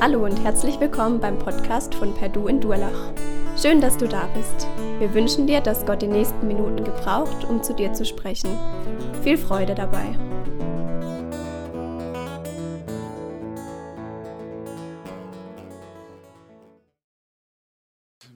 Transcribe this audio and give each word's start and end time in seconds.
Hallo 0.00 0.24
und 0.24 0.36
herzlich 0.44 0.78
willkommen 0.78 1.18
beim 1.18 1.40
Podcast 1.40 1.92
von 1.92 2.14
Perdu 2.14 2.46
in 2.46 2.60
Durlach. 2.60 3.12
Schön, 3.60 3.80
dass 3.80 3.96
du 3.96 4.06
da 4.06 4.28
bist. 4.28 4.68
Wir 5.00 5.12
wünschen 5.12 5.48
dir, 5.48 5.60
dass 5.60 5.84
Gott 5.84 6.02
die 6.02 6.06
nächsten 6.06 6.46
Minuten 6.46 6.84
gebraucht, 6.84 7.44
um 7.44 7.64
zu 7.64 7.74
dir 7.74 7.92
zu 7.92 8.04
sprechen. 8.04 8.56
Viel 9.24 9.36
Freude 9.36 9.74
dabei. 9.74 10.16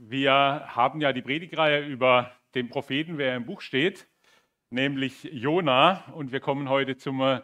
Wir 0.01 0.65
haben 0.67 1.01
ja 1.01 1.13
die 1.13 1.23
Predigreihe 1.23 1.87
über 1.87 2.33
den 2.57 2.71
Propheten, 2.71 3.19
wer 3.19 3.37
im 3.37 3.47
Buch 3.47 3.61
steht, 3.61 4.09
nämlich 4.71 5.23
Jona. 5.33 6.13
Und 6.13 6.33
wir 6.33 6.41
kommen 6.41 6.69
heute 6.69 6.97
zum 6.97 7.41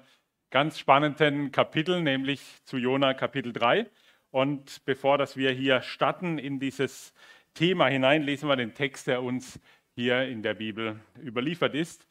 ganz 0.51 0.77
spannenden 0.77 1.53
Kapitel, 1.53 2.03
nämlich 2.03 2.65
zu 2.65 2.79
Jona 2.79 3.15
Kapitel 3.15 3.53
3. 3.53 3.89
Und 4.31 4.85
bevor 4.85 5.19
dass 5.19 5.37
wir 5.37 5.51
hier 5.53 5.81
starten 5.81 6.39
in 6.39 6.61
dieses 6.61 7.15
Thema 7.55 7.87
hinein, 7.89 8.23
lesen 8.23 8.49
wir 8.49 8.57
den 8.57 8.75
Text, 8.75 9.07
der 9.07 9.23
uns 9.23 9.61
hier 9.95 10.29
in 10.29 10.43
der 10.43 10.55
Bibel 10.55 11.01
überliefert 11.23 11.75
ist. 11.75 12.07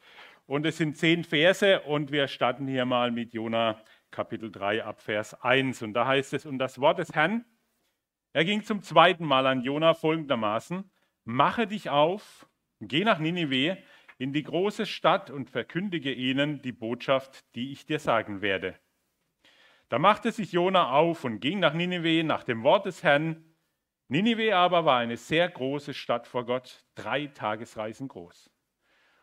Und 0.46 0.66
es 0.66 0.78
sind 0.78 0.96
zehn 0.96 1.24
Verse 1.24 1.80
und 1.80 2.10
wir 2.10 2.26
starten 2.26 2.66
hier 2.66 2.86
mal 2.86 3.10
mit 3.10 3.34
Jona 3.34 3.82
Kapitel 4.10 4.50
3 4.50 4.84
ab 4.84 5.00
Vers 5.00 5.34
1. 5.42 5.82
Und 5.82 5.94
da 5.94 6.06
heißt 6.06 6.32
es, 6.34 6.46
und 6.46 6.58
das 6.58 6.80
Wort 6.80 6.98
des 6.98 7.12
Herrn, 7.12 7.44
er 8.32 8.44
ging 8.44 8.62
zum 8.62 8.82
zweiten 8.82 9.24
Mal 9.24 9.46
an 9.46 9.62
Jona 9.62 9.94
folgendermaßen, 9.94 10.90
mache 11.24 11.66
dich 11.66 11.90
auf, 11.90 12.48
geh 12.80 13.04
nach 13.04 13.18
Ninive, 13.18 13.78
in 14.18 14.32
die 14.32 14.42
große 14.42 14.84
Stadt 14.86 15.30
und 15.30 15.48
verkündige 15.48 16.12
ihnen 16.12 16.60
die 16.60 16.72
Botschaft, 16.72 17.44
die 17.54 17.72
ich 17.72 17.86
dir 17.86 18.00
sagen 18.00 18.42
werde. 18.42 18.74
Da 19.88 19.98
machte 19.98 20.32
sich 20.32 20.52
Jona 20.52 20.90
auf 20.90 21.24
und 21.24 21.40
ging 21.40 21.60
nach 21.60 21.72
Ninive 21.72 22.22
nach 22.22 22.44
dem 22.44 22.62
Wort 22.62 22.84
des 22.84 23.02
Herrn. 23.02 23.44
Ninive 24.08 24.54
aber 24.54 24.84
war 24.84 24.98
eine 24.98 25.16
sehr 25.16 25.48
große 25.48 25.94
Stadt 25.94 26.26
vor 26.26 26.44
Gott, 26.44 26.84
drei 26.94 27.26
Tagesreisen 27.26 28.08
groß. 28.08 28.50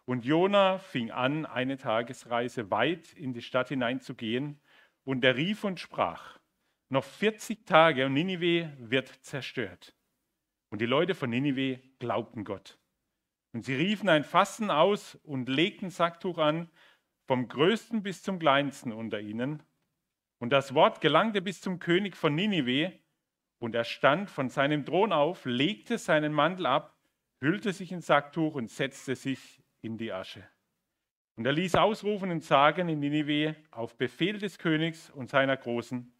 Und 0.05 0.25
Jona 0.25 0.77
fing 0.79 1.11
an, 1.11 1.45
eine 1.45 1.77
Tagesreise 1.77 2.71
weit 2.71 3.13
in 3.13 3.33
die 3.33 3.41
Stadt 3.41 3.69
hineinzugehen, 3.69 4.59
und 5.03 5.23
er 5.23 5.35
rief 5.35 5.63
und 5.63 5.79
sprach: 5.79 6.39
Noch 6.89 7.03
40 7.03 7.65
Tage 7.65 8.07
und 8.07 8.13
Ninive 8.13 8.71
wird 8.79 9.07
zerstört. 9.07 9.95
Und 10.69 10.81
die 10.81 10.87
Leute 10.87 11.13
von 11.13 11.29
Ninive 11.29 11.79
glaubten 11.99 12.43
Gott. 12.43 12.79
Und 13.53 13.65
sie 13.65 13.75
riefen 13.75 14.09
ein 14.09 14.23
Fasten 14.23 14.71
aus 14.71 15.15
und 15.23 15.47
legten 15.47 15.91
Sacktuch 15.91 16.39
an, 16.39 16.69
vom 17.27 17.47
größten 17.47 18.01
bis 18.03 18.23
zum 18.23 18.39
kleinsten 18.39 18.91
unter 18.91 19.19
ihnen. 19.19 19.63
Und 20.39 20.51
das 20.51 20.73
Wort 20.73 21.01
gelangte 21.01 21.41
bis 21.41 21.61
zum 21.61 21.79
König 21.79 22.15
von 22.15 22.35
Ninive, 22.35 22.93
und 23.57 23.73
er 23.73 23.85
stand 23.85 24.29
von 24.29 24.49
seinem 24.49 24.85
Thron 24.85 25.13
auf, 25.13 25.45
legte 25.45 25.97
seinen 25.97 26.33
Mantel 26.33 26.65
ab, 26.65 26.97
hüllte 27.39 27.73
sich 27.73 27.91
in 27.91 28.01
Sacktuch 28.01 28.55
und 28.55 28.69
setzte 28.69 29.15
sich 29.15 29.63
in 29.81 29.97
die 29.97 30.11
Asche. 30.11 30.47
Und 31.35 31.45
er 31.45 31.53
ließ 31.53 31.75
ausrufen 31.75 32.31
und 32.31 32.43
sagen 32.43 32.89
in 32.89 32.99
Ninive 32.99 33.55
auf 33.71 33.97
Befehl 33.97 34.39
des 34.39 34.57
Königs 34.57 35.09
und 35.09 35.29
seiner 35.29 35.57
Großen, 35.57 36.13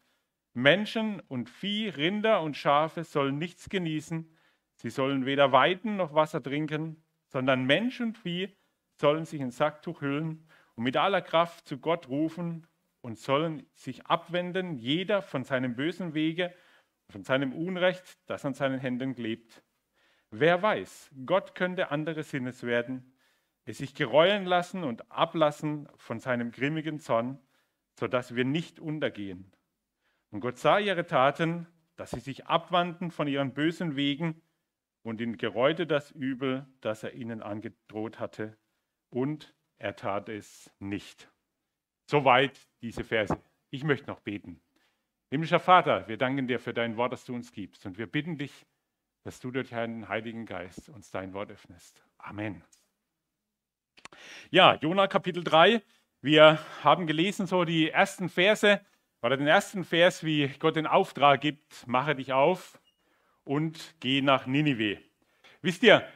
Menschen 0.54 1.20
und 1.28 1.50
Vieh, 1.50 1.88
Rinder 1.88 2.40
und 2.40 2.56
Schafe 2.56 3.04
sollen 3.04 3.38
nichts 3.38 3.68
genießen, 3.68 4.34
sie 4.74 4.90
sollen 4.90 5.26
weder 5.26 5.52
weiden 5.52 5.96
noch 5.96 6.14
Wasser 6.14 6.42
trinken, 6.42 7.04
sondern 7.28 7.66
Mensch 7.66 8.00
und 8.00 8.16
Vieh 8.16 8.48
sollen 8.94 9.26
sich 9.26 9.40
in 9.40 9.50
Sacktuch 9.50 10.00
hüllen 10.00 10.48
und 10.74 10.84
mit 10.84 10.96
aller 10.96 11.20
Kraft 11.20 11.66
zu 11.66 11.78
Gott 11.78 12.08
rufen 12.08 12.66
und 13.06 13.20
sollen 13.20 13.64
sich 13.76 14.06
abwenden, 14.06 14.74
jeder 14.74 15.22
von 15.22 15.44
seinem 15.44 15.76
bösen 15.76 16.12
Wege, 16.12 16.52
von 17.08 17.22
seinem 17.22 17.52
Unrecht, 17.52 18.18
das 18.26 18.44
an 18.44 18.54
seinen 18.54 18.80
Händen 18.80 19.14
klebt. 19.14 19.62
Wer 20.32 20.60
weiß, 20.60 21.12
Gott 21.24 21.54
könnte 21.54 21.92
andere 21.92 22.24
Sinnes 22.24 22.64
werden, 22.64 23.16
es 23.64 23.78
sich 23.78 23.94
gereuen 23.94 24.44
lassen 24.44 24.82
und 24.82 25.08
ablassen 25.08 25.88
von 25.94 26.18
seinem 26.18 26.50
grimmigen 26.50 26.98
Zorn, 26.98 27.38
sodass 27.94 28.34
wir 28.34 28.44
nicht 28.44 28.80
untergehen. 28.80 29.52
Und 30.32 30.40
Gott 30.40 30.58
sah 30.58 30.80
ihre 30.80 31.06
Taten, 31.06 31.68
dass 31.94 32.10
sie 32.10 32.18
sich 32.18 32.46
abwandten 32.46 33.12
von 33.12 33.28
ihren 33.28 33.54
bösen 33.54 33.94
Wegen 33.94 34.42
und 35.04 35.20
ihn 35.20 35.36
gereute 35.36 35.86
das 35.86 36.10
Übel, 36.10 36.66
das 36.80 37.04
er 37.04 37.14
ihnen 37.14 37.40
angedroht 37.40 38.18
hatte, 38.18 38.58
und 39.10 39.54
er 39.78 39.94
tat 39.94 40.28
es 40.28 40.72
nicht. 40.80 41.30
Soweit 42.06 42.58
diese 42.82 43.04
Verse. 43.04 43.36
Ich 43.70 43.84
möchte 43.84 44.06
noch 44.06 44.20
beten. 44.20 44.60
Himmlischer 45.28 45.60
Vater, 45.60 46.06
wir 46.06 46.16
danken 46.16 46.46
dir 46.46 46.60
für 46.60 46.72
dein 46.72 46.96
Wort, 46.96 47.12
das 47.12 47.24
du 47.24 47.34
uns 47.34 47.50
gibst. 47.52 47.84
Und 47.84 47.98
wir 47.98 48.06
bitten 48.06 48.38
dich, 48.38 48.64
dass 49.24 49.40
du 49.40 49.50
durch 49.50 49.70
deinen 49.70 50.08
Heiligen 50.08 50.46
Geist 50.46 50.88
uns 50.88 51.10
dein 51.10 51.32
Wort 51.34 51.50
öffnest. 51.50 52.04
Amen. 52.18 52.62
Ja, 54.50 54.76
Jona 54.76 55.08
Kapitel 55.08 55.42
3. 55.42 55.82
Wir 56.20 56.60
haben 56.84 57.08
gelesen 57.08 57.46
so 57.46 57.64
die 57.64 57.90
ersten 57.90 58.28
Verse 58.28 58.80
oder 59.20 59.36
den 59.36 59.48
ersten 59.48 59.84
Vers, 59.84 60.22
wie 60.24 60.48
Gott 60.60 60.76
den 60.76 60.86
Auftrag 60.86 61.40
gibt, 61.40 61.86
mache 61.88 62.14
dich 62.14 62.32
auf 62.32 62.80
und 63.42 63.96
geh 63.98 64.22
nach 64.22 64.46
Ninive. 64.46 65.00
Wisst 65.62 65.82
ihr, 65.82 66.06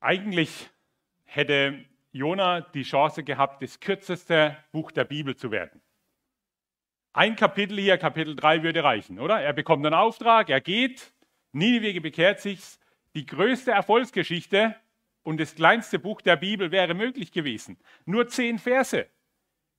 eigentlich 0.00 0.68
hätte 1.24 1.84
Jona 2.16 2.60
die 2.60 2.82
Chance 2.82 3.22
gehabt, 3.22 3.62
das 3.62 3.80
kürzeste 3.80 4.56
Buch 4.72 4.90
der 4.90 5.04
Bibel 5.04 5.36
zu 5.36 5.50
werden. 5.50 5.80
Ein 7.12 7.36
Kapitel 7.36 7.78
hier, 7.78 7.96
Kapitel 7.98 8.36
3 8.36 8.62
würde 8.62 8.84
reichen, 8.84 9.18
oder? 9.18 9.40
Er 9.40 9.52
bekommt 9.52 9.86
einen 9.86 9.94
Auftrag, 9.94 10.50
er 10.50 10.60
geht, 10.60 11.14
Ninive 11.52 12.00
bekehrt 12.00 12.40
sich, 12.40 12.60
die 13.14 13.24
größte 13.24 13.70
Erfolgsgeschichte 13.70 14.76
und 15.22 15.40
das 15.40 15.54
kleinste 15.54 15.98
Buch 15.98 16.20
der 16.20 16.36
Bibel 16.36 16.70
wäre 16.70 16.92
möglich 16.92 17.32
gewesen. 17.32 17.78
Nur 18.04 18.28
zehn 18.28 18.58
Verse, 18.58 19.08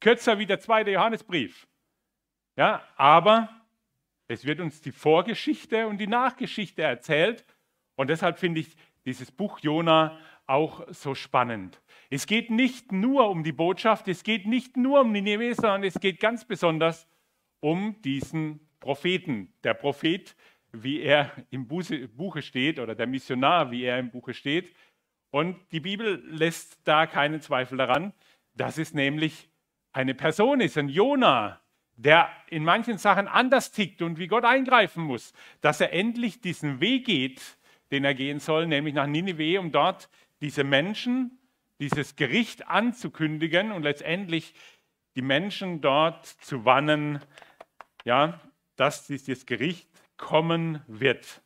kürzer 0.01 0.39
wie 0.39 0.47
der 0.47 0.59
zweite 0.59 0.91
Johannesbrief. 0.91 1.67
Ja, 2.55 2.83
aber 2.95 3.49
es 4.27 4.43
wird 4.45 4.59
uns 4.59 4.81
die 4.81 4.91
Vorgeschichte 4.91 5.87
und 5.87 5.99
die 5.99 6.07
Nachgeschichte 6.07 6.81
erzählt 6.81 7.45
und 7.95 8.09
deshalb 8.09 8.39
finde 8.39 8.61
ich 8.61 8.75
dieses 9.05 9.31
Buch 9.31 9.59
Jona 9.59 10.19
auch 10.47 10.85
so 10.89 11.13
spannend. 11.13 11.81
Es 12.09 12.25
geht 12.25 12.49
nicht 12.49 12.91
nur 12.91 13.29
um 13.29 13.43
die 13.43 13.51
Botschaft, 13.51 14.07
es 14.07 14.23
geht 14.23 14.45
nicht 14.45 14.77
nur 14.77 15.01
um 15.01 15.11
Nineveh, 15.11 15.53
sondern 15.53 15.83
es 15.83 15.99
geht 15.99 16.19
ganz 16.19 16.45
besonders 16.45 17.07
um 17.59 18.01
diesen 18.01 18.61
Propheten. 18.79 19.53
Der 19.63 19.73
Prophet, 19.73 20.35
wie 20.71 21.01
er 21.01 21.31
im 21.49 21.67
Buche 21.67 22.41
steht, 22.41 22.79
oder 22.79 22.95
der 22.95 23.07
Missionar, 23.07 23.71
wie 23.71 23.83
er 23.83 23.99
im 23.99 24.09
Buche 24.09 24.33
steht. 24.33 24.73
Und 25.31 25.57
die 25.71 25.81
Bibel 25.81 26.23
lässt 26.25 26.79
da 26.85 27.05
keinen 27.05 27.41
Zweifel 27.41 27.77
daran, 27.77 28.13
dass 28.53 28.77
es 28.77 28.93
nämlich 28.93 29.49
eine 29.91 30.15
Person 30.15 30.61
ist, 30.61 30.77
ein 30.77 30.89
Jona, 30.89 31.59
der 31.95 32.29
in 32.49 32.63
manchen 32.63 32.97
Sachen 32.97 33.27
anders 33.27 33.71
tickt 33.71 34.01
und 34.01 34.19
wie 34.19 34.27
Gott 34.27 34.45
eingreifen 34.45 35.03
muss, 35.03 35.33
dass 35.61 35.81
er 35.81 35.91
endlich 35.91 36.39
diesen 36.39 36.79
Weg 36.79 37.05
geht, 37.05 37.41
den 37.91 38.05
er 38.05 38.13
gehen 38.13 38.39
soll, 38.39 38.67
nämlich 38.67 38.93
nach 38.93 39.07
Ninive, 39.07 39.59
um 39.59 39.71
dort 39.71 40.09
diese 40.41 40.63
Menschen, 40.63 41.39
dieses 41.79 42.15
Gericht 42.15 42.67
anzukündigen 42.67 43.71
und 43.71 43.83
letztendlich 43.83 44.53
die 45.15 45.21
Menschen 45.21 45.81
dort 45.81 46.25
zu 46.25 46.65
warnen, 46.65 47.19
ja, 48.03 48.39
dass 48.75 49.07
dieses 49.07 49.45
Gericht 49.45 49.89
kommen 50.17 50.81
wird. 50.87 51.41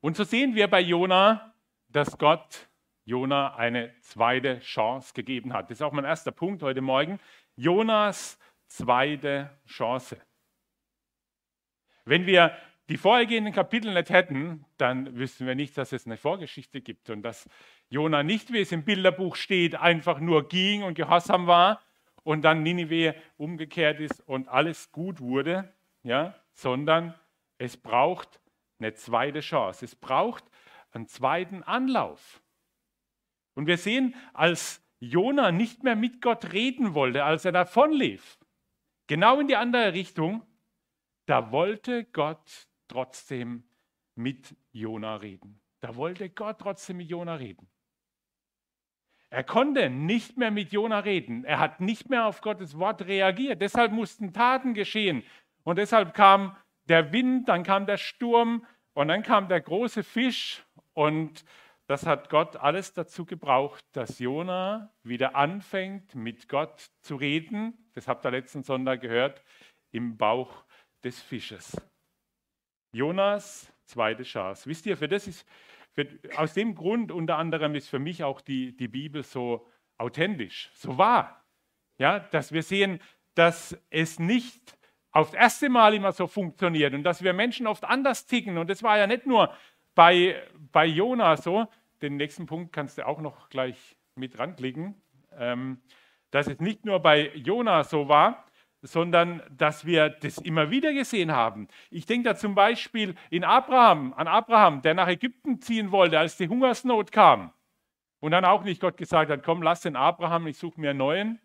Und 0.00 0.16
so 0.16 0.24
sehen 0.24 0.54
wir 0.54 0.68
bei 0.68 0.80
Jona, 0.80 1.54
dass 1.88 2.18
Gott 2.18 2.68
Jona 3.04 3.56
eine 3.56 3.94
zweite 4.00 4.60
Chance 4.60 5.12
gegeben 5.14 5.52
hat. 5.52 5.70
Das 5.70 5.78
ist 5.78 5.82
auch 5.82 5.92
mein 5.92 6.04
erster 6.04 6.30
Punkt 6.30 6.62
heute 6.62 6.80
Morgen. 6.80 7.18
Jonas 7.56 8.38
zweite 8.68 9.50
Chance. 9.66 10.16
Wenn 12.04 12.26
wir 12.26 12.56
die 12.90 12.96
vorhergehenden 12.96 13.54
Kapitel 13.54 13.94
nicht 13.94 14.10
hätten, 14.10 14.64
dann 14.76 15.16
wüssten 15.16 15.46
wir 15.46 15.54
nicht, 15.54 15.78
dass 15.78 15.92
es 15.92 16.06
eine 16.06 16.16
Vorgeschichte 16.16 16.80
gibt 16.80 17.08
und 17.08 17.22
dass 17.22 17.48
Jona 17.88 18.24
nicht, 18.24 18.52
wie 18.52 18.58
es 18.58 18.72
im 18.72 18.84
Bilderbuch 18.84 19.36
steht, 19.36 19.76
einfach 19.76 20.18
nur 20.18 20.48
ging 20.48 20.82
und 20.82 20.94
gehorsam 20.94 21.46
war 21.46 21.80
und 22.24 22.42
dann 22.42 22.64
Ninive 22.64 23.14
umgekehrt 23.36 24.00
ist 24.00 24.20
und 24.26 24.48
alles 24.48 24.90
gut 24.90 25.20
wurde, 25.20 25.72
ja, 26.02 26.34
sondern 26.52 27.14
es 27.58 27.76
braucht 27.76 28.40
eine 28.80 28.92
zweite 28.94 29.38
Chance. 29.38 29.84
Es 29.84 29.94
braucht 29.94 30.42
einen 30.90 31.06
zweiten 31.06 31.62
Anlauf. 31.62 32.42
Und 33.54 33.68
wir 33.68 33.78
sehen, 33.78 34.16
als 34.32 34.82
Jona 34.98 35.52
nicht 35.52 35.84
mehr 35.84 35.94
mit 35.94 36.20
Gott 36.20 36.52
reden 36.52 36.94
wollte, 36.94 37.22
als 37.22 37.44
er 37.44 37.52
davonlief, 37.52 38.40
genau 39.06 39.38
in 39.38 39.46
die 39.46 39.56
andere 39.56 39.92
Richtung, 39.92 40.42
da 41.26 41.52
wollte 41.52 42.04
Gott 42.06 42.69
trotzdem 42.90 43.64
mit 44.14 44.56
Jona 44.72 45.16
reden. 45.16 45.60
Da 45.80 45.96
wollte 45.96 46.28
Gott 46.28 46.58
trotzdem 46.58 46.98
mit 46.98 47.08
Jona 47.08 47.34
reden. 47.34 47.68
Er 49.30 49.44
konnte 49.44 49.88
nicht 49.88 50.36
mehr 50.36 50.50
mit 50.50 50.72
Jona 50.72 50.98
reden. 50.98 51.44
Er 51.44 51.60
hat 51.60 51.80
nicht 51.80 52.10
mehr 52.10 52.26
auf 52.26 52.40
Gottes 52.40 52.78
Wort 52.78 53.02
reagiert. 53.02 53.62
Deshalb 53.62 53.92
mussten 53.92 54.32
Taten 54.32 54.74
geschehen. 54.74 55.22
Und 55.62 55.76
deshalb 55.76 56.14
kam 56.14 56.56
der 56.88 57.12
Wind, 57.12 57.48
dann 57.48 57.62
kam 57.62 57.86
der 57.86 57.96
Sturm 57.96 58.66
und 58.92 59.08
dann 59.08 59.22
kam 59.22 59.48
der 59.48 59.60
große 59.60 60.02
Fisch 60.02 60.64
und 60.94 61.44
das 61.86 62.06
hat 62.06 62.30
Gott 62.30 62.56
alles 62.56 62.92
dazu 62.92 63.24
gebraucht, 63.24 63.84
dass 63.92 64.18
Jona 64.18 64.92
wieder 65.02 65.34
anfängt, 65.34 66.14
mit 66.14 66.48
Gott 66.48 66.90
zu 67.00 67.16
reden. 67.16 67.90
Das 67.94 68.06
habt 68.06 68.24
ihr 68.24 68.30
letzten 68.30 68.62
Sonntag 68.62 69.00
gehört, 69.00 69.42
im 69.90 70.16
Bauch 70.16 70.64
des 71.02 71.20
Fisches. 71.20 71.76
Jonas 72.92 73.72
zweite 73.84 74.22
Chance. 74.22 74.68
Wisst 74.68 74.86
ihr, 74.86 74.96
für 74.96 75.08
das 75.08 75.26
ist, 75.26 75.46
für, 75.92 76.06
aus 76.36 76.54
dem 76.54 76.74
Grund 76.74 77.12
unter 77.12 77.36
anderem 77.36 77.74
ist 77.74 77.88
für 77.88 77.98
mich 77.98 78.24
auch 78.24 78.40
die, 78.40 78.76
die 78.76 78.88
Bibel 78.88 79.22
so 79.22 79.66
authentisch, 79.98 80.70
so 80.74 80.96
wahr. 80.98 81.44
Ja, 81.98 82.18
dass 82.18 82.52
wir 82.52 82.62
sehen, 82.62 83.00
dass 83.34 83.78
es 83.90 84.18
nicht 84.18 84.78
aufs 85.12 85.34
erste 85.34 85.68
Mal 85.68 85.94
immer 85.94 86.12
so 86.12 86.26
funktioniert 86.26 86.94
und 86.94 87.02
dass 87.02 87.22
wir 87.22 87.32
Menschen 87.32 87.66
oft 87.66 87.84
anders 87.84 88.26
ticken. 88.26 88.58
Und 88.58 88.70
das 88.70 88.82
war 88.82 88.96
ja 88.96 89.06
nicht 89.06 89.26
nur 89.26 89.54
bei, 89.94 90.42
bei 90.72 90.86
Jona 90.86 91.36
so, 91.36 91.66
den 92.00 92.16
nächsten 92.16 92.46
Punkt 92.46 92.72
kannst 92.72 92.98
du 92.98 93.06
auch 93.06 93.20
noch 93.20 93.50
gleich 93.50 93.96
mit 94.14 94.38
ranklicken, 94.38 94.94
ähm, 95.36 95.80
dass 96.30 96.46
es 96.46 96.60
nicht 96.60 96.84
nur 96.84 97.00
bei 97.00 97.30
Jona 97.34 97.84
so 97.84 98.08
war, 98.08 98.46
sondern 98.82 99.42
dass 99.50 99.84
wir 99.84 100.08
das 100.08 100.38
immer 100.38 100.70
wieder 100.70 100.92
gesehen 100.92 101.32
haben. 101.32 101.68
Ich 101.90 102.06
denke 102.06 102.30
da 102.30 102.36
zum 102.36 102.54
Beispiel 102.54 103.14
in 103.30 103.44
Abraham, 103.44 104.12
an 104.14 104.28
Abraham, 104.28 104.82
der 104.82 104.94
nach 104.94 105.08
Ägypten 105.08 105.60
ziehen 105.60 105.92
wollte, 105.92 106.18
als 106.18 106.36
die 106.36 106.48
Hungersnot 106.48 107.12
kam. 107.12 107.52
Und 108.20 108.32
dann 108.32 108.44
auch 108.44 108.64
nicht 108.64 108.80
Gott 108.80 108.96
gesagt 108.96 109.30
hat, 109.30 109.42
komm, 109.42 109.62
lass 109.62 109.80
den 109.80 109.96
Abraham, 109.96 110.46
ich 110.46 110.58
suche 110.58 110.80
mir 110.80 110.90
einen 110.90 110.98
neuen, 110.98 111.40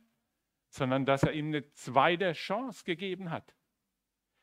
sondern 0.69 1.05
dass 1.05 1.23
er 1.23 1.33
ihm 1.33 1.47
eine 1.47 1.71
zweite 1.71 2.33
Chance 2.33 2.83
gegeben 2.83 3.31
hat. 3.31 3.55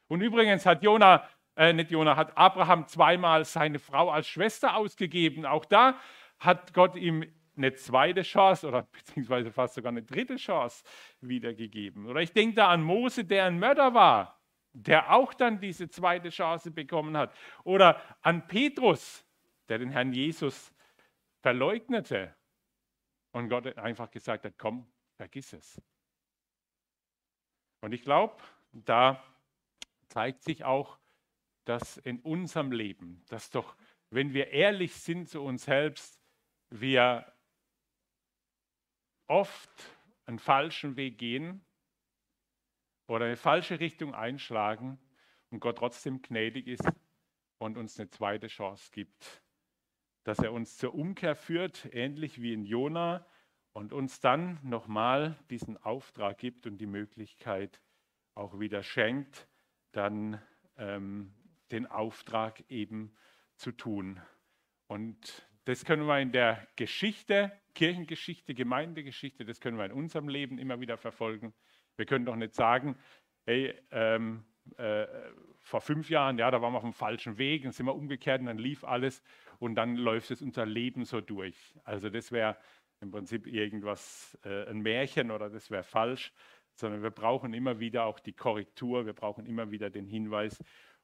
Und 0.08 0.20
übrigens 0.20 0.64
hat 0.66 0.82
Jona 0.82 1.26
äh, 1.56 1.72
nicht 1.72 1.90
Jona, 1.90 2.16
hat 2.16 2.36
Abraham 2.36 2.86
zweimal 2.86 3.44
seine 3.44 3.78
Frau 3.78 4.10
als 4.10 4.26
Schwester 4.26 4.76
ausgegeben. 4.76 5.44
Auch 5.44 5.64
da 5.64 5.96
hat 6.38 6.72
Gott 6.72 6.96
ihm 6.96 7.24
eine 7.64 7.74
zweite 7.74 8.22
Chance 8.22 8.68
oder 8.68 8.82
beziehungsweise 8.82 9.52
fast 9.52 9.74
sogar 9.74 9.90
eine 9.90 10.02
dritte 10.02 10.36
Chance 10.36 10.84
wiedergegeben. 11.20 12.06
Oder 12.06 12.20
ich 12.20 12.32
denke 12.32 12.56
da 12.56 12.68
an 12.68 12.82
Mose, 12.82 13.24
der 13.24 13.46
ein 13.46 13.58
Mörder 13.58 13.94
war, 13.94 14.40
der 14.72 15.12
auch 15.12 15.34
dann 15.34 15.60
diese 15.60 15.88
zweite 15.88 16.30
Chance 16.30 16.70
bekommen 16.70 17.16
hat. 17.16 17.34
Oder 17.64 18.00
an 18.22 18.46
Petrus, 18.46 19.24
der 19.68 19.78
den 19.78 19.90
Herrn 19.90 20.12
Jesus 20.12 20.72
verleugnete 21.40 22.34
und 23.32 23.48
Gott 23.48 23.78
einfach 23.78 24.10
gesagt 24.10 24.44
hat, 24.44 24.54
komm, 24.58 24.86
vergiss 25.16 25.52
es. 25.52 25.80
Und 27.80 27.92
ich 27.92 28.02
glaube, 28.02 28.36
da 28.72 29.22
zeigt 30.08 30.42
sich 30.44 30.64
auch, 30.64 30.98
dass 31.64 31.96
in 31.98 32.20
unserem 32.20 32.72
Leben, 32.72 33.22
dass 33.28 33.50
doch, 33.50 33.76
wenn 34.10 34.34
wir 34.34 34.48
ehrlich 34.48 34.94
sind 34.94 35.28
zu 35.28 35.42
uns 35.42 35.64
selbst, 35.64 36.20
wir 36.70 37.31
oft 39.32 39.96
einen 40.26 40.38
falschen 40.38 40.96
Weg 40.96 41.16
gehen 41.16 41.64
oder 43.06 43.24
eine 43.24 43.38
falsche 43.38 43.80
Richtung 43.80 44.14
einschlagen 44.14 44.98
und 45.48 45.60
Gott 45.60 45.78
trotzdem 45.78 46.20
gnädig 46.20 46.66
ist 46.68 46.86
und 47.56 47.78
uns 47.78 47.98
eine 47.98 48.10
zweite 48.10 48.48
Chance 48.48 48.90
gibt. 48.92 49.42
Dass 50.24 50.38
er 50.38 50.52
uns 50.52 50.76
zur 50.76 50.94
Umkehr 50.94 51.34
führt, 51.34 51.88
ähnlich 51.94 52.42
wie 52.42 52.52
in 52.52 52.66
Jona, 52.66 53.26
und 53.72 53.94
uns 53.94 54.20
dann 54.20 54.58
nochmal 54.62 55.38
diesen 55.48 55.82
Auftrag 55.82 56.36
gibt 56.36 56.66
und 56.66 56.76
die 56.76 56.86
Möglichkeit 56.86 57.80
auch 58.34 58.60
wieder 58.60 58.82
schenkt, 58.82 59.48
dann 59.92 60.42
ähm, 60.76 61.32
den 61.70 61.86
Auftrag 61.86 62.62
eben 62.68 63.16
zu 63.56 63.72
tun. 63.72 64.20
Und 64.88 65.48
das 65.64 65.84
können 65.84 66.06
wir 66.06 66.18
in 66.20 66.32
der 66.32 66.66
Geschichte, 66.76 67.52
Kirchengeschichte, 67.74 68.54
Gemeindegeschichte, 68.54 69.44
das 69.44 69.60
können 69.60 69.78
wir 69.78 69.84
in 69.84 69.92
unserem 69.92 70.28
Leben 70.28 70.58
immer 70.58 70.80
wieder 70.80 70.96
verfolgen. 70.96 71.54
Wir 71.96 72.06
können 72.06 72.24
doch 72.24 72.36
nicht 72.36 72.54
sagen, 72.54 72.96
hey, 73.44 73.74
ähm, 73.90 74.44
äh, 74.76 75.06
vor 75.60 75.80
fünf 75.80 76.10
Jahren, 76.10 76.38
ja, 76.38 76.50
da 76.50 76.60
waren 76.60 76.72
wir 76.72 76.78
auf 76.78 76.82
dem 76.82 76.92
falschen 76.92 77.38
Weg, 77.38 77.62
dann 77.62 77.72
sind 77.72 77.86
wir 77.86 77.94
umgekehrt 77.94 78.40
und 78.40 78.46
dann 78.46 78.58
lief 78.58 78.84
alles 78.84 79.22
und 79.58 79.74
dann 79.74 79.96
läuft 79.96 80.30
es 80.30 80.42
unser 80.42 80.66
Leben 80.66 81.04
so 81.04 81.20
durch. 81.20 81.74
Also 81.84 82.10
das 82.10 82.32
wäre 82.32 82.56
im 83.00 83.10
Prinzip 83.10 83.46
irgendwas, 83.46 84.38
äh, 84.44 84.68
ein 84.68 84.80
Märchen 84.80 85.30
oder 85.30 85.50
das 85.50 85.70
wäre 85.70 85.82
falsch, 85.82 86.32
sondern 86.74 87.02
wir 87.02 87.10
brauchen 87.10 87.54
immer 87.54 87.80
wieder 87.80 88.04
auch 88.04 88.18
die 88.20 88.32
Korrektur, 88.32 89.06
wir 89.06 89.12
brauchen 89.12 89.46
immer 89.46 89.70
wieder 89.70 89.90
den 89.90 90.06
Hinweis, 90.06 90.62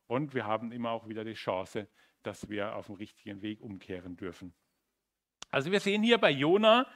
und 0.08 0.34
wir 0.34 0.46
haben 0.46 0.72
immer 0.72 0.90
auch 0.90 1.06
wieder 1.08 1.22
die 1.22 1.34
Chance, 1.34 1.86
dass 2.22 2.48
wir 2.48 2.74
auf 2.74 2.86
dem 2.86 2.96
richtigen 2.96 3.42
Weg 3.42 3.60
umkehren 3.60 4.16
dürfen. 4.16 4.54
Also 5.50 5.72
wir 5.72 5.80
sehen 5.80 6.02
hier 6.02 6.18
bei 6.18 6.30
Jona, 6.30 6.86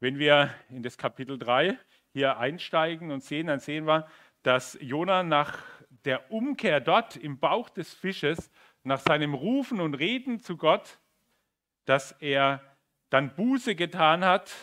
wenn 0.00 0.18
wir 0.18 0.54
in 0.70 0.82
das 0.82 0.96
Kapitel 0.96 1.38
3 1.38 1.78
hier 2.12 2.38
einsteigen 2.38 3.10
und 3.10 3.22
sehen, 3.22 3.48
dann 3.48 3.60
sehen 3.60 3.86
wir, 3.86 4.08
dass 4.42 4.78
Jona 4.80 5.22
nach 5.22 5.62
der 6.04 6.30
Umkehr 6.30 6.80
dort 6.80 7.16
im 7.16 7.38
Bauch 7.38 7.68
des 7.68 7.92
Fisches, 7.92 8.50
nach 8.82 9.00
seinem 9.00 9.34
Rufen 9.34 9.80
und 9.80 9.94
Reden 9.94 10.40
zu 10.40 10.56
Gott, 10.56 10.98
dass 11.84 12.12
er 12.12 12.62
dann 13.10 13.34
Buße 13.34 13.74
getan 13.74 14.24
hat 14.24 14.54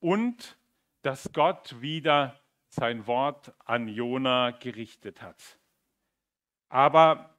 und 0.00 0.58
dass 1.02 1.32
Gott 1.32 1.80
wieder 1.80 2.38
sein 2.68 3.06
Wort 3.06 3.54
an 3.64 3.88
Jona 3.88 4.50
gerichtet 4.50 5.22
hat. 5.22 5.58
Aber 6.68 7.33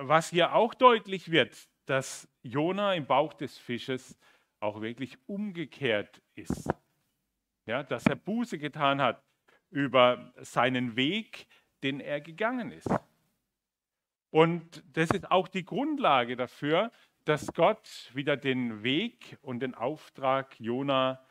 was 0.00 0.30
hier 0.30 0.54
auch 0.54 0.74
deutlich 0.74 1.30
wird, 1.30 1.68
dass 1.86 2.28
Jona 2.42 2.94
im 2.94 3.06
Bauch 3.06 3.34
des 3.34 3.58
Fisches 3.58 4.18
auch 4.60 4.80
wirklich 4.80 5.18
umgekehrt 5.26 6.22
ist. 6.34 6.68
Ja, 7.66 7.82
dass 7.82 8.06
er 8.06 8.16
Buße 8.16 8.58
getan 8.58 9.00
hat 9.00 9.22
über 9.70 10.32
seinen 10.38 10.96
Weg, 10.96 11.46
den 11.82 12.00
er 12.00 12.20
gegangen 12.20 12.72
ist. 12.72 12.88
Und 14.30 14.82
das 14.96 15.10
ist 15.10 15.30
auch 15.30 15.48
die 15.48 15.64
Grundlage 15.64 16.36
dafür, 16.36 16.90
dass 17.24 17.52
Gott 17.52 18.10
wieder 18.14 18.36
den 18.36 18.82
Weg 18.82 19.38
und 19.42 19.60
den 19.60 19.74
Auftrag 19.74 20.58
Jona 20.58 21.24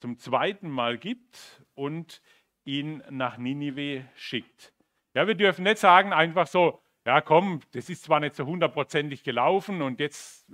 zum 0.00 0.18
zweiten 0.18 0.70
Mal 0.70 0.98
gibt 0.98 1.64
und 1.74 2.20
ihn 2.64 3.02
nach 3.10 3.38
Ninive 3.38 4.04
schickt. 4.14 4.72
Ja, 5.14 5.26
wir 5.26 5.34
dürfen 5.34 5.64
nicht 5.64 5.78
sagen 5.78 6.12
einfach 6.12 6.46
so, 6.46 6.82
ja 7.06 7.20
komm, 7.20 7.60
das 7.70 7.88
ist 7.88 8.02
zwar 8.02 8.20
nicht 8.20 8.34
so 8.34 8.44
hundertprozentig 8.44 9.22
gelaufen 9.22 9.80
und 9.80 10.00
jetzt 10.00 10.50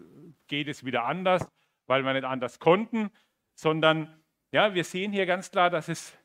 geht 0.47 0.69
es 0.69 0.85
wieder 0.85 1.05
anders, 1.05 1.51
weil 1.87 2.05
wir 2.05 2.13
nicht 2.13 2.25
anders 2.25 2.59
konnten, 2.59 3.11
sondern 3.55 4.23
ja, 4.53 4.75
wir 4.75 4.85
sehen 4.85 5.13
hier 5.13 5.25
ganz 5.25 5.51
klar, 5.51 5.71
dass 5.71 5.89
es 5.89 6.17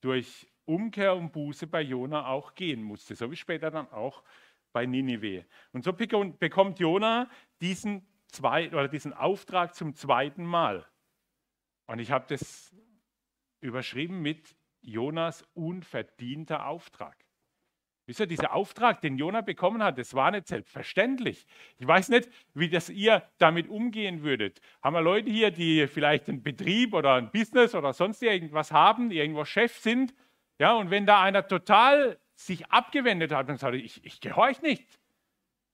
durch 0.00 0.48
Umkehr 0.64 1.16
und 1.16 1.32
Buße 1.32 1.66
bei 1.66 1.82
Jona 1.82 2.26
auch 2.28 2.54
gehen 2.54 2.80
musste, 2.82 3.16
so 3.16 3.30
wie 3.32 3.36
später 3.36 3.72
dann 3.72 3.90
auch 3.90 4.22
bei 4.72 4.86
Ninive. 4.86 5.44
Und 5.72 5.82
so 5.82 5.92
bekommt 5.92 6.78
Jona 6.78 7.28
diesen, 7.60 8.06
zwei, 8.28 8.68
oder 8.68 8.86
diesen 8.86 9.12
Auftrag 9.12 9.74
zum 9.74 9.94
zweiten 9.96 10.44
Mal. 10.44 10.86
Und 11.86 11.98
ich 11.98 12.12
habe 12.12 12.26
das 12.28 12.72
überschrieben 13.60 14.22
mit 14.22 14.56
Jonas 14.80 15.42
unverdienter 15.54 16.66
Auftrag. 16.66 17.16
Wisst 18.12 18.20
ihr, 18.20 18.26
dieser 18.26 18.52
Auftrag, 18.52 19.00
den 19.00 19.16
Jona 19.16 19.40
bekommen 19.40 19.82
hat, 19.82 19.96
das 19.96 20.12
war 20.12 20.30
nicht 20.30 20.46
selbstverständlich. 20.46 21.46
Ich 21.78 21.86
weiß 21.86 22.10
nicht, 22.10 22.28
wie 22.52 22.68
das 22.68 22.90
ihr 22.90 23.22
damit 23.38 23.70
umgehen 23.70 24.22
würdet. 24.22 24.60
Haben 24.82 24.96
wir 24.96 25.00
Leute 25.00 25.30
hier, 25.30 25.50
die 25.50 25.86
vielleicht 25.86 26.28
einen 26.28 26.42
Betrieb 26.42 26.92
oder 26.92 27.14
ein 27.14 27.30
Business 27.30 27.74
oder 27.74 27.94
sonst 27.94 28.22
irgendwas 28.22 28.70
haben, 28.70 29.08
die 29.08 29.16
irgendwo 29.16 29.46
Chef 29.46 29.78
sind, 29.78 30.12
ja, 30.58 30.74
und 30.74 30.90
wenn 30.90 31.06
da 31.06 31.22
einer 31.22 31.48
total 31.48 32.18
sich 32.34 32.70
abgewendet 32.70 33.32
hat 33.32 33.48
und 33.48 33.56
sagt, 33.56 33.76
ich, 33.76 34.04
ich 34.04 34.20
gehorche 34.20 34.60
nicht, 34.60 35.00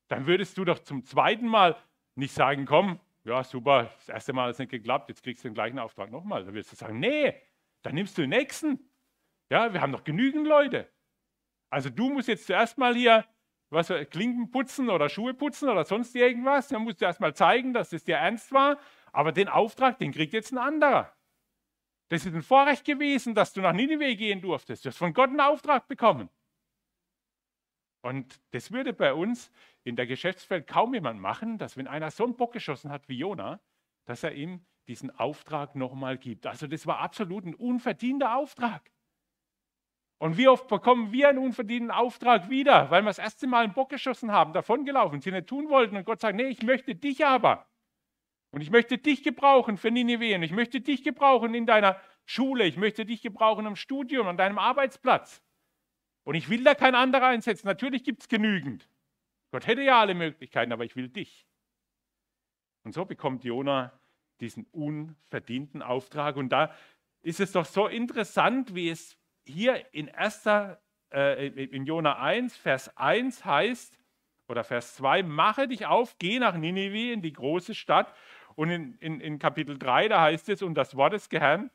dann 0.07 0.29
würdest 0.29 0.57
du 0.59 0.65
doch 0.65 0.79
zum 0.79 1.05
zweiten 1.05 1.49
Mal 1.49 1.75
nicht 2.15 2.33
sagen, 2.33 2.67
komm, 2.67 3.01
ja, 3.25 3.43
super, 3.43 3.91
das 3.97 4.11
erste 4.11 4.33
Mal 4.33 4.45
hat 4.45 4.53
es 4.53 4.59
nicht 4.61 4.71
geklappt, 4.71 5.09
jetzt 5.09 5.25
kriegst 5.25 5.43
du 5.43 5.49
den 5.49 5.55
gleichen 5.55 5.81
Auftrag 5.81 6.13
nochmal. 6.13 6.45
Dann 6.45 6.55
würdest 6.55 6.71
du 6.71 6.77
sagen, 6.77 7.01
nee, 7.01 7.35
dann 7.83 7.97
nimmst 7.97 8.17
du 8.17 8.23
den 8.23 8.31
nächsten. 8.31 8.79
Ja, 9.51 9.73
wir 9.73 9.81
haben 9.81 9.91
doch 9.91 10.05
genügend 10.05 10.47
Leute. 10.47 10.89
Also 11.71 11.91
du 11.91 12.11
musst 12.11 12.29
jetzt 12.29 12.47
zuerst 12.47 12.79
mal 12.79 12.95
hier 12.95 13.25
was, 13.71 13.93
Klinken 14.11 14.51
putzen 14.51 14.89
oder 14.89 15.09
Schuhe 15.09 15.35
putzen 15.35 15.69
oder 15.69 15.85
sonst 15.85 16.15
irgendwas. 16.15 16.69
Dann 16.69 16.83
musst 16.83 17.01
du 17.01 17.05
erst 17.05 17.21
mal 17.21 17.35
zeigen, 17.35 17.73
dass 17.75 17.93
es 17.93 18.05
dir 18.05 18.17
ernst 18.17 18.53
war. 18.53 18.79
Aber 19.13 19.33
den 19.33 19.49
Auftrag, 19.49 19.99
den 19.99 20.13
kriegt 20.13 20.33
jetzt 20.33 20.53
ein 20.53 20.59
anderer. 20.59 21.15
Das 22.09 22.25
ist 22.25 22.35
ein 22.35 22.43
Vorrecht 22.43 22.85
gewesen, 22.85 23.35
dass 23.35 23.53
du 23.53 23.61
nach 23.61 23.75
Ninive 23.75 24.17
gehen 24.17 24.41
durftest. 24.41 24.85
Du 24.85 24.89
hast 24.89 24.97
von 24.97 25.13
Gott 25.13 25.29
einen 25.29 25.41
Auftrag 25.41 25.87
bekommen. 25.89 26.31
Und 28.01 28.41
das 28.53 28.73
würde 28.73 28.93
bei 28.93 29.13
uns 29.13 29.51
in 29.85 29.97
der 29.97 30.07
Geschäftswelt 30.07 30.67
kaum 30.67 30.95
jemand 30.95 31.21
machen, 31.21 31.59
dass 31.59 31.77
wenn 31.77 31.89
einer 31.89 32.11
so 32.11 32.25
einen 32.25 32.37
Bock 32.37 32.53
geschossen 32.53 32.91
hat 32.91 33.09
wie 33.09 33.19
Jona, 33.19 33.61
dass 34.07 34.23
er 34.23 34.33
ihm 34.33 34.65
diesen 34.87 35.11
Auftrag 35.11 35.75
nochmal 35.75 36.17
gibt. 36.17 36.47
Also 36.47 36.67
das 36.67 36.87
war 36.87 37.01
absolut 37.01 37.45
ein 37.45 37.55
unverdienter 37.55 38.37
Auftrag. 38.37 38.91
Und 40.19 40.37
wie 40.37 40.49
oft 40.49 40.67
bekommen 40.67 41.13
wir 41.13 41.29
einen 41.29 41.39
unverdienten 41.39 41.93
Auftrag 41.93 42.51
wieder, 42.51 42.91
weil 42.91 43.03
wir 43.03 43.11
das 43.11 43.19
erste 43.19 43.47
Mal 43.47 43.65
einen 43.65 43.73
Bock 43.73 43.89
geschossen 43.89 44.33
haben, 44.33 44.53
davongelaufen, 44.53 45.21
sie 45.21 45.31
nicht 45.31 45.47
tun 45.47 45.69
wollten 45.69 45.97
und 45.97 46.05
Gott 46.05 46.21
sagt, 46.21 46.37
nee, 46.37 46.49
ich 46.49 46.63
möchte 46.63 46.95
dich 46.95 47.25
aber. 47.25 47.67
Und 48.51 48.63
ich 48.63 48.71
möchte 48.71 48.99
dich 48.99 49.23
gebrauchen 49.23 49.77
für 49.77 49.91
Nineveh 49.91 50.35
ich 50.43 50.53
möchte 50.53 50.81
dich 50.81 51.05
gebrauchen 51.05 51.55
in 51.55 51.67
deiner 51.67 52.01
Schule, 52.25 52.65
ich 52.65 52.77
möchte 52.77 53.05
dich 53.05 53.23
gebrauchen 53.23 53.67
im 53.67 53.77
Studium, 53.77 54.27
an 54.27 54.37
deinem 54.37 54.59
Arbeitsplatz. 54.59 55.43
Und 56.25 56.35
ich 56.35 56.49
will 56.49 56.65
da 56.65 56.75
kein 56.75 56.95
anderer 56.95 57.27
einsetzen. 57.27 57.67
Natürlich 57.67 58.05
gibt 58.05 58.23
es 58.23 58.29
genügend. 58.29 58.89
Gott 59.51 59.67
hätte 59.67 59.83
ja 59.83 60.01
alle 60.01 60.15
Möglichkeiten, 60.15 60.73
aber 60.73 60.85
ich 60.85 60.97
will 60.97 61.09
dich. 61.09 61.47
Und 62.85 62.93
so 62.93 63.05
bekommt 63.05 63.45
Jona 63.45 63.99
diesen 64.41 64.67
unverdienten 64.67 65.83
Auftrag. 65.83 66.37
Und 66.37 66.51
da 66.51 66.75
ist 67.23 67.41
es 67.41 67.53
doch 67.53 67.65
so 67.65 67.87
interessant, 67.87 68.75
wie 68.75 68.91
es 68.91 69.18
hier 69.49 69.85
in, 69.93 70.09
erster, 70.09 70.81
äh, 71.13 71.49
in 71.49 71.87
Jona 71.87 72.19
1, 72.19 72.57
Vers 72.57 72.97
1 72.97 73.45
heißt, 73.45 73.99
oder 74.49 74.65
Vers 74.65 74.95
2, 74.97 75.23
mache 75.23 75.69
dich 75.69 75.87
auf, 75.87 76.17
geh 76.19 76.39
nach 76.39 76.57
Ninive 76.57 77.13
in 77.13 77.23
die 77.23 77.33
große 77.33 77.75
Stadt. 77.75 78.15
Und 78.55 78.71
in, 78.71 78.95
in, 78.99 79.21
in 79.21 79.39
Kapitel 79.39 79.79
3, 79.79 80.09
da 80.09 80.23
heißt 80.23 80.49
es, 80.49 80.63
und 80.63 80.75
das 80.75 80.97
Wort 80.97 81.13
des 81.13 81.29
Herrn, 81.31 81.71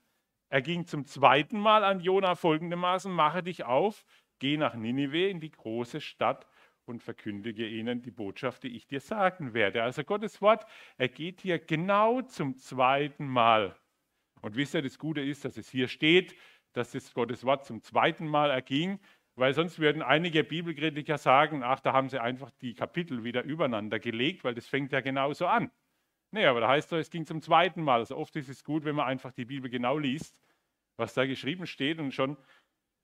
er 0.49 0.61
ging 0.61 0.85
zum 0.85 1.05
zweiten 1.05 1.59
Mal 1.59 1.83
an 1.83 1.99
Jona 1.99 2.35
folgendermaßen, 2.35 3.11
mache 3.11 3.41
dich 3.41 3.63
auf, 3.63 4.05
geh 4.39 4.57
nach 4.57 4.75
Ninive 4.75 5.29
in 5.29 5.39
die 5.39 5.51
große 5.51 6.01
Stadt 6.01 6.45
und 6.85 7.01
verkündige 7.01 7.67
ihnen 7.67 8.01
die 8.01 8.11
Botschaft, 8.11 8.63
die 8.63 8.75
ich 8.75 8.85
dir 8.85 8.99
sagen 8.99 9.53
werde. 9.53 9.83
Also 9.83 10.03
Gottes 10.03 10.41
Wort, 10.41 10.65
er 10.97 11.07
geht 11.09 11.41
hier 11.41 11.59
genau 11.59 12.21
zum 12.21 12.57
zweiten 12.57 13.25
Mal. 13.27 13.75
Und 14.41 14.55
wisst 14.57 14.75
ihr, 14.75 14.81
das 14.81 14.99
Gute 14.99 15.21
ist, 15.21 15.45
dass 15.45 15.55
es 15.55 15.69
hier 15.69 15.87
steht, 15.87 16.35
dass 16.73 16.91
das 16.91 17.13
Gottes 17.13 17.45
Wort 17.45 17.65
zum 17.65 17.81
zweiten 17.81 18.27
Mal 18.27 18.49
erging, 18.51 18.99
weil 19.35 19.53
sonst 19.53 19.79
würden 19.79 20.01
einige 20.01 20.43
Bibelkritiker 20.43 21.17
sagen, 21.17 21.63
ach, 21.63 21.79
da 21.79 21.93
haben 21.93 22.09
sie 22.09 22.21
einfach 22.21 22.51
die 22.61 22.73
Kapitel 22.73 23.23
wieder 23.23 23.43
übereinander 23.43 23.99
gelegt, 23.99 24.43
weil 24.43 24.53
das 24.53 24.67
fängt 24.67 24.91
ja 24.91 25.01
genauso 25.01 25.47
an. 25.47 25.71
Nee, 26.31 26.45
aber 26.45 26.61
da 26.61 26.67
heißt 26.67 26.91
es, 26.93 27.07
es 27.07 27.09
ging 27.11 27.25
zum 27.25 27.41
zweiten 27.41 27.83
Mal. 27.83 27.99
Also 27.99 28.17
oft 28.17 28.35
ist 28.35 28.49
es 28.49 28.63
gut, 28.63 28.85
wenn 28.85 28.95
man 28.95 29.07
einfach 29.07 29.31
die 29.31 29.45
Bibel 29.45 29.69
genau 29.69 29.97
liest, 29.97 30.39
was 30.97 31.13
da 31.13 31.25
geschrieben 31.25 31.67
steht 31.67 31.99
und 31.99 32.11
schon 32.11 32.37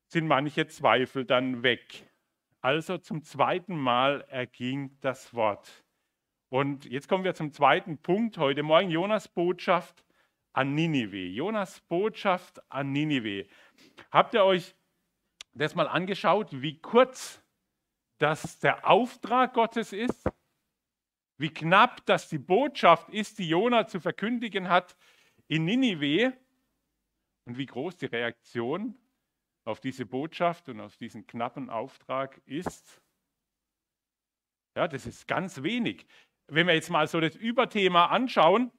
sind 0.07 0.27
manche 0.27 0.67
Zweifel 0.67 1.25
dann 1.25 1.63
weg. 1.63 2.07
Also 2.61 2.97
zum 2.97 3.23
zweiten 3.23 3.77
Mal 3.77 4.25
erging 4.29 4.97
das 5.01 5.33
Wort. 5.33 5.85
Und 6.49 6.85
jetzt 6.85 7.07
kommen 7.07 7.23
wir 7.23 7.35
zum 7.35 7.53
zweiten 7.53 7.99
Punkt 7.99 8.37
heute 8.39 8.63
Morgen, 8.63 8.89
Jonas 8.89 9.27
Botschaft 9.27 10.03
an 10.53 10.75
Ninive. 10.75 11.27
Jonas 11.27 11.79
Botschaft 11.81 12.61
an 12.71 12.91
Ninive. 12.91 13.47
Habt 14.11 14.33
ihr 14.33 14.43
euch 14.43 14.75
das 15.53 15.75
mal 15.75 15.87
angeschaut, 15.87 16.49
wie 16.61 16.79
kurz 16.79 17.41
das 18.17 18.59
der 18.59 18.87
Auftrag 18.87 19.53
Gottes 19.53 19.93
ist? 19.93 20.29
Wie 21.37 21.49
knapp 21.49 22.05
das 22.05 22.27
die 22.29 22.37
Botschaft 22.37 23.09
ist, 23.09 23.39
die 23.39 23.47
Jona 23.47 23.87
zu 23.87 23.99
verkündigen 23.99 24.69
hat 24.69 24.97
in 25.47 25.65
Ninive? 25.65 26.37
Und 27.45 27.57
wie 27.57 27.65
groß 27.65 27.97
die 27.97 28.07
Reaktion 28.07 28.97
auf 29.63 29.79
diese 29.79 30.05
Botschaft 30.05 30.69
und 30.69 30.81
auf 30.81 30.97
diesen 30.97 31.25
knappen 31.25 31.69
Auftrag 31.69 32.41
ist, 32.45 33.01
ja, 34.75 34.87
das 34.87 35.05
ist 35.05 35.27
ganz 35.27 35.63
wenig. 35.63 36.05
Wenn 36.47 36.67
wir 36.67 36.73
jetzt 36.73 36.89
mal 36.89 37.07
so 37.07 37.19
das 37.19 37.35
Überthema 37.35 38.07
anschauen, 38.07 38.71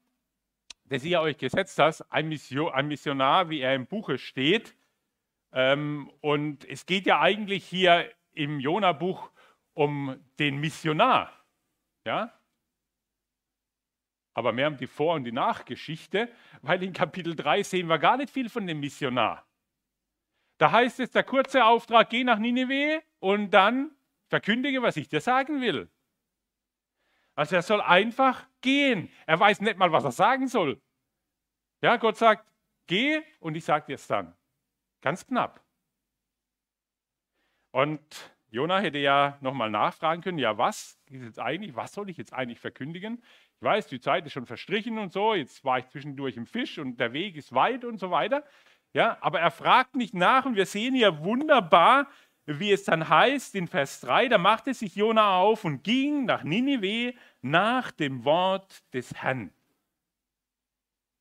das 0.90 1.04
ihr 1.04 1.20
euch 1.20 1.38
gesetzt 1.38 1.78
habt, 1.78 2.04
ein, 2.10 2.28
Missionar, 2.28 3.48
wie 3.48 3.60
er 3.60 3.74
im 3.74 3.86
Buche 3.86 4.18
steht, 4.18 4.76
ähm, 5.52 6.10
und 6.20 6.64
es 6.68 6.84
geht 6.84 7.06
ja 7.06 7.20
eigentlich 7.20 7.64
hier 7.64 8.10
im 8.32 8.60
Jona-Buch 8.60 9.30
um 9.72 10.20
den 10.38 10.58
Missionar, 10.58 11.32
ja, 12.04 12.32
aber 14.34 14.52
mehr 14.52 14.68
um 14.68 14.76
die 14.76 14.86
Vor- 14.86 15.14
und 15.14 15.24
die 15.24 15.32
Nachgeschichte, 15.32 16.28
weil 16.62 16.82
in 16.82 16.92
Kapitel 16.92 17.34
3 17.36 17.62
sehen 17.62 17.86
wir 17.88 17.98
gar 17.98 18.16
nicht 18.16 18.32
viel 18.32 18.48
von 18.48 18.66
dem 18.66 18.80
Missionar. 18.80 19.46
Da 20.58 20.72
heißt 20.72 21.00
es, 21.00 21.10
der 21.10 21.22
kurze 21.24 21.64
Auftrag, 21.64 22.10
geh 22.10 22.24
nach 22.24 22.38
Nineveh 22.38 23.00
und 23.20 23.50
dann 23.50 23.92
verkündige, 24.28 24.82
was 24.82 24.96
ich 24.96 25.08
dir 25.08 25.20
sagen 25.20 25.60
will. 25.60 25.88
Also 27.36 27.56
er 27.56 27.62
soll 27.62 27.80
einfach 27.80 28.46
gehen. 28.60 29.10
Er 29.26 29.40
weiß 29.40 29.60
nicht 29.60 29.78
mal, 29.78 29.92
was 29.92 30.04
er 30.04 30.12
sagen 30.12 30.48
soll. 30.48 30.80
Ja, 31.82 31.96
Gott 31.96 32.16
sagt, 32.16 32.46
geh 32.86 33.22
und 33.38 33.56
ich 33.56 33.64
sage 33.64 33.86
dir 33.86 33.94
es 33.94 34.06
dann. 34.06 34.36
Ganz 35.00 35.26
knapp. 35.26 35.64
Und 37.72 38.00
Jona 38.50 38.80
hätte 38.80 38.98
ja 38.98 39.38
nochmal 39.40 39.70
nachfragen 39.70 40.22
können, 40.22 40.38
ja, 40.38 40.58
was 40.58 40.98
ist 41.06 41.22
jetzt 41.22 41.38
eigentlich, 41.38 41.76
was 41.76 41.92
soll 41.92 42.10
ich 42.10 42.16
jetzt 42.16 42.32
eigentlich 42.32 42.58
verkündigen? 42.58 43.22
Ich 43.56 43.62
weiß, 43.62 43.86
die 43.86 44.00
Zeit 44.00 44.26
ist 44.26 44.32
schon 44.32 44.46
verstrichen 44.46 44.98
und 44.98 45.12
so, 45.12 45.34
jetzt 45.34 45.64
war 45.64 45.78
ich 45.78 45.86
zwischendurch 45.88 46.36
im 46.36 46.46
Fisch 46.46 46.78
und 46.78 46.98
der 46.98 47.12
Weg 47.12 47.36
ist 47.36 47.54
weit 47.54 47.84
und 47.84 47.98
so 47.98 48.10
weiter. 48.10 48.44
Ja, 48.92 49.18
aber 49.20 49.38
er 49.40 49.52
fragt 49.52 49.94
nicht 49.94 50.14
nach 50.14 50.46
und 50.46 50.56
wir 50.56 50.66
sehen 50.66 50.94
hier 50.94 51.22
wunderbar, 51.22 52.08
wie 52.58 52.72
es 52.72 52.84
dann 52.84 53.08
heißt 53.08 53.54
in 53.54 53.68
Vers 53.68 54.00
3, 54.00 54.28
da 54.28 54.38
machte 54.38 54.74
sich 54.74 54.96
Jona 54.96 55.36
auf 55.36 55.64
und 55.64 55.84
ging 55.84 56.24
nach 56.24 56.42
Ninive 56.42 57.14
nach 57.42 57.92
dem 57.92 58.24
Wort 58.24 58.82
des 58.92 59.14
Herrn. 59.14 59.52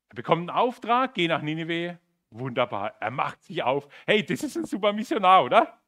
Er 0.08 0.16
bekommt 0.16 0.40
einen 0.40 0.58
Auftrag, 0.58 1.14
geh 1.14 1.28
nach 1.28 1.42
Ninive, 1.42 1.98
wunderbar, 2.30 2.96
er 3.00 3.10
macht 3.12 3.42
sich 3.44 3.62
auf. 3.62 3.88
Hey, 4.06 4.24
das 4.24 4.42
ist 4.42 4.56
ein 4.56 4.64
super 4.64 4.92
Missionar, 4.92 5.44
oder? 5.44 5.80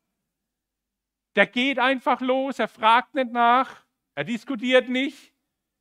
Der 1.35 1.47
geht 1.47 1.79
einfach 1.79 2.21
los, 2.21 2.59
er 2.59 2.69
fragt 2.69 3.15
nicht 3.15 3.33
nach, 3.33 3.85
er 4.15 4.25
diskutiert 4.25 4.89
nicht, 4.89 5.33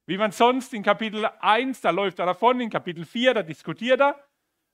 wie 0.08 0.18
man 0.18 0.32
sonst 0.32 0.74
in 0.74 0.82
Kapitel 0.82 1.26
1, 1.26 1.82
da 1.82 1.92
läuft 1.92 2.20
er 2.20 2.26
davon, 2.26 2.60
in 2.62 2.70
Kapitel 2.70 3.06
4, 3.06 3.36
da 3.36 3.44
diskutiert 3.44 4.00
er. 4.00 4.28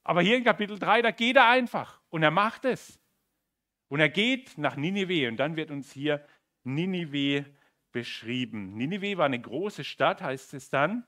Aber 0.03 0.21
hier 0.21 0.37
in 0.37 0.43
Kapitel 0.43 0.79
3, 0.79 1.01
da 1.01 1.11
geht 1.11 1.35
er 1.35 1.49
einfach 1.49 1.99
und 2.09 2.23
er 2.23 2.31
macht 2.31 2.63
es. 2.63 2.97
Und 3.89 3.99
er 3.99 4.09
geht 4.09 4.57
nach 4.57 4.75
Ninive 4.75 5.27
und 5.27 5.37
dann 5.37 5.55
wird 5.55 5.71
uns 5.71 5.91
hier 5.91 6.25
Ninive 6.63 7.45
beschrieben. 7.91 8.75
Ninive 8.75 9.17
war 9.17 9.25
eine 9.25 9.39
große 9.39 9.83
Stadt, 9.83 10.21
heißt 10.21 10.53
es 10.53 10.69
dann. 10.69 11.05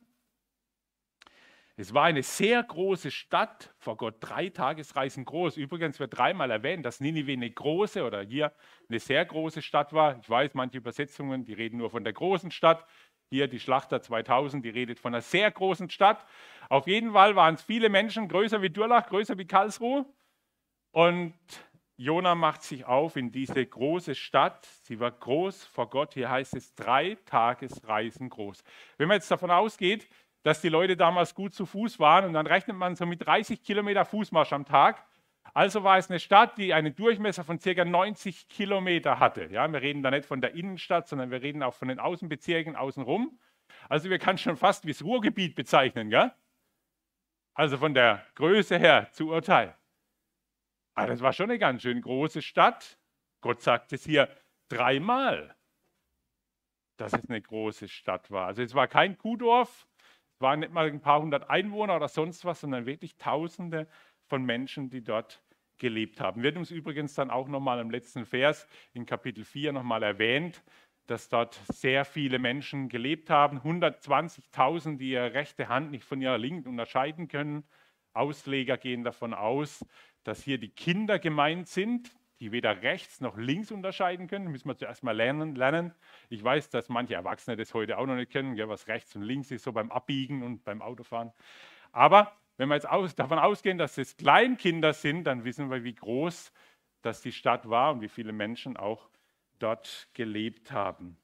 Es 1.76 1.94
war 1.94 2.04
eine 2.04 2.24
sehr 2.24 2.62
große 2.62 3.10
Stadt, 3.10 3.74
vor 3.78 3.96
Gott 3.96 4.16
drei 4.20 4.50
Tagesreisen 4.50 5.24
groß. 5.24 5.56
Übrigens 5.56 5.98
wird 5.98 6.18
dreimal 6.18 6.52
erwähnt, 6.52 6.86
dass 6.86 7.00
Ninive 7.00 7.32
eine 7.32 7.50
große 7.50 8.04
oder 8.04 8.22
hier 8.22 8.54
eine 8.90 9.00
sehr 9.00 9.24
große 9.24 9.62
Stadt 9.62 9.94
war. 9.94 10.20
Ich 10.20 10.30
weiß, 10.30 10.56
manche 10.56 10.78
Übersetzungen, 10.78 11.46
die 11.46 11.54
reden 11.54 11.78
nur 11.78 11.90
von 11.90 12.04
der 12.04 12.12
großen 12.12 12.52
Stadt. 12.52 12.86
Hier 13.30 13.48
die 13.48 13.62
Schlachter 13.62 14.02
2000, 14.02 14.66
die 14.66 14.70
redet 14.70 15.00
von 15.00 15.14
einer 15.14 15.22
sehr 15.22 15.50
großen 15.52 15.90
Stadt. 15.90 16.26
Auf 16.68 16.86
jeden 16.86 17.14
Fall 17.14 17.38
waren 17.38 17.56
es 17.56 17.62
viele 17.62 17.88
Menschen, 17.88 18.28
größer 18.28 18.62
wie 18.62 18.70
Durlach, 18.70 19.08
größer 19.08 19.38
wie 19.38 19.48
Karlsruhe. 19.48 20.06
Und 20.92 21.34
Jona 22.00 22.34
macht 22.34 22.64
sich 22.64 22.86
auf 22.86 23.18
in 23.18 23.30
diese 23.30 23.66
große 23.66 24.16
Stadt. 24.16 24.66
Sie 24.84 25.02
war 25.02 25.12
groß 25.12 25.66
vor 25.66 25.90
Gott. 25.90 26.14
Hier 26.14 26.30
heißt 26.30 26.56
es 26.56 26.74
drei 26.74 27.18
Tagesreisen 27.26 28.30
groß. 28.30 28.64
Wenn 28.98 29.10
man 29.10 29.16
jetzt 29.16 29.30
davon 29.30 29.52
ausgeht, 29.52 30.08
dass 30.44 30.62
die 30.62 30.70
Leute 30.70 30.96
damals 30.96 31.36
gut 31.36 31.54
zu 31.54 31.66
Fuß 31.66 32.00
waren 32.00 32.24
und 32.24 32.32
dann 32.32 32.48
rechnet 32.48 32.78
man 32.78 32.96
so 32.96 33.06
mit 33.06 33.26
30 33.26 33.62
Kilometer 33.62 34.06
Fußmarsch 34.06 34.54
am 34.54 34.64
Tag, 34.64 35.06
also 35.54 35.84
war 35.84 35.98
es 35.98 36.10
eine 36.10 36.22
Stadt, 36.22 36.58
die 36.58 36.74
einen 36.74 36.96
Durchmesser 36.96 37.44
von 37.44 37.60
ca. 37.60 37.84
90 37.84 38.48
Kilometer 38.48 39.20
hatte. 39.20 39.50
Ja, 39.52 39.68
wir 39.70 39.82
reden 39.82 40.02
da 40.02 40.10
nicht 40.10 40.26
von 40.26 40.40
der 40.40 40.54
Innenstadt, 40.54 41.10
sondern 41.10 41.32
wir 41.32 41.42
reden 41.42 41.62
auch 41.64 41.74
von 41.74 41.90
den 41.90 42.00
Außenbezirken 42.00 42.78
außenrum. 42.78 43.38
Also 43.90 44.10
wir 44.10 44.20
können 44.20 44.38
schon 44.38 44.56
fast 44.56 44.86
wie 44.86 44.94
das 44.94 45.04
Ruhrgebiet 45.04 45.54
bezeichnen. 45.54 46.12
Ja? 46.12 46.34
Also 47.56 47.78
von 47.78 47.94
der 47.94 48.24
Größe 48.36 48.80
her 48.80 49.10
zu 49.12 49.32
urteilen. 49.32 49.74
Aber 51.00 51.08
das 51.08 51.22
war 51.22 51.32
schon 51.32 51.50
eine 51.50 51.60
ganz 51.60 51.82
schön 51.82 52.02
große 52.02 52.42
Stadt. 52.42 53.00
Gott 53.42 53.62
sagt 53.62 53.94
es 53.94 54.04
hier 54.04 54.30
dreimal, 54.68 55.56
dass 56.98 57.14
es 57.14 57.30
eine 57.30 57.42
große 57.42 57.88
Stadt 57.88 58.30
war. 58.32 58.48
Also 58.48 58.62
es 58.62 58.74
war 58.74 58.90
kein 58.90 59.18
Kuhdorf, 59.18 59.88
es 60.34 60.42
waren 60.42 60.60
nicht 60.60 60.74
mal 60.74 60.88
ein 60.88 61.00
paar 61.00 61.22
hundert 61.22 61.50
Einwohner 61.50 61.96
oder 61.96 62.10
sonst 62.10 62.44
was, 62.44 62.60
sondern 62.60 62.86
wirklich 62.86 63.16
Tausende 63.16 63.88
von 64.28 64.44
Menschen, 64.44 64.90
die 64.90 65.02
dort 65.02 65.42
gelebt 65.78 66.20
haben. 66.20 66.44
Wird 66.44 66.58
uns 66.58 66.70
übrigens 66.70 67.14
dann 67.14 67.32
auch 67.32 67.48
nochmal 67.48 67.80
im 67.80 67.90
letzten 67.90 68.26
Vers 68.26 68.68
in 68.92 69.06
Kapitel 69.06 69.46
4 69.46 69.72
nochmal 69.72 70.04
erwähnt, 70.04 70.62
dass 71.08 71.30
dort 71.30 71.54
sehr 71.72 72.04
viele 72.04 72.40
Menschen 72.40 72.90
gelebt 72.90 73.30
haben. 73.30 73.60
120.000, 73.62 74.98
die 74.98 75.12
ihre 75.12 75.34
rechte 75.34 75.70
Hand 75.70 75.92
nicht 75.92 76.04
von 76.04 76.22
ihrer 76.22 76.38
linken 76.38 76.68
unterscheiden 76.68 77.30
können. 77.30 77.64
Ausleger 78.14 78.78
gehen 78.78 79.04
davon 79.04 79.34
aus, 79.34 79.86
dass 80.24 80.44
hier 80.44 80.58
die 80.58 80.70
Kinder 80.70 81.20
gemeint 81.20 81.68
sind, 81.68 82.12
die 82.40 82.52
weder 82.52 82.82
rechts 82.82 83.20
noch 83.20 83.38
links 83.38 83.72
unterscheiden 83.72 84.28
können. 84.28 84.46
Das 84.46 84.52
müssen 84.54 84.70
wir 84.70 84.78
zuerst 84.78 85.04
mal 85.04 85.16
lernen. 85.16 85.56
lernen. 85.56 85.94
Ich 86.30 86.44
weiß, 86.44 86.70
dass 86.70 86.88
manche 86.90 87.16
Erwachsene 87.16 87.58
das 87.58 87.74
heute 87.74 87.98
auch 87.98 88.06
noch 88.06 88.16
nicht 88.16 88.32
kennen, 88.32 88.58
was 88.70 88.88
rechts 88.88 89.16
und 89.16 89.24
links 89.24 89.52
ist, 89.52 89.64
so 89.64 89.74
beim 89.74 89.92
Abbiegen 89.92 90.44
und 90.44 90.64
beim 90.64 90.82
Autofahren. 90.82 91.32
Aber 91.92 92.32
wenn 92.58 92.70
wir 92.70 92.76
jetzt 92.76 92.90
aus, 92.90 93.16
davon 93.16 93.40
ausgehen, 93.40 93.78
dass 93.78 93.98
es 93.98 94.16
Kleinkinder 94.18 94.94
sind, 94.94 95.26
dann 95.26 95.44
wissen 95.44 95.70
wir, 95.70 95.84
wie 95.84 95.96
groß 95.96 96.52
das 97.02 97.22
die 97.22 97.32
Stadt 97.32 97.70
war 97.70 97.94
und 97.94 98.02
wie 98.02 98.10
viele 98.10 98.34
Menschen 98.34 98.78
auch 98.78 99.10
dort 99.60 100.10
gelebt 100.14 100.72
haben. 100.72 101.18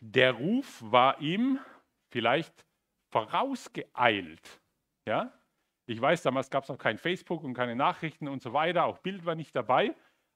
Der 0.00 0.32
Ruf 0.32 0.80
war 0.80 1.20
ihm 1.20 1.58
vielleicht 2.10 2.64
vorausgeeilt. 3.10 4.60
Ja? 5.06 5.32
Ich 5.86 6.00
weiß, 6.00 6.22
damals 6.22 6.50
gab 6.50 6.64
es 6.64 6.68
noch 6.68 6.78
kein 6.78 6.98
Facebook 6.98 7.42
und 7.42 7.54
keine 7.54 7.76
Nachrichten 7.76 8.28
und 8.28 8.42
so 8.42 8.52
weiter, 8.52 8.84
auch 8.84 8.98
Bild 8.98 9.24
war 9.24 9.34
nicht 9.34 9.54
dabei. 9.54 9.94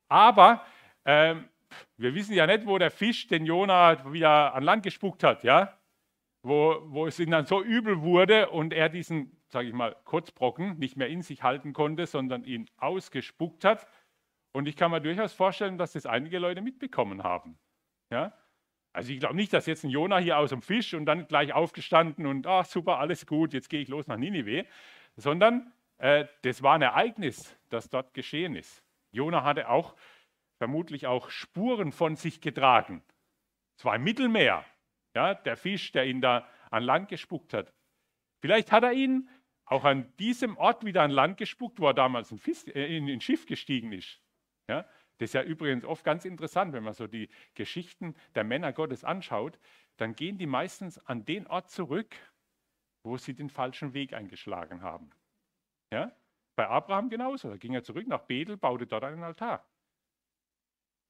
Aber 0.08 0.64
ähm, 1.04 1.48
wir 1.96 2.14
wissen 2.14 2.34
ja 2.34 2.46
nicht, 2.46 2.66
wo 2.66 2.78
der 2.78 2.90
Fisch 2.90 3.26
den 3.26 3.46
Jona 3.46 4.12
wieder 4.12 4.54
an 4.54 4.62
Land 4.62 4.82
gespuckt 4.82 5.22
hat, 5.22 5.44
ja? 5.44 5.78
Wo, 6.42 6.80
wo 6.84 7.06
es 7.06 7.18
ihm 7.18 7.30
dann 7.30 7.46
so 7.46 7.62
übel 7.62 8.02
wurde 8.02 8.50
und 8.50 8.72
er 8.72 8.88
diesen, 8.88 9.36
sage 9.48 9.68
ich 9.68 9.74
mal, 9.74 9.96
Kotzbrocken 10.04 10.78
nicht 10.78 10.96
mehr 10.96 11.08
in 11.08 11.22
sich 11.22 11.42
halten 11.42 11.72
konnte, 11.72 12.06
sondern 12.06 12.44
ihn 12.44 12.68
ausgespuckt 12.76 13.64
hat. 13.64 13.88
Und 14.52 14.68
ich 14.68 14.76
kann 14.76 14.90
mir 14.90 15.00
durchaus 15.00 15.32
vorstellen, 15.32 15.76
dass 15.76 15.92
das 15.92 16.06
einige 16.06 16.38
Leute 16.38 16.62
mitbekommen 16.62 17.24
haben. 17.24 17.58
Ja? 18.10 18.32
Also 18.92 19.12
ich 19.12 19.20
glaube 19.20 19.34
nicht, 19.34 19.52
dass 19.52 19.66
jetzt 19.66 19.84
ein 19.84 19.90
Jona 19.90 20.18
hier 20.18 20.38
aus 20.38 20.50
dem 20.50 20.62
Fisch 20.62 20.94
und 20.94 21.04
dann 21.04 21.26
gleich 21.26 21.52
aufgestanden 21.52 22.26
und, 22.26 22.46
ach 22.46 22.64
super, 22.64 22.98
alles 22.98 23.26
gut, 23.26 23.52
jetzt 23.52 23.68
gehe 23.68 23.80
ich 23.80 23.88
los 23.88 24.06
nach 24.06 24.16
Ninive, 24.16 24.64
sondern 25.16 25.73
äh, 25.99 26.26
das 26.42 26.62
war 26.62 26.75
ein 26.75 26.82
Ereignis, 26.82 27.56
das 27.70 27.88
dort 27.88 28.14
geschehen 28.14 28.54
ist. 28.54 28.82
Jona 29.11 29.42
hatte 29.42 29.68
auch 29.68 29.96
vermutlich 30.58 31.06
auch 31.06 31.30
Spuren 31.30 31.92
von 31.92 32.16
sich 32.16 32.40
getragen. 32.40 33.02
Es 33.78 33.85
im 33.85 34.04
Mittelmeer, 34.04 34.64
ja, 35.14 35.35
der 35.35 35.56
Fisch, 35.56 35.92
der 35.92 36.06
ihn 36.06 36.20
da 36.20 36.49
an 36.70 36.82
Land 36.82 37.08
gespuckt 37.08 37.52
hat. 37.52 37.73
Vielleicht 38.40 38.73
hat 38.73 38.82
er 38.82 38.92
ihn 38.92 39.28
auch 39.64 39.85
an 39.85 40.12
diesem 40.18 40.56
Ort 40.56 40.85
wieder 40.85 41.02
an 41.02 41.11
Land 41.11 41.38
gespuckt, 41.38 41.80
wo 41.80 41.88
er 41.88 41.94
damals 41.94 42.30
in, 42.30 42.38
Fisch, 42.38 42.66
äh, 42.68 42.96
in 42.96 43.08
ein 43.08 43.20
Schiff 43.20 43.46
gestiegen 43.46 43.92
ist. 43.92 44.20
Ja, 44.68 44.82
das 45.18 45.30
ist 45.30 45.35
ja 45.35 45.42
übrigens 45.42 45.85
oft 45.85 46.04
ganz 46.04 46.25
interessant, 46.25 46.73
wenn 46.73 46.85
man 46.85 46.94
so 46.94 47.06
die 47.06 47.28
Geschichten 47.54 48.14
der 48.35 48.44
Männer 48.44 48.73
Gottes 48.73 49.04
anschaut, 49.04 49.58
dann 49.96 50.14
gehen 50.14 50.38
die 50.38 50.46
meistens 50.46 50.99
an 50.99 51.25
den 51.25 51.46
Ort 51.46 51.70
zurück, 51.70 52.14
wo 53.06 53.16
sie 53.16 53.34
den 53.34 53.48
falschen 53.48 53.94
Weg 53.94 54.12
eingeschlagen 54.12 54.82
haben. 54.82 55.10
Ja? 55.92 56.12
Bei 56.56 56.68
Abraham 56.68 57.08
genauso. 57.08 57.48
Da 57.48 57.56
ging 57.56 57.72
er 57.72 57.82
zurück 57.82 58.06
nach 58.06 58.22
Bethel, 58.22 58.56
baute 58.56 58.86
dort 58.86 59.04
einen 59.04 59.22
Altar. 59.22 59.64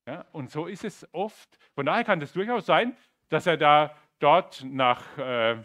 Ja, 0.06 0.24
und 0.32 0.50
so 0.50 0.66
ist 0.66 0.84
es 0.84 1.08
oft. 1.12 1.58
Von 1.74 1.86
daher 1.86 2.04
kann 2.04 2.20
es 2.20 2.32
durchaus 2.32 2.66
sein, 2.66 2.96
dass 3.28 3.46
er 3.46 3.56
da 3.56 3.96
dort 4.20 4.62
nach, 4.64 5.18
äh, 5.18 5.56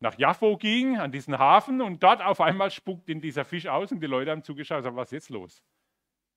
nach 0.00 0.16
Jaffo 0.18 0.56
ging, 0.56 0.98
an 0.98 1.10
diesen 1.10 1.36
Hafen, 1.38 1.80
und 1.80 2.02
dort 2.02 2.22
auf 2.22 2.40
einmal 2.40 2.70
spuckt 2.70 3.08
ihn 3.08 3.20
dieser 3.20 3.44
Fisch 3.44 3.66
aus 3.66 3.90
und 3.90 4.00
die 4.00 4.06
Leute 4.06 4.30
haben 4.30 4.44
zugeschaut 4.44 4.78
und 4.78 4.84
sagen, 4.84 4.96
was 4.96 5.08
ist 5.08 5.12
jetzt 5.12 5.30
los? 5.30 5.64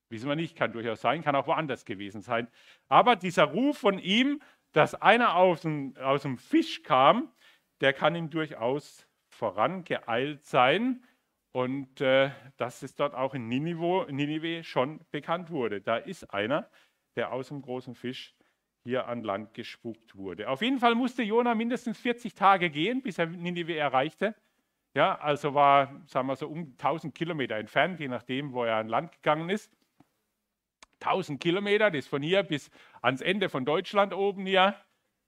Wissen 0.09 0.27
wir 0.27 0.35
nicht, 0.35 0.55
kann 0.55 0.71
durchaus 0.71 1.01
sein, 1.01 1.21
kann 1.21 1.35
auch 1.35 1.45
woanders 1.45 1.85
gewesen 1.85 2.21
sein. 2.21 2.47
Aber 2.87 3.15
dieser 3.15 3.43
Ruf 3.43 3.77
von 3.77 3.99
ihm, 3.99 4.41
dass 4.71 4.95
einer 4.95 5.35
aus 5.35 5.61
dem, 5.61 5.95
aus 5.97 6.23
dem 6.23 6.37
Fisch 6.39 6.81
kam, 6.81 7.31
der 7.81 7.93
kann 7.93 8.15
ihm 8.15 8.29
durchaus 8.31 9.08
vorangeeilt 9.39 10.45
sein. 10.45 11.03
Und 11.51 11.99
äh, 11.99 12.29
dass 12.57 12.83
es 12.83 12.93
dort 12.93 13.15
auch 13.15 13.33
in 13.33 13.47
Ninive, 13.47 14.63
schon 14.63 14.99
bekannt 15.09 15.49
wurde. 15.49 15.81
Da 15.81 15.97
ist 15.97 16.31
einer, 16.31 16.69
der 17.15 17.31
aus 17.31 17.47
dem 17.47 17.63
großen 17.63 17.95
Fisch 17.95 18.35
hier 18.83 19.07
an 19.07 19.23
Land 19.23 19.55
gespuckt 19.55 20.15
wurde. 20.15 20.47
Auf 20.47 20.61
jeden 20.61 20.79
Fall 20.79 20.93
musste 20.93 21.23
Jona 21.23 21.55
mindestens 21.55 21.97
40 21.99 22.35
Tage 22.35 22.69
gehen, 22.69 23.01
bis 23.01 23.17
er 23.17 23.25
Ninive 23.25 23.75
erreichte. 23.75 24.35
Ja, 24.93 25.17
also 25.19 25.53
war, 25.53 26.01
sagen 26.05 26.27
wir 26.27 26.35
so, 26.35 26.47
um 26.47 26.75
1000 26.77 27.15
Kilometer 27.15 27.55
entfernt, 27.55 27.99
je 27.99 28.07
nachdem, 28.07 28.53
wo 28.53 28.63
er 28.63 28.75
an 28.75 28.87
Land 28.87 29.11
gegangen 29.13 29.49
ist. 29.49 29.71
1000 31.01 31.41
Kilometer, 31.41 31.89
das 31.89 31.99
ist 31.99 32.07
von 32.07 32.21
hier 32.21 32.43
bis 32.43 32.69
ans 33.01 33.21
Ende 33.21 33.49
von 33.49 33.65
Deutschland 33.65 34.13
oben 34.13 34.45
hier, 34.45 34.75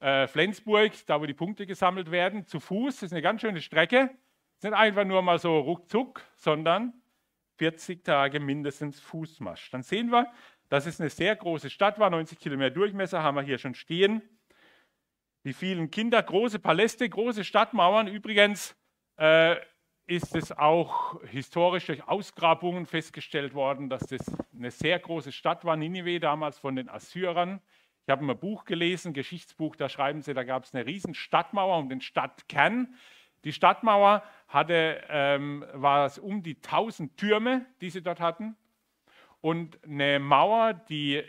äh, 0.01 0.27
Flensburg, 0.27 0.91
da 1.05 1.21
wo 1.21 1.25
die 1.25 1.33
Punkte 1.33 1.65
gesammelt 1.65 2.11
werden, 2.11 2.45
zu 2.45 2.59
Fuß. 2.59 2.95
Das 2.95 3.03
ist 3.03 3.13
eine 3.13 3.21
ganz 3.21 3.41
schöne 3.41 3.61
Strecke. 3.61 4.09
Das 4.55 4.57
ist 4.57 4.63
nicht 4.63 4.73
einfach 4.73 5.05
nur 5.05 5.21
mal 5.21 5.39
so 5.39 5.59
ruckzuck, 5.59 6.21
sondern 6.35 6.93
40 7.57 8.03
Tage 8.03 8.39
mindestens 8.39 8.99
Fußmarsch. 8.99 9.69
Dann 9.69 9.83
sehen 9.83 10.11
wir, 10.11 10.31
dass 10.69 10.87
es 10.87 10.99
eine 10.99 11.09
sehr 11.09 11.35
große 11.35 11.69
Stadt 11.69 11.99
war, 11.99 12.09
90 12.09 12.39
Kilometer 12.39 12.71
Durchmesser, 12.71 13.21
haben 13.21 13.35
wir 13.35 13.43
hier 13.43 13.59
schon 13.59 13.75
stehen. 13.75 14.21
Die 15.43 15.53
vielen 15.53 15.91
Kinder, 15.91 16.21
große 16.21 16.59
Paläste, 16.59 17.07
große 17.07 17.43
Stadtmauern. 17.43 18.07
Übrigens 18.07 18.75
äh, 19.17 19.55
ist 20.07 20.35
es 20.35 20.51
auch 20.51 21.21
historisch 21.25 21.85
durch 21.85 22.07
Ausgrabungen 22.07 22.85
festgestellt 22.85 23.53
worden, 23.53 23.89
dass 23.89 24.07
das 24.07 24.21
eine 24.53 24.71
sehr 24.71 24.97
große 24.99 25.31
Stadt 25.31 25.63
war, 25.63 25.77
Ninive, 25.77 26.19
damals 26.19 26.57
von 26.57 26.75
den 26.75 26.89
Assyrern. 26.89 27.61
Ich 28.05 28.11
habe 28.11 28.25
ein 28.25 28.39
Buch 28.39 28.65
gelesen, 28.65 29.13
Geschichtsbuch, 29.13 29.75
da 29.75 29.89
schreiben 29.89 30.21
sie, 30.21 30.33
da 30.33 30.43
gab 30.43 30.63
es 30.63 30.73
eine 30.73 30.85
riesen 30.85 31.13
Stadtmauer 31.13 31.77
um 31.77 31.89
den 31.89 32.01
Stadtkern. 32.01 32.95
Die 33.43 33.53
Stadtmauer 33.53 34.23
hatte, 34.47 35.03
ähm, 35.09 35.65
war 35.73 36.05
es 36.05 36.19
um 36.19 36.43
die 36.43 36.61
1000 36.61 37.17
Türme, 37.17 37.65
die 37.79 37.89
sie 37.89 38.01
dort 38.01 38.19
hatten 38.19 38.55
und 39.41 39.83
eine 39.83 40.19
Mauer, 40.19 40.73
die 40.73 41.23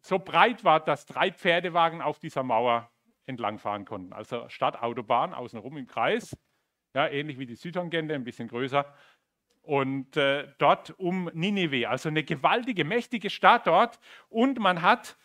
so 0.00 0.18
breit 0.18 0.64
war, 0.64 0.80
dass 0.80 1.06
drei 1.06 1.30
Pferdewagen 1.30 2.02
auf 2.02 2.18
dieser 2.18 2.42
Mauer 2.42 2.90
entlangfahren 3.26 3.84
konnten. 3.84 4.12
Also 4.12 4.48
Stadtautobahn 4.48 5.32
außenrum 5.32 5.76
im 5.76 5.86
Kreis, 5.86 6.36
ja, 6.94 7.06
ähnlich 7.08 7.38
wie 7.38 7.46
die 7.46 7.54
Südtangente, 7.54 8.14
ein 8.14 8.24
bisschen 8.24 8.48
größer. 8.48 8.92
Und 9.62 10.16
äh, 10.16 10.48
dort 10.58 10.90
um 10.98 11.30
Ninive, 11.34 11.88
also 11.88 12.08
eine 12.08 12.24
gewaltige, 12.24 12.84
mächtige 12.84 13.30
Stadt 13.30 13.68
dort. 13.68 14.00
Und 14.28 14.58
man 14.58 14.82
hat 14.82 15.16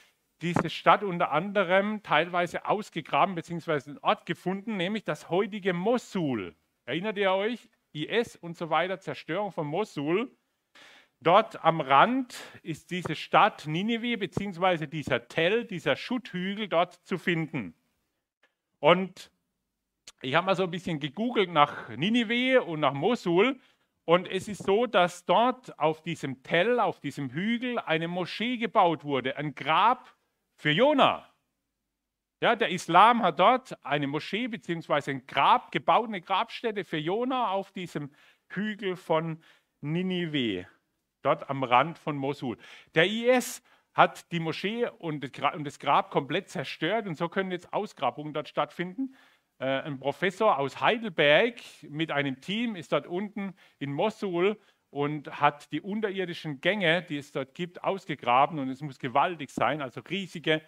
diese 0.42 0.70
Stadt 0.70 1.04
unter 1.04 1.32
anderem 1.32 2.04
teilweise 2.04 2.66
ausgegraben 2.66 3.36
bzw. 3.36 3.90
einen 3.90 3.98
Ort 4.00 4.26
gefunden, 4.26 4.78
nämlich 4.78 5.04
das 5.04 5.30
heutige 5.30 5.74
Mosul. 5.74 6.56
Erinnert 6.86 7.18
ihr 7.18 7.32
euch? 7.32 7.70
IS 7.94 8.36
und 8.36 8.56
so 8.56 8.70
weiter, 8.70 9.00
Zerstörung 9.00 9.52
von 9.52 9.68
Mosul. 9.68 10.32
Dort 11.20 11.64
am 11.64 11.82
Rand 11.82 12.36
ist 12.62 12.92
diese 12.92 13.16
Stadt 13.16 13.66
Ninive 13.66 14.18
beziehungsweise 14.18 14.88
dieser 14.88 15.28
Tell, 15.28 15.66
dieser 15.66 15.96
Schutthügel 15.96 16.68
dort 16.68 16.94
zu 16.94 17.18
finden. 17.18 17.74
Und 18.80 19.32
ich 20.22 20.36
habe 20.36 20.46
mal 20.46 20.56
so 20.56 20.64
ein 20.64 20.72
bisschen 20.72 21.00
gegoogelt 21.00 21.50
nach 21.50 21.90
Ninive 21.90 22.64
und 22.64 22.80
nach 22.80 22.94
Mosul. 22.94 23.60
Und 24.06 24.28
es 24.28 24.48
ist 24.48 24.64
so, 24.64 24.86
dass 24.86 25.26
dort 25.26 25.78
auf 25.80 26.02
diesem 26.02 26.44
Tell, 26.44 26.80
auf 26.80 27.00
diesem 27.00 27.32
Hügel, 27.32 27.80
eine 27.80 28.08
Moschee 28.08 28.58
gebaut 28.58 29.04
wurde, 29.04 29.38
ein 29.38 29.56
Grab 29.56 30.17
für 30.58 30.72
Jona. 30.72 31.28
Ja, 32.42 32.56
der 32.56 32.70
Islam 32.70 33.24
hat 33.24 33.40
dort 33.40 33.84
eine 33.84 34.08
Moschee 34.08 34.48
bzw. 34.48 35.12
ein 35.12 35.26
Grab 35.26 35.72
gebaut, 35.72 36.08
eine 36.08 36.22
Grabstätte 36.22 36.84
für 36.84 36.98
Jona 36.98 37.50
auf 37.50 37.72
diesem 37.72 38.12
Hügel 38.50 38.96
von 38.96 39.42
Ninive 39.82 40.68
dort 41.22 41.50
am 41.50 41.64
Rand 41.64 41.98
von 41.98 42.16
Mosul. 42.16 42.58
Der 42.96 43.06
IS 43.08 43.64
hat 43.94 44.32
die 44.32 44.40
Moschee 44.40 44.88
und 44.88 45.24
das 45.24 45.80
Grab 45.80 46.12
komplett 46.12 46.50
zerstört 46.50 47.08
und 47.08 47.16
so 47.18 47.28
können 47.28 47.52
jetzt 47.52 47.74
Ausgrabungen 47.74 48.34
dort 48.34 48.48
stattfinden. 48.48 49.16
Äh, 49.60 49.82
ein 49.82 50.00
Professor 50.00 50.60
aus 50.60 50.80
Heidelberg 50.80 51.56
mit 51.82 52.12
einem 52.12 52.40
Team 52.40 52.76
ist 52.76 52.92
dort 52.92 53.08
unten 53.08 53.56
in 53.80 53.92
Mosul 53.92 54.60
und 54.90 55.42
hat 55.42 55.72
die 55.72 55.82
unterirdischen 55.82 56.62
Gänge, 56.62 57.02
die 57.04 57.18
es 57.18 57.32
dort 57.32 57.54
gibt, 57.54 57.84
ausgegraben 57.84 58.60
und 58.60 58.70
es 58.70 58.82
muss 58.82 59.00
gewaltig 59.00 59.52
sein, 59.52 59.82
also 59.82 60.02
riesige 60.02 60.62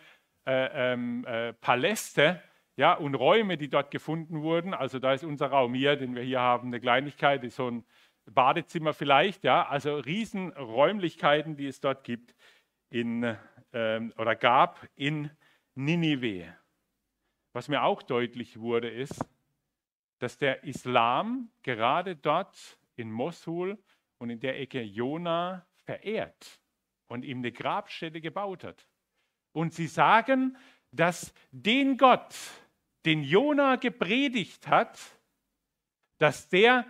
äh, 0.46 0.94
ähm, 0.94 1.26
äh, 1.26 1.54
Paläste 1.54 2.42
ja, 2.76 2.94
und 2.94 3.16
Räume, 3.16 3.58
die 3.58 3.70
dort 3.70 3.92
gefunden 3.92 4.42
wurden. 4.42 4.74
Also 4.74 5.00
da 5.00 5.14
ist 5.14 5.24
unser 5.24 5.48
Raum 5.48 5.74
hier, 5.74 5.96
den 5.96 6.16
wir 6.16 6.24
hier 6.24 6.40
haben, 6.40 6.68
eine 6.70 6.80
Kleinigkeit, 6.80 7.44
ist 7.44 7.58
so 7.58 7.70
ein 7.70 7.86
Badezimmer 8.26 8.94
vielleicht, 8.94 9.44
ja, 9.44 9.68
also 9.68 9.98
Riesenräumlichkeiten, 9.98 11.58
die 11.58 11.68
es 11.68 11.82
dort 11.82 12.04
gibt 12.04 12.36
in, 12.90 13.36
ähm, 13.74 14.14
oder 14.18 14.36
gab 14.36 14.88
in 14.96 15.30
Ninive. 15.76 16.54
Was 17.54 17.68
mir 17.68 17.84
auch 17.84 18.02
deutlich 18.02 18.60
wurde, 18.60 18.90
ist, 18.90 19.26
dass 20.20 20.38
der 20.38 20.64
Islam 20.64 21.50
gerade 21.64 22.16
dort 22.16 22.78
in 22.96 23.12
Mosul 23.12 23.78
und 24.20 24.30
in 24.30 24.40
der 24.40 24.60
Ecke 24.60 24.82
Jona 24.82 25.66
verehrt 25.86 26.62
und 27.08 27.26
ihm 27.26 27.40
eine 27.40 27.52
Grabstätte 27.52 28.22
gebaut 28.22 28.64
hat. 28.64 28.88
Und 29.54 29.74
sie 29.74 29.88
sagen, 29.88 30.58
dass 30.92 31.34
den 31.52 31.98
Gott, 31.98 32.36
den 33.06 33.24
Jona 33.24 33.78
gepredigt 33.78 34.68
hat, 34.68 35.00
dass 36.20 36.50
der 36.50 36.86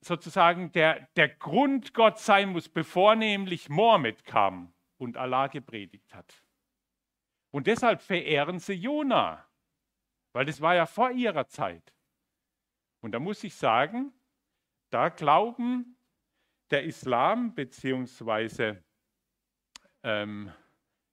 sozusagen 0.00 0.72
der, 0.72 1.08
der 1.16 1.28
Grundgott 1.28 2.18
sein 2.18 2.50
muss, 2.50 2.68
bevor 2.68 3.14
nämlich 3.14 3.68
Mohammed 3.68 4.24
kam 4.24 4.72
und 4.98 5.16
Allah 5.16 5.46
gepredigt 5.46 6.12
hat. 6.14 6.42
Und 7.52 7.66
deshalb 7.66 8.02
verehren 8.02 8.58
sie 8.58 8.72
Jona, 8.72 9.46
weil 10.32 10.46
das 10.46 10.60
war 10.60 10.74
ja 10.74 10.86
vor 10.86 11.10
ihrer 11.10 11.46
Zeit. 11.46 11.94
Und 13.00 13.12
da 13.12 13.18
muss 13.18 13.44
ich 13.44 13.54
sagen, 13.54 14.12
da 14.90 15.08
glauben 15.08 15.96
der 16.72 16.84
Islam 16.84 17.54
bzw. 17.54 18.76
ähm, 20.02 20.50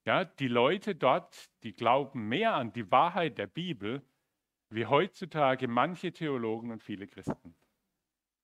ja, 0.06 0.26
die 0.26 0.48
Leute 0.48 0.96
dort, 0.96 1.50
die 1.64 1.74
glauben 1.74 2.28
mehr 2.28 2.56
an 2.56 2.72
die 2.72 2.90
Wahrheit 2.90 3.38
der 3.38 3.48
Bibel, 3.48 4.02
wie 4.70 4.86
heutzutage 4.86 5.68
manche 5.68 6.12
Theologen 6.14 6.72
und 6.72 6.82
viele 6.82 7.08
Christen. 7.08 7.56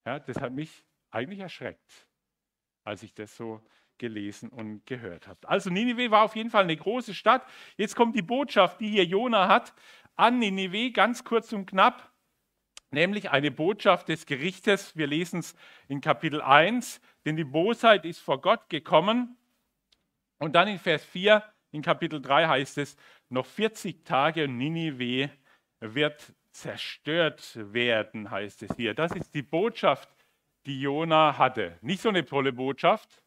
Ja, 0.05 0.19
das 0.19 0.39
hat 0.39 0.53
mich 0.53 0.85
eigentlich 1.11 1.39
erschreckt, 1.39 2.07
als 2.83 3.01
ich 3.01 3.13
das 3.13 3.35
so 3.35 3.61
gelesen 3.97 4.49
und 4.49 4.85
gehört 4.85 5.27
habe. 5.27 5.47
Also 5.47 5.69
Ninive 5.69 6.11
war 6.11 6.23
auf 6.23 6.35
jeden 6.35 6.49
Fall 6.49 6.63
eine 6.63 6.75
große 6.75 7.13
Stadt. 7.13 7.47
Jetzt 7.77 7.95
kommt 7.95 8.15
die 8.15 8.21
Botschaft, 8.21 8.81
die 8.81 8.89
hier 8.89 9.05
Jona 9.05 9.47
hat, 9.47 9.73
an 10.15 10.39
Ninive, 10.39 10.91
ganz 10.91 11.23
kurz 11.23 11.53
und 11.53 11.65
knapp, 11.65 12.11
nämlich 12.95 13.29
eine 13.29 13.51
Botschaft 13.51 14.09
des 14.09 14.25
Gerichtes. 14.25 14.95
Wir 14.95 15.05
lesen 15.05 15.41
es 15.41 15.55
in 15.87 16.01
Kapitel 16.01 16.41
1, 16.41 16.99
denn 17.25 17.35
die 17.35 17.43
Bosheit 17.43 18.05
ist 18.05 18.19
vor 18.19 18.41
Gott 18.41 18.69
gekommen. 18.69 19.37
Und 20.39 20.53
dann 20.53 20.67
in 20.67 20.79
Vers 20.79 21.05
4, 21.05 21.43
in 21.71 21.83
Kapitel 21.83 22.21
3 22.21 22.47
heißt 22.47 22.79
es, 22.79 22.95
noch 23.29 23.45
40 23.45 24.03
Tage 24.05 24.45
und 24.45 24.57
Ninive 24.57 25.29
wird 25.79 26.33
zerstört 26.51 27.51
werden, 27.73 28.31
heißt 28.31 28.63
es 28.63 28.75
hier. 28.75 28.93
Das 28.93 29.11
ist 29.11 29.35
die 29.35 29.43
Botschaft, 29.43 30.09
die 30.65 30.79
Jona 30.79 31.37
hatte. 31.37 31.77
Nicht 31.81 32.01
so 32.01 32.09
eine 32.09 32.25
tolle 32.25 32.53
Botschaft, 32.53 33.21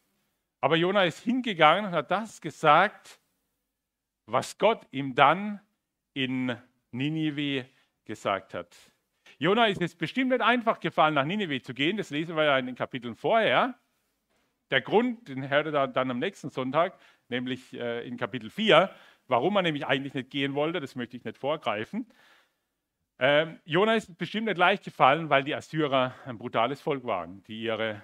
aber 0.60 0.76
Jona 0.76 1.04
ist 1.04 1.20
hingegangen 1.20 1.86
und 1.86 1.92
hat 1.92 2.10
das 2.10 2.40
gesagt, 2.40 3.20
was 4.26 4.56
Gott 4.58 4.86
ihm 4.90 5.14
dann 5.14 5.60
in 6.14 6.56
Ninive 6.90 7.66
gesagt 8.04 8.54
hat. 8.54 8.74
Jona 9.38 9.66
ist 9.66 9.82
es 9.82 9.94
bestimmt 9.94 10.30
nicht 10.30 10.40
einfach 10.40 10.80
gefallen, 10.80 11.14
nach 11.14 11.24
Ninive 11.24 11.60
zu 11.62 11.74
gehen. 11.74 11.96
Das 11.96 12.10
lesen 12.10 12.36
wir 12.36 12.44
ja 12.44 12.58
in 12.58 12.66
den 12.66 12.74
Kapiteln 12.74 13.14
vorher. 13.14 13.74
Der 14.70 14.80
Grund, 14.80 15.28
den 15.28 15.48
hört 15.48 15.66
er 15.66 15.88
dann 15.88 16.10
am 16.10 16.18
nächsten 16.18 16.50
Sonntag, 16.50 16.98
nämlich 17.28 17.72
äh, 17.74 18.06
in 18.06 18.16
Kapitel 18.16 18.50
4, 18.50 18.90
warum 19.26 19.56
er 19.56 19.62
nämlich 19.62 19.86
eigentlich 19.86 20.14
nicht 20.14 20.30
gehen 20.30 20.54
wollte, 20.54 20.80
das 20.80 20.94
möchte 20.94 21.16
ich 21.16 21.24
nicht 21.24 21.38
vorgreifen. 21.38 22.06
Ähm, 23.18 23.58
Jona 23.64 23.94
ist 23.94 24.16
bestimmt 24.16 24.46
nicht 24.46 24.58
leicht 24.58 24.84
gefallen, 24.84 25.28
weil 25.30 25.42
die 25.42 25.54
Assyrer 25.54 26.14
ein 26.24 26.38
brutales 26.38 26.80
Volk 26.80 27.04
waren, 27.04 27.42
die 27.44 27.62
ihre 27.62 28.02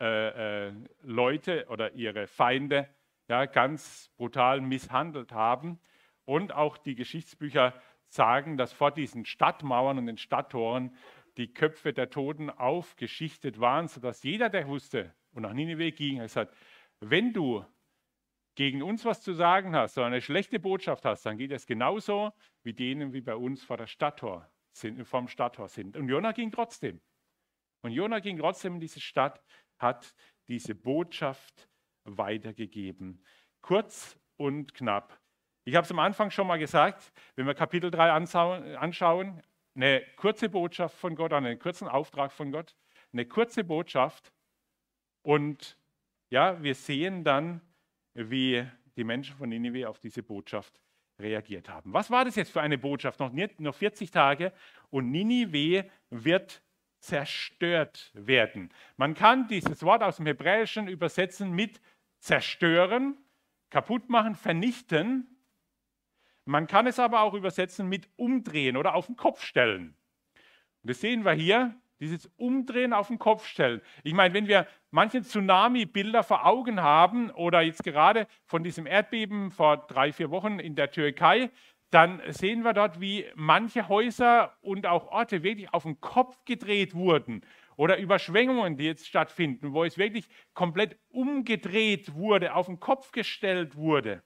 äh, 0.00 0.68
äh, 0.68 0.72
Leute 1.02 1.66
oder 1.68 1.92
ihre 1.94 2.26
Feinde 2.26 2.88
ja, 3.28 3.46
ganz 3.46 4.10
brutal 4.16 4.60
misshandelt 4.60 5.32
haben. 5.32 5.80
Und 6.24 6.52
auch 6.52 6.76
die 6.76 6.94
Geschichtsbücher 6.94 7.74
sagen, 8.12 8.56
dass 8.56 8.72
vor 8.72 8.90
diesen 8.90 9.24
Stadtmauern 9.24 9.98
und 9.98 10.06
den 10.06 10.18
Stadttoren 10.18 10.94
die 11.38 11.52
Köpfe 11.52 11.92
der 11.92 12.10
Toten 12.10 12.50
aufgeschichtet 12.50 13.58
waren, 13.58 13.88
sodass 13.88 14.22
jeder, 14.22 14.50
der 14.50 14.68
wusste 14.68 15.14
und 15.32 15.42
nach 15.42 15.54
Nineveh 15.54 15.92
ging, 15.92 16.18
gesagt, 16.18 16.54
wenn 17.00 17.32
du 17.32 17.64
gegen 18.54 18.82
uns 18.82 19.06
was 19.06 19.22
zu 19.22 19.32
sagen 19.32 19.74
hast, 19.74 19.94
so 19.94 20.02
eine 20.02 20.20
schlechte 20.20 20.60
Botschaft 20.60 21.06
hast, 21.06 21.24
dann 21.24 21.38
geht 21.38 21.52
es 21.52 21.66
genauso 21.66 22.32
wie 22.62 22.74
denen, 22.74 23.14
wie 23.14 23.22
bei 23.22 23.34
uns 23.34 23.64
vor 23.64 23.78
der 23.78 23.86
Stadttor 23.86 24.46
sind, 24.72 25.02
vom 25.06 25.26
Stadttor 25.26 25.68
sind. 25.68 25.96
Und 25.96 26.08
Jona 26.08 26.32
ging 26.32 26.52
trotzdem. 26.52 27.00
Und 27.80 27.92
Jona 27.92 28.20
ging 28.20 28.38
trotzdem 28.38 28.74
in 28.74 28.80
diese 28.80 29.00
Stadt, 29.00 29.42
hat 29.78 30.14
diese 30.48 30.74
Botschaft 30.74 31.68
weitergegeben. 32.04 33.24
Kurz 33.62 34.18
und 34.36 34.74
knapp. 34.74 35.21
Ich 35.64 35.76
habe 35.76 35.84
es 35.84 35.90
am 35.90 36.00
Anfang 36.00 36.30
schon 36.30 36.46
mal 36.46 36.58
gesagt, 36.58 37.12
wenn 37.36 37.46
wir 37.46 37.54
Kapitel 37.54 37.90
3 37.90 38.10
anschauen, 38.76 39.42
eine 39.74 40.02
kurze 40.16 40.48
Botschaft 40.48 40.96
von 40.96 41.14
Gott, 41.14 41.32
einen 41.32 41.58
kurzen 41.58 41.86
Auftrag 41.86 42.32
von 42.32 42.50
Gott, 42.50 42.76
eine 43.12 43.26
kurze 43.26 43.62
Botschaft 43.62 44.32
und 45.22 45.78
ja, 46.30 46.60
wir 46.62 46.74
sehen 46.74 47.24
dann, 47.24 47.60
wie 48.14 48.66
die 48.96 49.04
Menschen 49.04 49.36
von 49.36 49.48
Ninive 49.48 49.88
auf 49.88 49.98
diese 49.98 50.22
Botschaft 50.22 50.80
reagiert 51.20 51.68
haben. 51.68 51.92
Was 51.92 52.10
war 52.10 52.24
das 52.24 52.36
jetzt 52.36 52.50
für 52.50 52.60
eine 52.60 52.78
Botschaft? 52.78 53.20
Noch, 53.20 53.32
noch 53.58 53.74
40 53.74 54.10
Tage 54.10 54.52
und 54.90 55.10
Ninive 55.10 55.88
wird 56.10 56.62
zerstört 56.98 58.10
werden. 58.14 58.70
Man 58.96 59.14
kann 59.14 59.46
dieses 59.48 59.82
Wort 59.82 60.02
aus 60.02 60.16
dem 60.16 60.26
Hebräischen 60.26 60.88
übersetzen 60.88 61.52
mit 61.52 61.80
zerstören, 62.18 63.16
kaputt 63.70 64.08
machen, 64.08 64.34
vernichten. 64.34 65.28
Man 66.44 66.66
kann 66.66 66.86
es 66.86 66.98
aber 66.98 67.20
auch 67.20 67.34
übersetzen 67.34 67.88
mit 67.88 68.08
umdrehen 68.16 68.76
oder 68.76 68.94
auf 68.94 69.06
den 69.06 69.16
Kopf 69.16 69.42
stellen. 69.42 69.96
Und 70.82 70.90
das 70.90 71.00
sehen 71.00 71.24
wir 71.24 71.32
hier. 71.32 71.74
Dieses 72.00 72.26
Umdrehen 72.36 72.92
auf 72.92 73.06
den 73.06 73.20
Kopf 73.20 73.46
stellen. 73.46 73.80
Ich 74.02 74.12
meine, 74.12 74.34
wenn 74.34 74.48
wir 74.48 74.66
manche 74.90 75.22
Tsunami-Bilder 75.22 76.24
vor 76.24 76.44
Augen 76.44 76.82
haben 76.82 77.30
oder 77.30 77.60
jetzt 77.60 77.84
gerade 77.84 78.26
von 78.44 78.64
diesem 78.64 78.86
Erdbeben 78.88 79.52
vor 79.52 79.76
drei, 79.76 80.12
vier 80.12 80.32
Wochen 80.32 80.58
in 80.58 80.74
der 80.74 80.90
Türkei, 80.90 81.50
dann 81.92 82.20
sehen 82.26 82.64
wir 82.64 82.72
dort, 82.72 83.00
wie 83.00 83.26
manche 83.36 83.86
Häuser 83.86 84.56
und 84.62 84.86
auch 84.86 85.12
Orte 85.12 85.44
wirklich 85.44 85.72
auf 85.72 85.84
den 85.84 86.00
Kopf 86.00 86.44
gedreht 86.44 86.94
wurden. 86.94 87.42
Oder 87.76 87.98
Überschwemmungen, 87.98 88.76
die 88.76 88.86
jetzt 88.86 89.06
stattfinden, 89.06 89.72
wo 89.72 89.84
es 89.84 89.96
wirklich 89.96 90.28
komplett 90.54 90.98
umgedreht 91.10 92.14
wurde, 92.14 92.54
auf 92.56 92.66
den 92.66 92.80
Kopf 92.80 93.12
gestellt 93.12 93.76
wurde. 93.76 94.24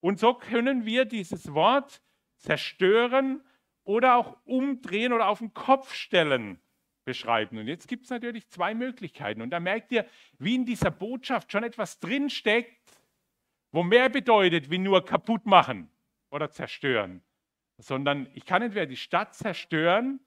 Und 0.00 0.18
so 0.18 0.34
können 0.34 0.84
wir 0.84 1.04
dieses 1.04 1.52
Wort 1.52 2.02
zerstören 2.36 3.42
oder 3.84 4.16
auch 4.16 4.36
umdrehen 4.44 5.12
oder 5.12 5.28
auf 5.28 5.38
den 5.38 5.54
Kopf 5.54 5.94
stellen 5.94 6.60
beschreiben. 7.04 7.58
Und 7.58 7.68
jetzt 7.68 7.88
gibt 7.88 8.04
es 8.04 8.10
natürlich 8.10 8.48
zwei 8.48 8.74
Möglichkeiten. 8.74 9.40
Und 9.40 9.50
da 9.50 9.60
merkt 9.60 9.92
ihr, 9.92 10.06
wie 10.38 10.56
in 10.56 10.66
dieser 10.66 10.90
Botschaft 10.90 11.52
schon 11.52 11.64
etwas 11.64 12.00
drinsteckt, 12.00 12.76
wo 13.72 13.82
mehr 13.82 14.08
bedeutet 14.08 14.70
wie 14.70 14.78
nur 14.78 15.04
kaputt 15.04 15.46
machen 15.46 15.90
oder 16.30 16.50
zerstören, 16.50 17.22
sondern 17.78 18.28
ich 18.34 18.44
kann 18.44 18.62
entweder 18.62 18.86
die 18.86 18.96
Stadt 18.96 19.34
zerstören 19.34 20.20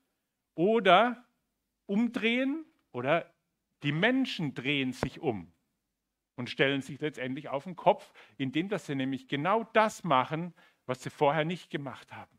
oder 0.56 1.26
umdrehen 1.86 2.66
oder 2.92 3.32
die 3.84 3.92
Menschen 3.92 4.54
drehen 4.54 4.94
sich 4.94 5.20
um 5.20 5.52
und 6.40 6.50
stellen 6.50 6.82
sich 6.82 7.02
letztendlich 7.02 7.50
auf 7.50 7.66
den 7.66 7.76
Kopf, 7.76 8.14
indem 8.38 8.70
dass 8.70 8.86
sie 8.86 8.96
nämlich 8.96 9.28
genau 9.28 9.66
das 9.74 10.06
machen, 10.06 10.54
was 10.86 11.04
sie 11.04 11.10
vorher 11.10 11.44
nicht 11.44 11.70
gemacht 11.70 12.14
haben. 12.14 12.32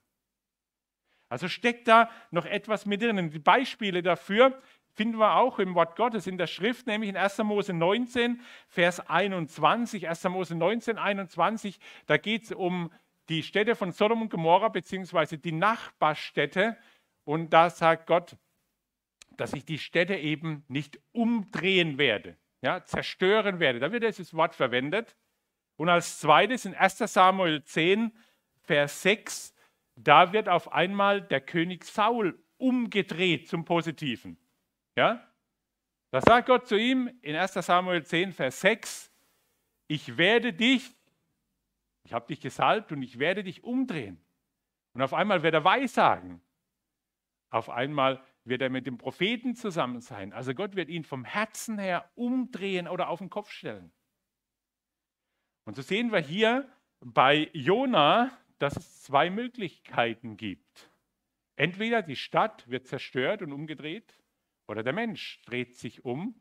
Also 1.28 1.48
steckt 1.48 1.86
da 1.86 2.10
noch 2.30 2.46
etwas 2.46 2.86
mit 2.86 3.02
drin. 3.02 3.30
Die 3.30 3.38
Beispiele 3.38 4.02
dafür 4.02 4.58
finden 4.94 5.18
wir 5.18 5.36
auch 5.36 5.58
im 5.58 5.74
Wort 5.74 5.96
Gottes 5.96 6.26
in 6.26 6.38
der 6.38 6.46
Schrift, 6.46 6.86
nämlich 6.86 7.10
in 7.10 7.16
1. 7.18 7.38
Mose 7.40 7.74
19, 7.74 8.40
Vers 8.68 9.00
21. 9.00 10.08
1. 10.08 10.24
Mose 10.24 10.54
19, 10.54 10.96
21, 10.96 11.78
da 12.06 12.16
geht 12.16 12.44
es 12.44 12.52
um 12.52 12.90
die 13.28 13.42
Städte 13.42 13.76
von 13.76 13.92
Sodom 13.92 14.22
und 14.22 14.30
Gomorra, 14.30 14.70
beziehungsweise 14.70 15.36
die 15.36 15.52
Nachbarstädte. 15.52 16.78
Und 17.24 17.52
da 17.52 17.68
sagt 17.68 18.06
Gott, 18.06 18.38
dass 19.36 19.52
ich 19.52 19.66
die 19.66 19.78
Städte 19.78 20.16
eben 20.16 20.64
nicht 20.68 20.98
umdrehen 21.12 21.98
werde, 21.98 22.38
ja, 22.62 22.84
zerstören 22.84 23.60
werde. 23.60 23.80
Da 23.80 23.92
wird 23.92 24.02
dieses 24.02 24.34
Wort 24.34 24.54
verwendet. 24.54 25.16
Und 25.76 25.88
als 25.88 26.20
zweites 26.20 26.64
in 26.64 26.74
1 26.74 26.98
Samuel 26.98 27.64
10, 27.64 28.12
Vers 28.62 29.02
6, 29.02 29.54
da 29.96 30.32
wird 30.32 30.48
auf 30.48 30.72
einmal 30.72 31.22
der 31.22 31.40
König 31.40 31.84
Saul 31.84 32.38
umgedreht 32.58 33.48
zum 33.48 33.64
Positiven. 33.64 34.36
Ja? 34.96 35.26
Da 36.10 36.20
sagt 36.20 36.48
Gott 36.48 36.66
zu 36.66 36.76
ihm 36.76 37.10
in 37.22 37.34
1 37.34 37.54
Samuel 37.54 38.04
10, 38.04 38.32
Vers 38.32 38.60
6, 38.60 39.10
ich 39.86 40.18
werde 40.18 40.52
dich, 40.52 40.94
ich 42.04 42.12
habe 42.12 42.26
dich 42.26 42.40
gesalbt 42.40 42.92
und 42.92 43.02
ich 43.02 43.18
werde 43.18 43.42
dich 43.42 43.64
umdrehen. 43.64 44.20
Und 44.92 45.02
auf 45.02 45.14
einmal 45.14 45.42
wird 45.42 45.54
er 45.54 45.64
Weissagen. 45.64 46.40
Auf 47.50 47.70
einmal 47.70 48.22
wird 48.44 48.62
er 48.62 48.70
mit 48.70 48.86
dem 48.86 48.98
Propheten 48.98 49.54
zusammen 49.54 50.00
sein. 50.00 50.32
Also 50.32 50.54
Gott 50.54 50.76
wird 50.76 50.88
ihn 50.88 51.04
vom 51.04 51.24
Herzen 51.24 51.78
her 51.78 52.10
umdrehen 52.14 52.88
oder 52.88 53.08
auf 53.08 53.18
den 53.18 53.30
Kopf 53.30 53.50
stellen. 53.50 53.92
Und 55.64 55.76
so 55.76 55.82
sehen 55.82 56.10
wir 56.12 56.20
hier 56.20 56.68
bei 57.00 57.50
Jona, 57.52 58.30
dass 58.58 58.76
es 58.76 59.02
zwei 59.02 59.30
Möglichkeiten 59.30 60.36
gibt. 60.36 60.90
Entweder 61.56 62.02
die 62.02 62.16
Stadt 62.16 62.68
wird 62.68 62.86
zerstört 62.86 63.42
und 63.42 63.52
umgedreht 63.52 64.18
oder 64.66 64.82
der 64.82 64.92
Mensch 64.92 65.42
dreht 65.42 65.76
sich 65.76 66.04
um 66.04 66.40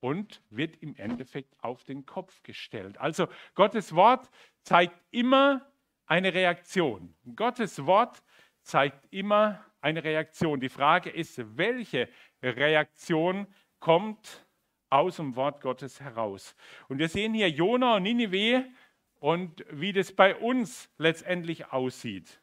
und 0.00 0.42
wird 0.50 0.76
im 0.82 0.96
Endeffekt 0.96 1.54
auf 1.62 1.84
den 1.84 2.06
Kopf 2.06 2.42
gestellt. 2.42 2.98
Also 2.98 3.28
Gottes 3.54 3.94
Wort 3.94 4.30
zeigt 4.62 4.98
immer 5.10 5.70
eine 6.06 6.34
Reaktion. 6.34 7.14
Gottes 7.36 7.86
Wort 7.86 8.22
zeigt 8.62 9.06
immer 9.12 9.64
eine 9.80 10.04
Reaktion. 10.04 10.60
Die 10.60 10.68
Frage 10.68 11.10
ist, 11.10 11.40
welche 11.56 12.08
Reaktion 12.42 13.46
kommt 13.78 14.46
aus 14.90 15.16
dem 15.16 15.36
Wort 15.36 15.60
Gottes 15.60 16.00
heraus? 16.00 16.54
Und 16.88 16.98
wir 16.98 17.08
sehen 17.08 17.34
hier 17.34 17.50
Jona 17.50 17.96
und 17.96 18.02
Ninive 18.02 18.64
und 19.20 19.64
wie 19.70 19.92
das 19.92 20.12
bei 20.12 20.34
uns 20.36 20.90
letztendlich 20.98 21.72
aussieht. 21.72 22.40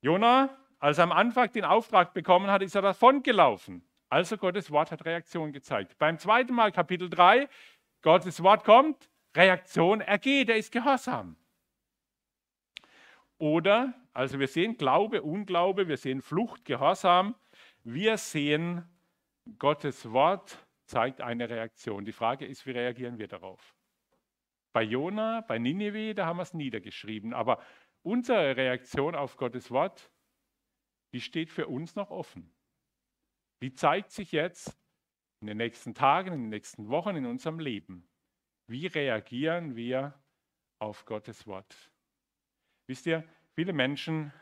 Jona, 0.00 0.56
als 0.78 0.98
er 0.98 1.04
am 1.04 1.12
Anfang 1.12 1.50
den 1.52 1.64
Auftrag 1.64 2.14
bekommen 2.14 2.48
hat, 2.48 2.62
ist 2.62 2.74
er 2.74 2.82
davongelaufen. 2.82 3.82
Also 4.08 4.36
Gottes 4.36 4.70
Wort 4.70 4.90
hat 4.90 5.04
Reaktion 5.04 5.52
gezeigt. 5.52 5.98
Beim 5.98 6.18
zweiten 6.18 6.54
Mal, 6.54 6.72
Kapitel 6.72 7.10
3, 7.10 7.48
Gottes 8.00 8.42
Wort 8.42 8.64
kommt, 8.64 9.10
Reaktion, 9.36 10.00
er 10.00 10.18
geht, 10.18 10.48
er 10.48 10.56
ist 10.56 10.72
gehorsam. 10.72 11.36
Oder, 13.38 13.94
also 14.18 14.40
wir 14.40 14.48
sehen 14.48 14.76
Glaube, 14.76 15.22
Unglaube, 15.22 15.86
wir 15.86 15.96
sehen 15.96 16.22
Flucht, 16.22 16.64
Gehorsam, 16.64 17.36
wir 17.84 18.18
sehen 18.18 18.84
Gottes 19.60 20.10
Wort 20.10 20.66
zeigt 20.86 21.20
eine 21.20 21.48
Reaktion. 21.48 22.04
Die 22.04 22.10
Frage 22.10 22.44
ist, 22.44 22.66
wie 22.66 22.72
reagieren 22.72 23.18
wir 23.18 23.28
darauf? 23.28 23.76
Bei 24.72 24.82
Jona, 24.82 25.42
bei 25.42 25.60
Nineveh, 25.60 26.14
da 26.14 26.26
haben 26.26 26.38
wir 26.38 26.42
es 26.42 26.52
niedergeschrieben, 26.52 27.32
aber 27.32 27.62
unsere 28.02 28.56
Reaktion 28.56 29.14
auf 29.14 29.36
Gottes 29.36 29.70
Wort, 29.70 30.10
die 31.14 31.20
steht 31.20 31.52
für 31.52 31.68
uns 31.68 31.94
noch 31.94 32.10
offen. 32.10 32.52
Die 33.62 33.72
zeigt 33.72 34.10
sich 34.10 34.32
jetzt 34.32 34.76
in 35.40 35.46
den 35.46 35.58
nächsten 35.58 35.94
Tagen, 35.94 36.32
in 36.32 36.40
den 36.40 36.50
nächsten 36.50 36.88
Wochen 36.88 37.14
in 37.14 37.24
unserem 37.24 37.60
Leben. 37.60 38.08
Wie 38.66 38.88
reagieren 38.88 39.76
wir 39.76 40.20
auf 40.80 41.04
Gottes 41.04 41.46
Wort? 41.46 41.92
Wisst 42.88 43.06
ihr, 43.06 43.22
viele 43.58 43.72
Menschen, 43.72 44.32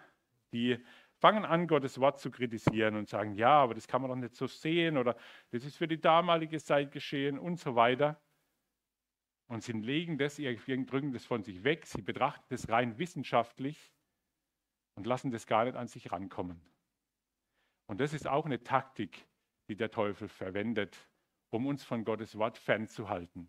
die 0.52 0.76
fangen 1.20 1.46
an, 1.46 1.68
Gottes 1.68 1.98
Wort 1.98 2.20
zu 2.20 2.31
kritisieren 2.31 2.96
und 2.96 3.09
sagen, 3.09 3.33
ja, 3.33 3.62
aber 3.62 3.72
das 3.72 3.88
kann 3.88 4.02
man 4.02 4.11
doch 4.11 4.16
nicht 4.16 4.35
so 4.35 4.46
sehen 4.46 4.98
oder 4.98 5.16
das 5.52 5.64
ist 5.64 5.79
für 5.79 5.88
die 5.88 5.98
damalige 5.98 6.59
Zeit 6.59 6.92
geschehen 6.92 7.38
und 7.38 7.59
so 7.59 7.74
weiter. 7.74 8.20
Und 9.46 9.62
sie 9.62 9.72
legen 9.72 10.18
das, 10.18 10.37
drücken 10.37 11.12
das 11.12 11.24
von 11.24 11.42
sich 11.42 11.64
weg, 11.64 11.87
sie 11.87 12.02
betrachten 12.02 12.44
das 12.50 12.68
rein 12.68 12.98
wissenschaftlich 12.98 13.90
und 14.96 15.07
lassen 15.07 15.31
das 15.31 15.46
gar 15.46 15.64
nicht 15.64 15.76
an 15.76 15.88
sich 15.88 16.12
rankommen. 16.12 16.61
Und 17.87 18.02
das 18.02 18.12
ist 18.12 18.26
auch 18.26 18.44
eine 18.44 18.64
Taktik, 18.64 19.26
die 19.70 19.76
der 19.76 19.90
Teufel 19.90 20.29
verwendet, 20.29 20.94
um 21.48 21.64
uns 21.64 21.85
von 21.85 22.05
Gottes 22.05 22.37
Wort 22.37 22.59
fernzuhalten. 22.59 23.48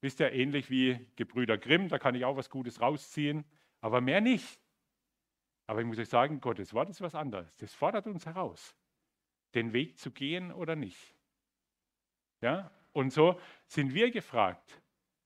Wisst 0.00 0.20
ihr, 0.20 0.30
ähnlich 0.30 0.70
wie 0.70 1.04
Gebrüder 1.16 1.58
Grimm, 1.58 1.88
da 1.88 1.98
kann 1.98 2.14
ich 2.14 2.24
auch 2.24 2.36
was 2.36 2.50
Gutes 2.50 2.80
rausziehen, 2.80 3.44
aber 3.80 4.00
mehr 4.00 4.20
nicht. 4.20 4.60
Aber 5.68 5.80
ich 5.80 5.86
muss 5.86 5.98
euch 5.98 6.08
sagen, 6.08 6.40
Gottes 6.40 6.72
Wort 6.72 6.88
ist 6.88 7.02
was 7.02 7.14
anderes. 7.14 7.54
Das 7.58 7.74
fordert 7.74 8.06
uns 8.06 8.24
heraus, 8.24 8.74
den 9.54 9.74
Weg 9.74 9.98
zu 9.98 10.10
gehen 10.10 10.50
oder 10.50 10.74
nicht. 10.74 11.14
Ja? 12.40 12.70
Und 12.92 13.12
so 13.12 13.38
sind 13.66 13.92
wir 13.92 14.10
gefragt, 14.10 14.80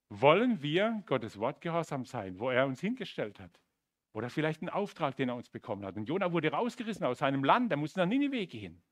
wollen 0.09 0.61
wir 0.61 1.05
Gottes 1.07 1.38
Wort 1.38 1.61
gehorsam 1.61 2.05
sein, 2.05 2.40
wo 2.40 2.50
er 2.50 2.66
uns 2.66 2.81
hingestellt 2.81 3.38
hat? 3.38 3.61
Oder 4.14 4.28
vielleicht 4.28 4.61
einen 4.61 4.68
Auftrag, 4.68 5.16
den 5.16 5.28
er 5.28 5.37
uns 5.37 5.48
bekommen 5.48 5.85
hat. 5.85 5.96
Und 5.96 6.09
Jona 6.09 6.33
wurde 6.33 6.50
rausgerissen 6.50 7.07
aus 7.07 7.18
seinem 7.18 7.44
Land, 7.44 7.70
er 7.70 7.76
musste 7.76 8.00
nach 8.00 8.07
Ninive 8.07 8.46
gehen. 8.48 8.83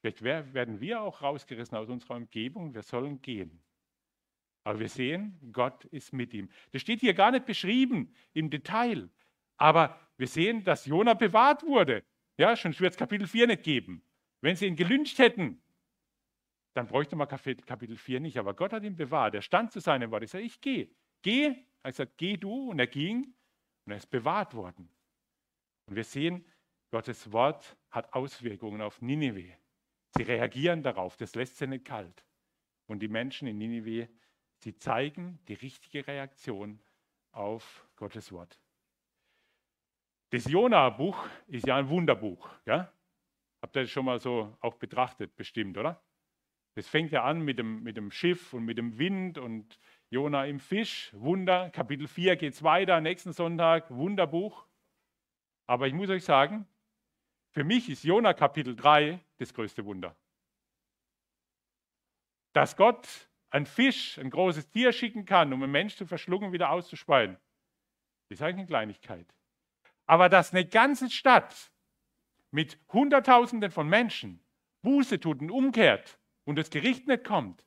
Vielleicht 0.00 0.22
werden 0.22 0.80
wir 0.80 1.00
auch 1.00 1.22
rausgerissen 1.22 1.78
aus 1.78 1.88
unserer 1.88 2.16
Umgebung, 2.16 2.74
wir 2.74 2.82
sollen 2.82 3.22
gehen. 3.22 3.62
Aber 4.64 4.80
wir 4.80 4.88
sehen, 4.88 5.38
Gott 5.52 5.84
ist 5.86 6.12
mit 6.12 6.34
ihm. 6.34 6.50
Das 6.72 6.82
steht 6.82 7.00
hier 7.00 7.14
gar 7.14 7.30
nicht 7.30 7.46
beschrieben 7.46 8.12
im 8.32 8.50
Detail. 8.50 9.08
Aber 9.56 9.98
wir 10.22 10.28
sehen, 10.28 10.62
dass 10.62 10.86
Jona 10.86 11.14
bewahrt 11.14 11.64
wurde. 11.64 12.04
Ja, 12.38 12.54
schon 12.54 12.78
wird 12.78 12.92
es 12.92 12.96
Kapitel 12.96 13.26
4 13.26 13.48
nicht 13.48 13.64
geben. 13.64 14.04
Wenn 14.40 14.54
sie 14.54 14.66
ihn 14.66 14.76
gelünscht 14.76 15.18
hätten, 15.18 15.60
dann 16.74 16.86
bräuchte 16.86 17.16
man 17.16 17.26
Kapitel 17.26 17.96
4 17.96 18.20
nicht. 18.20 18.38
Aber 18.38 18.54
Gott 18.54 18.72
hat 18.72 18.84
ihn 18.84 18.94
bewahrt. 18.94 19.34
Er 19.34 19.42
stand 19.42 19.72
zu 19.72 19.80
seinem 19.80 20.12
Wort. 20.12 20.22
Ich 20.22 20.30
sage, 20.30 20.44
ich 20.44 20.60
gehe. 20.60 20.94
Geh. 21.22 21.56
Er 21.82 21.90
gesagt, 21.90 22.18
geh 22.18 22.36
du. 22.36 22.70
Und 22.70 22.78
er 22.78 22.86
ging. 22.86 23.34
Und 23.84 23.90
er 23.90 23.96
ist 23.96 24.10
bewahrt 24.10 24.54
worden. 24.54 24.88
Und 25.86 25.96
wir 25.96 26.04
sehen, 26.04 26.46
Gottes 26.92 27.32
Wort 27.32 27.76
hat 27.90 28.12
Auswirkungen 28.12 28.80
auf 28.80 29.02
Ninive. 29.02 29.56
Sie 30.16 30.22
reagieren 30.22 30.84
darauf, 30.84 31.16
das 31.16 31.34
lässt 31.34 31.56
sie 31.56 31.66
nicht 31.66 31.84
kalt. 31.84 32.24
Und 32.86 33.00
die 33.00 33.08
Menschen 33.08 33.48
in 33.48 33.58
Ninive, 33.58 34.08
sie 34.58 34.76
zeigen 34.76 35.40
die 35.48 35.54
richtige 35.54 36.06
Reaktion 36.06 36.78
auf 37.32 37.88
Gottes 37.96 38.30
Wort. 38.30 38.61
Das 40.32 40.50
Jona-Buch 40.50 41.28
ist 41.46 41.66
ja 41.66 41.76
ein 41.76 41.90
Wunderbuch. 41.90 42.48
Ja? 42.64 42.90
Habt 43.60 43.76
ihr 43.76 43.82
das 43.82 43.90
schon 43.90 44.06
mal 44.06 44.18
so 44.18 44.56
auch 44.60 44.76
betrachtet, 44.76 45.36
bestimmt, 45.36 45.76
oder? 45.76 46.02
Das 46.74 46.88
fängt 46.88 47.12
ja 47.12 47.22
an 47.22 47.42
mit 47.42 47.58
dem, 47.58 47.82
mit 47.82 47.98
dem 47.98 48.10
Schiff 48.10 48.54
und 48.54 48.64
mit 48.64 48.78
dem 48.78 48.96
Wind 48.98 49.36
und 49.36 49.78
Jona 50.08 50.46
im 50.46 50.58
Fisch. 50.58 51.10
Wunder. 51.12 51.68
Kapitel 51.68 52.08
4 52.08 52.36
geht 52.36 52.54
es 52.54 52.62
weiter, 52.62 53.02
nächsten 53.02 53.34
Sonntag, 53.34 53.90
Wunderbuch. 53.90 54.66
Aber 55.66 55.86
ich 55.86 55.92
muss 55.92 56.08
euch 56.08 56.24
sagen, 56.24 56.66
für 57.50 57.62
mich 57.62 57.90
ist 57.90 58.02
Jona 58.02 58.32
Kapitel 58.32 58.74
3 58.74 59.20
das 59.36 59.52
größte 59.52 59.84
Wunder. 59.84 60.16
Dass 62.54 62.74
Gott 62.74 63.28
ein 63.50 63.66
Fisch, 63.66 64.18
ein 64.18 64.30
großes 64.30 64.70
Tier 64.70 64.94
schicken 64.94 65.26
kann, 65.26 65.52
um 65.52 65.62
einen 65.62 65.72
Mensch 65.72 65.94
zu 65.96 66.06
verschlucken 66.06 66.46
und 66.46 66.52
wieder 66.54 66.70
auszuspeien, 66.70 67.36
ist 68.30 68.40
eigentlich 68.40 68.60
eine 68.60 68.66
Kleinigkeit. 68.66 69.26
Aber 70.06 70.28
dass 70.28 70.52
eine 70.52 70.66
ganze 70.66 71.10
Stadt 71.10 71.72
mit 72.50 72.78
Hunderttausenden 72.92 73.70
von 73.70 73.88
Menschen 73.88 74.44
Buße 74.82 75.20
tut 75.20 75.40
und 75.40 75.50
umkehrt 75.50 76.18
und 76.44 76.56
das 76.56 76.70
Gericht 76.70 77.06
nicht 77.06 77.24
kommt, 77.24 77.64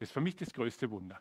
ist 0.00 0.12
für 0.12 0.20
mich 0.20 0.36
das 0.36 0.52
größte 0.52 0.90
Wunder. 0.90 1.20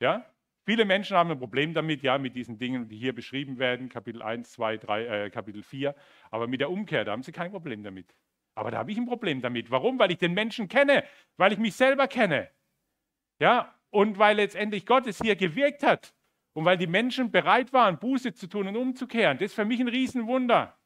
Ja? 0.00 0.26
Viele 0.64 0.84
Menschen 0.84 1.16
haben 1.16 1.30
ein 1.30 1.38
Problem 1.38 1.74
damit, 1.74 2.02
ja, 2.02 2.18
mit 2.18 2.36
diesen 2.36 2.58
Dingen, 2.58 2.88
die 2.88 2.96
hier 2.96 3.14
beschrieben 3.14 3.58
werden, 3.58 3.88
Kapitel 3.88 4.22
1, 4.22 4.52
2, 4.52 4.76
3, 4.76 5.04
äh, 5.06 5.30
Kapitel 5.30 5.62
4. 5.62 5.94
Aber 6.30 6.46
mit 6.46 6.60
der 6.60 6.70
Umkehr, 6.70 7.04
da 7.04 7.12
haben 7.12 7.24
sie 7.24 7.32
kein 7.32 7.50
Problem 7.50 7.82
damit. 7.82 8.14
Aber 8.54 8.70
da 8.70 8.78
habe 8.78 8.92
ich 8.92 8.98
ein 8.98 9.06
Problem 9.06 9.40
damit. 9.40 9.70
Warum? 9.70 9.98
Weil 9.98 10.12
ich 10.12 10.18
den 10.18 10.34
Menschen 10.34 10.68
kenne, 10.68 11.04
weil 11.36 11.52
ich 11.52 11.58
mich 11.58 11.74
selber 11.74 12.06
kenne. 12.06 12.48
Ja, 13.40 13.74
und 13.90 14.18
weil 14.18 14.36
letztendlich 14.36 14.86
Gott 14.86 15.06
es 15.06 15.18
hier 15.20 15.34
gewirkt 15.34 15.82
hat 15.82 16.14
und 16.54 16.64
weil 16.64 16.76
die 16.76 16.86
Menschen 16.86 17.30
bereit 17.30 17.72
waren, 17.72 17.98
Buße 17.98 18.34
zu 18.34 18.46
tun 18.46 18.68
und 18.68 18.76
umzukehren. 18.76 19.38
Das 19.38 19.46
ist 19.46 19.54
für 19.54 19.64
mich 19.64 19.80
ein 19.80 19.88
Riesenwunder. 19.88 20.76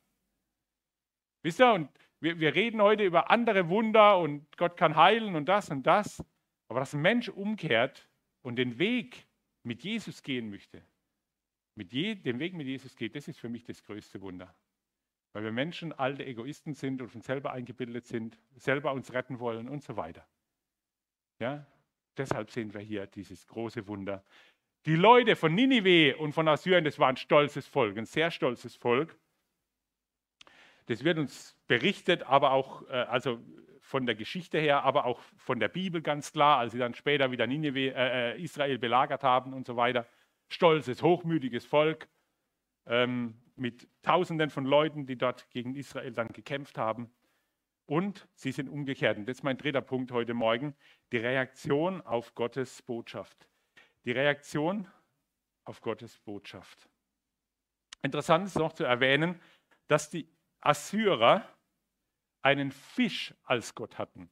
Wisst 1.43 1.61
ihr, 1.61 1.73
und 1.73 1.89
wir, 2.21 2.39
wir 2.41 2.55
reden 2.55 2.81
heute 2.81 3.05
über 3.05 3.31
andere 3.31 3.69
Wunder 3.69 4.19
und 4.19 4.57
Gott 4.57 4.77
kann 4.77 4.97
heilen 4.97 5.35
und 5.35 5.47
das 5.47 5.71
und 5.71 5.87
das. 5.87 6.25
Aber 6.69 6.81
dass 6.81 6.95
ein 6.95 7.03
Mensch 7.03 7.29
umkehrt 7.29 8.09
und 8.43 8.57
den 8.57 8.79
Weg 8.79 9.27
mit 9.63 9.83
Jesus 9.83 10.23
gehen 10.23 10.51
möchte, 10.51 10.83
mit 11.75 11.93
je, 11.93 12.15
den 12.15 12.39
Weg 12.39 12.55
mit 12.55 12.67
Jesus 12.67 12.97
geht, 12.97 13.15
das 13.15 13.29
ist 13.29 13.39
für 13.39 13.49
mich 13.49 13.65
das 13.65 13.83
größte 13.83 14.21
Wunder. 14.23 14.55
Weil 15.33 15.45
wir 15.45 15.53
Menschen 15.53 15.93
alte 15.93 16.25
Egoisten 16.25 16.75
sind 16.75 17.03
und 17.03 17.11
von 17.11 17.21
selber 17.21 17.53
eingebildet 17.53 18.07
sind, 18.07 18.39
selber 18.57 18.93
uns 18.93 19.13
retten 19.13 19.39
wollen 19.39 19.69
und 19.69 19.83
so 19.83 19.97
weiter. 19.97 20.27
Ja, 21.39 21.67
deshalb 22.17 22.51
sehen 22.51 22.73
wir 22.73 22.81
hier 22.81 23.07
dieses 23.07 23.47
große 23.47 23.87
Wunder. 23.87 24.25
Die 24.87 24.95
Leute 24.95 25.35
von 25.35 25.53
Ninive 25.53 26.17
und 26.17 26.33
von 26.33 26.47
Assyrien, 26.47 26.85
das 26.85 27.01
war 27.01 27.09
ein 27.09 27.17
stolzes 27.17 27.67
Volk, 27.67 27.99
ein 27.99 28.07
sehr 28.07 28.31
stolzes 28.31 28.77
Volk. 28.77 29.19
Das 30.87 31.03
wird 31.03 31.19
uns 31.19 31.57
berichtet, 31.67 32.23
aber 32.23 32.53
auch, 32.53 32.89
äh, 32.89 32.93
also 32.93 33.41
von 33.81 34.07
der 34.07 34.15
Geschichte 34.15 34.61
her, 34.61 34.85
aber 34.85 35.05
auch 35.05 35.19
von 35.39 35.59
der 35.59 35.67
Bibel 35.67 36.03
ganz 36.03 36.33
klar, 36.33 36.59
als 36.59 36.73
sie 36.73 36.79
dann 36.79 36.95
später 36.95 37.33
wieder 37.33 37.49
Nineveh, 37.49 37.89
äh, 37.89 38.35
äh, 38.35 38.41
Israel 38.41 38.79
belagert 38.79 39.25
haben 39.25 39.55
und 39.55 39.67
so 39.67 39.75
weiter. 39.75 40.07
Stolzes, 40.49 41.03
hochmütiges 41.03 41.67
Volk 41.67 42.07
ähm, 42.87 43.35
mit 43.57 43.89
Tausenden 44.03 44.51
von 44.51 44.65
Leuten, 44.67 45.05
die 45.05 45.19
dort 45.19 45.51
gegen 45.51 45.75
Israel 45.75 46.13
dann 46.13 46.29
gekämpft 46.29 46.79
haben. 46.79 47.11
Und 47.87 48.29
sie 48.35 48.53
sind 48.53 48.69
umgekehrt. 48.69 49.19
Und 49.19 49.29
das 49.29 49.39
ist 49.39 49.43
mein 49.43 49.59
dritter 49.59 49.83
Punkt 49.83 50.13
heute 50.13 50.35
Morgen, 50.35 50.77
die 51.11 51.19
Reaktion 51.19 52.03
auf 52.03 52.37
Gottes 52.37 52.83
Botschaft. 52.83 53.49
Die 54.07 54.13
Reaktion 54.13 54.89
auf 55.65 55.81
Gottes 55.81 56.17
Botschaft. 56.21 56.89
Interessant 58.03 58.47
ist 58.47 58.57
noch 58.57 58.73
zu 58.73 58.85
erwähnen, 58.85 59.41
dass 59.89 60.11
die 60.11 60.33
Assyrer 60.61 61.47
einen 62.41 62.71
Fisch 62.71 63.35
als 63.43 63.75
Gott 63.75 63.99
hatten. 63.99 64.31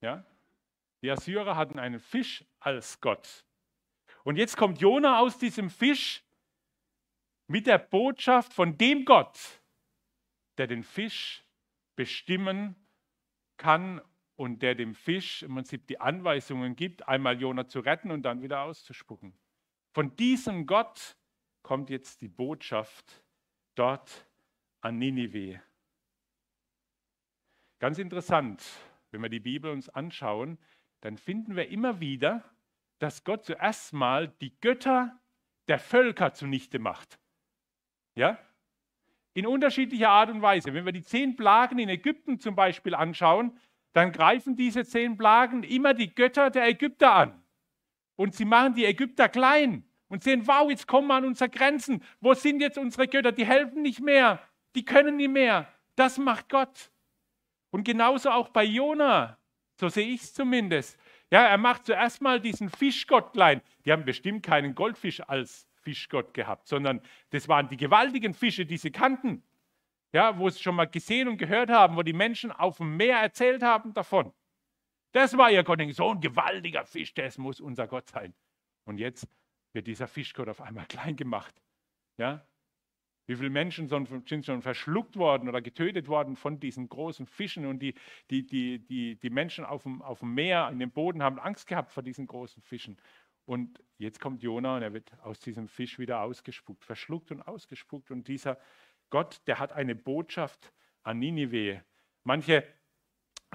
Ja? 0.00 0.24
Die 1.02 1.10
Assyrer 1.10 1.56
hatten 1.56 1.80
einen 1.80 1.98
Fisch 1.98 2.44
als 2.60 3.00
Gott. 3.00 3.44
Und 4.22 4.36
jetzt 4.36 4.56
kommt 4.56 4.80
Jona 4.80 5.18
aus 5.18 5.36
diesem 5.36 5.68
Fisch 5.68 6.24
mit 7.48 7.66
der 7.66 7.78
Botschaft 7.78 8.52
von 8.52 8.78
dem 8.78 9.04
Gott, 9.04 9.60
der 10.58 10.68
den 10.68 10.84
Fisch 10.84 11.44
bestimmen 11.96 12.76
kann 13.56 14.00
und 14.36 14.62
der 14.62 14.74
dem 14.74 14.94
Fisch 14.94 15.42
im 15.42 15.54
Prinzip 15.54 15.86
die 15.86 16.00
Anweisungen 16.00 16.76
gibt, 16.76 17.08
einmal 17.08 17.40
Jona 17.40 17.66
zu 17.66 17.80
retten 17.80 18.10
und 18.10 18.22
dann 18.22 18.42
wieder 18.42 18.62
auszuspucken. 18.62 19.34
Von 19.92 20.14
diesem 20.16 20.66
Gott 20.66 21.16
kommt 21.62 21.90
jetzt 21.90 22.20
die 22.20 22.28
Botschaft 22.28 23.24
dort 23.74 24.26
an 24.82 24.98
Ninive. 24.98 25.60
Ganz 27.78 27.98
interessant, 27.98 28.62
wenn 29.10 29.22
wir 29.22 29.28
die 29.28 29.40
Bibel 29.40 29.70
uns 29.70 29.88
anschauen, 29.88 30.58
dann 31.00 31.16
finden 31.16 31.56
wir 31.56 31.68
immer 31.68 32.00
wieder, 32.00 32.44
dass 32.98 33.24
Gott 33.24 33.44
zuerst 33.44 33.92
mal 33.92 34.28
die 34.40 34.58
Götter 34.60 35.18
der 35.68 35.78
Völker 35.78 36.32
zunichte 36.32 36.78
macht. 36.78 37.18
Ja? 38.14 38.38
In 39.34 39.46
unterschiedlicher 39.46 40.08
Art 40.08 40.30
und 40.30 40.40
Weise. 40.40 40.72
Wenn 40.72 40.86
wir 40.86 40.92
die 40.92 41.02
zehn 41.02 41.36
Plagen 41.36 41.78
in 41.78 41.88
Ägypten 41.88 42.38
zum 42.38 42.54
Beispiel 42.54 42.94
anschauen, 42.94 43.58
dann 43.96 44.12
greifen 44.12 44.56
diese 44.56 44.84
zehn 44.84 45.16
Plagen 45.16 45.62
immer 45.62 45.94
die 45.94 46.14
Götter 46.14 46.50
der 46.50 46.68
Ägypter 46.68 47.14
an. 47.14 47.42
Und 48.14 48.34
sie 48.34 48.44
machen 48.44 48.74
die 48.74 48.84
Ägypter 48.84 49.26
klein 49.26 49.88
und 50.08 50.22
sehen, 50.22 50.46
wow, 50.46 50.68
jetzt 50.68 50.86
kommen 50.86 51.08
wir 51.08 51.14
an 51.14 51.24
unsere 51.24 51.48
Grenzen. 51.48 52.04
Wo 52.20 52.34
sind 52.34 52.60
jetzt 52.60 52.76
unsere 52.76 53.08
Götter? 53.08 53.32
Die 53.32 53.46
helfen 53.46 53.80
nicht 53.80 54.00
mehr, 54.00 54.38
die 54.74 54.84
können 54.84 55.16
nicht 55.16 55.30
mehr. 55.30 55.66
Das 55.94 56.18
macht 56.18 56.50
Gott. 56.50 56.90
Und 57.70 57.84
genauso 57.84 58.28
auch 58.28 58.50
bei 58.50 58.64
Jona, 58.64 59.38
so 59.80 59.88
sehe 59.88 60.08
ich 60.08 60.24
es 60.24 60.34
zumindest. 60.34 60.98
Ja, 61.30 61.46
er 61.46 61.56
macht 61.56 61.86
zuerst 61.86 62.20
mal 62.20 62.38
diesen 62.38 62.68
Fischgott 62.68 63.32
klein. 63.32 63.62
Die 63.86 63.92
haben 63.92 64.04
bestimmt 64.04 64.44
keinen 64.44 64.74
Goldfisch 64.74 65.22
als 65.26 65.66
Fischgott 65.80 66.34
gehabt, 66.34 66.68
sondern 66.68 67.00
das 67.30 67.48
waren 67.48 67.70
die 67.70 67.78
gewaltigen 67.78 68.34
Fische, 68.34 68.66
die 68.66 68.76
sie 68.76 68.90
kannten. 68.90 69.42
Ja, 70.16 70.38
wo 70.38 70.48
sie 70.48 70.62
schon 70.62 70.76
mal 70.76 70.86
gesehen 70.86 71.28
und 71.28 71.36
gehört 71.36 71.68
haben, 71.68 71.94
wo 71.94 72.02
die 72.02 72.14
Menschen 72.14 72.50
auf 72.50 72.78
dem 72.78 72.96
Meer 72.96 73.18
erzählt 73.18 73.62
haben 73.62 73.92
davon. 73.92 74.32
Das 75.12 75.36
war 75.36 75.50
ihr 75.50 75.62
Gott. 75.62 75.78
So 75.92 76.12
ein 76.12 76.22
gewaltiger 76.22 76.86
Fisch, 76.86 77.12
das 77.12 77.36
muss 77.36 77.60
unser 77.60 77.86
Gott 77.86 78.08
sein. 78.08 78.32
Und 78.86 78.96
jetzt 78.96 79.28
wird 79.74 79.86
dieser 79.86 80.08
Fischgott 80.08 80.48
auf 80.48 80.62
einmal 80.62 80.86
klein 80.88 81.16
gemacht. 81.16 81.54
Ja? 82.16 82.48
Wie 83.26 83.36
viele 83.36 83.50
Menschen 83.50 83.90
sind 83.90 84.46
schon 84.46 84.62
verschluckt 84.62 85.18
worden 85.18 85.50
oder 85.50 85.60
getötet 85.60 86.08
worden 86.08 86.34
von 86.34 86.60
diesen 86.60 86.88
großen 86.88 87.26
Fischen 87.26 87.66
und 87.66 87.80
die, 87.80 87.92
die, 88.30 88.46
die, 88.46 88.78
die, 88.78 89.16
die 89.16 89.30
Menschen 89.30 89.66
auf 89.66 89.82
dem, 89.82 90.00
auf 90.00 90.20
dem 90.20 90.32
Meer, 90.32 90.70
in 90.72 90.78
dem 90.78 90.92
Boden 90.92 91.22
haben 91.22 91.38
Angst 91.38 91.66
gehabt 91.66 91.92
vor 91.92 92.02
diesen 92.02 92.26
großen 92.26 92.62
Fischen. 92.62 92.96
Und 93.44 93.82
jetzt 93.98 94.18
kommt 94.18 94.42
Jona 94.42 94.76
und 94.76 94.82
er 94.82 94.94
wird 94.94 95.12
aus 95.22 95.40
diesem 95.40 95.68
Fisch 95.68 95.98
wieder 95.98 96.22
ausgespuckt, 96.22 96.86
verschluckt 96.86 97.30
und 97.32 97.42
ausgespuckt. 97.42 98.10
Und 98.10 98.26
dieser 98.28 98.58
Gott, 99.10 99.40
der 99.46 99.58
hat 99.58 99.72
eine 99.72 99.94
Botschaft 99.94 100.72
an 101.02 101.18
Ninive. 101.18 101.82
Manche 102.24 102.64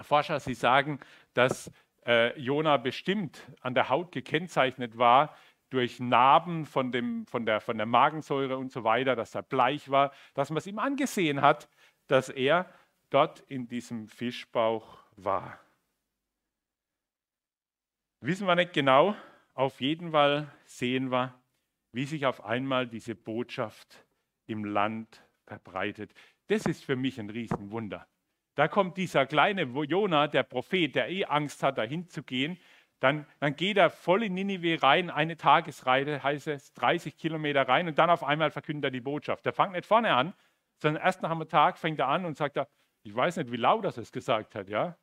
Forscher, 0.02 0.40
sie 0.40 0.54
sagen, 0.54 1.00
dass 1.34 1.72
äh, 2.06 2.38
Jona 2.40 2.78
bestimmt 2.78 3.42
an 3.62 3.76
der 3.76 3.90
Haut 3.90 4.12
gekennzeichnet 4.12 4.98
war 4.98 5.36
durch 5.70 6.00
Narben 6.00 6.66
von, 6.66 6.92
dem, 6.92 7.26
von, 7.28 7.46
der, 7.46 7.62
von 7.62 7.78
der 7.78 7.86
Magensäure 7.86 8.58
und 8.58 8.72
so 8.72 8.84
weiter, 8.84 9.16
dass 9.16 9.36
er 9.36 9.44
bleich 9.44 9.90
war, 9.90 10.12
dass 10.34 10.50
man 10.50 10.58
es 10.58 10.68
ihm 10.68 10.80
angesehen 10.80 11.42
hat, 11.42 11.70
dass 12.08 12.30
er 12.30 12.72
dort 13.10 13.40
in 13.42 13.68
diesem 13.68 14.08
Fischbauch 14.08 15.00
war. 15.16 15.60
Wissen 18.20 18.48
wir 18.48 18.56
nicht 18.56 18.74
genau, 18.74 19.16
auf 19.54 19.82
jeden 19.82 20.12
Fall 20.12 20.52
sehen 20.66 21.12
wir, 21.12 21.34
wie 21.92 22.06
sich 22.06 22.26
auf 22.26 22.44
einmal 22.44 22.88
diese 22.88 23.16
Botschaft 23.16 24.06
im 24.46 24.66
Land 24.66 25.24
verbreitet. 25.52 26.14
Das 26.48 26.66
ist 26.66 26.84
für 26.84 26.96
mich 26.96 27.20
ein 27.20 27.30
Riesenwunder. 27.30 28.08
Da 28.56 28.68
kommt 28.68 28.98
dieser 28.98 29.26
kleine 29.26 29.64
Jona, 29.64 30.28
der 30.28 30.44
Prophet, 30.44 30.96
der 30.96 31.10
eh 31.10 31.26
Angst 31.26 31.62
hat, 31.64 31.78
dahin 31.78 32.08
zu 32.08 32.24
gehen, 32.24 32.58
dann, 33.02 33.26
dann 33.40 33.56
geht 33.56 33.78
er 33.78 33.90
voll 33.90 34.24
in 34.24 34.36
Ninive 34.36 34.82
rein, 34.82 35.10
eine 35.10 35.36
Tagesreise, 35.36 36.22
heißt 36.22 36.48
es, 36.48 36.74
30 36.74 37.18
Kilometer 37.18 37.68
rein 37.68 37.88
und 37.88 37.98
dann 37.98 38.10
auf 38.10 38.24
einmal 38.24 38.52
verkündet 38.52 38.86
er 38.86 38.92
die 38.92 39.02
Botschaft. 39.02 39.46
Der 39.46 39.54
fängt 39.54 39.74
nicht 39.74 39.86
vorne 39.86 40.14
an, 40.14 40.34
sondern 40.78 41.04
erst 41.04 41.22
nach 41.22 41.32
einem 41.32 41.50
Tag 41.50 41.78
fängt 41.78 42.00
er 42.00 42.08
an 42.08 42.26
und 42.26 42.38
sagt, 42.38 42.58
er, 42.58 42.68
ich 43.04 43.16
weiß 43.16 43.38
nicht, 43.38 43.52
wie 43.52 43.58
laut 43.58 43.84
er 43.86 43.98
es 43.98 44.12
gesagt 44.12 44.56
hat, 44.56 44.70
ja, 44.70 44.98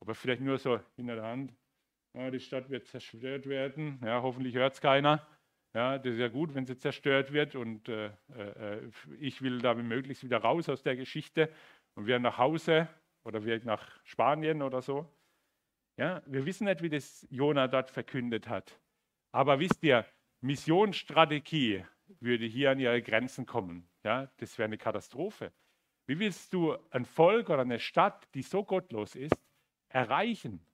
aber 0.00 0.14
vielleicht 0.14 0.42
nur 0.42 0.58
so 0.58 0.80
hinter 0.96 1.14
der 1.14 1.24
Hand, 1.24 1.54
ja, 2.14 2.30
die 2.30 2.40
Stadt 2.40 2.68
wird 2.70 2.86
zerstört 2.86 3.46
werden, 3.46 4.00
ja, 4.04 4.20
hoffentlich 4.20 4.54
hört 4.54 4.74
es 4.74 4.80
keiner. 4.80 5.24
Ja, 5.74 5.98
das 5.98 6.14
ist 6.14 6.20
ja 6.20 6.28
gut, 6.28 6.54
wenn 6.54 6.66
sie 6.66 6.78
zerstört 6.78 7.32
wird 7.32 7.56
und 7.56 7.88
äh, 7.88 8.12
äh, 8.36 8.90
ich 9.18 9.42
will 9.42 9.58
da 9.60 9.74
möglichst 9.74 10.22
wieder 10.22 10.38
raus 10.38 10.68
aus 10.68 10.84
der 10.84 10.94
Geschichte 10.94 11.52
und 11.96 12.06
wir 12.06 12.20
nach 12.20 12.38
Hause 12.38 12.88
oder 13.24 13.44
wir 13.44 13.60
nach 13.64 14.00
Spanien 14.04 14.62
oder 14.62 14.82
so. 14.82 15.10
Ja, 15.96 16.22
wir 16.26 16.46
wissen 16.46 16.66
nicht, 16.66 16.82
wie 16.82 16.90
das 16.90 17.26
Jona 17.28 17.66
dort 17.66 17.90
verkündet 17.90 18.48
hat. 18.48 18.80
Aber 19.32 19.58
wisst 19.58 19.82
ihr, 19.82 20.06
Missionsstrategie 20.42 21.84
würde 22.20 22.44
hier 22.44 22.70
an 22.70 22.78
ihre 22.78 23.02
Grenzen 23.02 23.44
kommen. 23.44 23.88
Ja, 24.04 24.30
das 24.36 24.56
wäre 24.58 24.66
eine 24.66 24.78
Katastrophe. 24.78 25.52
Wie 26.06 26.18
willst 26.18 26.52
du 26.52 26.76
ein 26.90 27.04
Volk 27.04 27.48
oder 27.50 27.62
eine 27.62 27.80
Stadt, 27.80 28.28
die 28.34 28.42
so 28.42 28.62
gottlos 28.62 29.16
ist, 29.16 29.36
erreichen? 29.88 30.64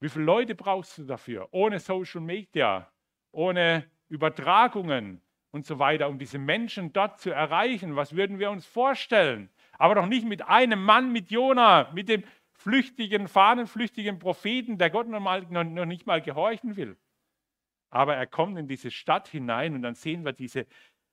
Wie 0.00 0.08
viele 0.08 0.24
Leute 0.24 0.54
brauchst 0.54 0.98
du 0.98 1.04
dafür? 1.04 1.48
Ohne 1.52 1.78
Social 1.78 2.20
Media, 2.20 2.92
ohne 3.32 3.90
Übertragungen 4.08 5.20
und 5.50 5.66
so 5.66 5.78
weiter, 5.78 6.08
um 6.08 6.18
diese 6.18 6.38
Menschen 6.38 6.92
dort 6.92 7.20
zu 7.20 7.30
erreichen. 7.30 7.96
Was 7.96 8.14
würden 8.14 8.38
wir 8.38 8.50
uns 8.50 8.66
vorstellen? 8.66 9.50
Aber 9.78 9.94
doch 9.94 10.06
nicht 10.06 10.26
mit 10.26 10.42
einem 10.42 10.82
Mann, 10.82 11.12
mit 11.12 11.30
Jona, 11.30 11.90
mit 11.92 12.08
dem 12.08 12.24
flüchtigen, 12.52 13.28
fahnenflüchtigen 13.28 14.18
Propheten, 14.18 14.78
der 14.78 14.90
Gott 14.90 15.08
noch, 15.08 15.20
mal, 15.20 15.42
noch 15.42 15.86
nicht 15.86 16.06
mal 16.06 16.20
gehorchen 16.20 16.76
will. 16.76 16.96
Aber 17.90 18.16
er 18.16 18.26
kommt 18.26 18.58
in 18.58 18.68
diese 18.68 18.90
Stadt 18.90 19.28
hinein 19.28 19.74
und 19.74 19.82
dann 19.82 19.94
sehen 19.94 20.24
wir 20.24 20.32
diese 20.32 20.66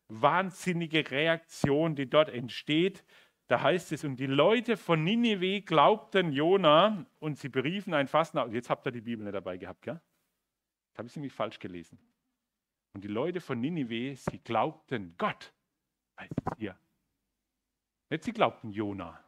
wahnsinnige 0.08 1.10
Reaktion, 1.10 1.96
die 1.96 2.10
dort 2.10 2.30
entsteht. 2.30 3.06
Da 3.48 3.62
heißt 3.62 3.92
es, 3.92 4.04
und 4.04 4.18
die 4.18 4.26
Leute 4.26 4.76
von 4.76 5.04
Ninive 5.04 5.62
glaubten 5.62 6.32
Jona 6.32 7.06
und 7.20 7.38
sie 7.38 7.50
beriefen 7.50 7.94
ein 7.94 8.08
Fasten. 8.08 8.40
Jetzt 8.52 8.70
habt 8.70 8.86
ihr 8.88 8.92
die 8.92 9.02
Bibel 9.02 9.24
nicht 9.24 9.36
dabei 9.36 9.58
gehabt, 9.58 9.84
gell? 9.84 10.02
Das 10.92 11.00
habe 11.00 11.08
ich 11.08 11.16
nämlich 11.16 11.34
falsch 11.34 11.60
gelesen. 11.60 12.00
Und 12.96 13.04
die 13.04 13.10
Leute 13.10 13.42
von 13.42 13.60
Ninive, 13.60 14.16
sie 14.16 14.40
glaubten 14.40 15.16
Gott, 15.18 15.54
heißt 16.18 16.32
es 16.32 16.58
hier. 16.58 16.80
Nicht 18.10 18.24
sie 18.24 18.32
glaubten 18.32 18.72
Jona. 18.72 19.20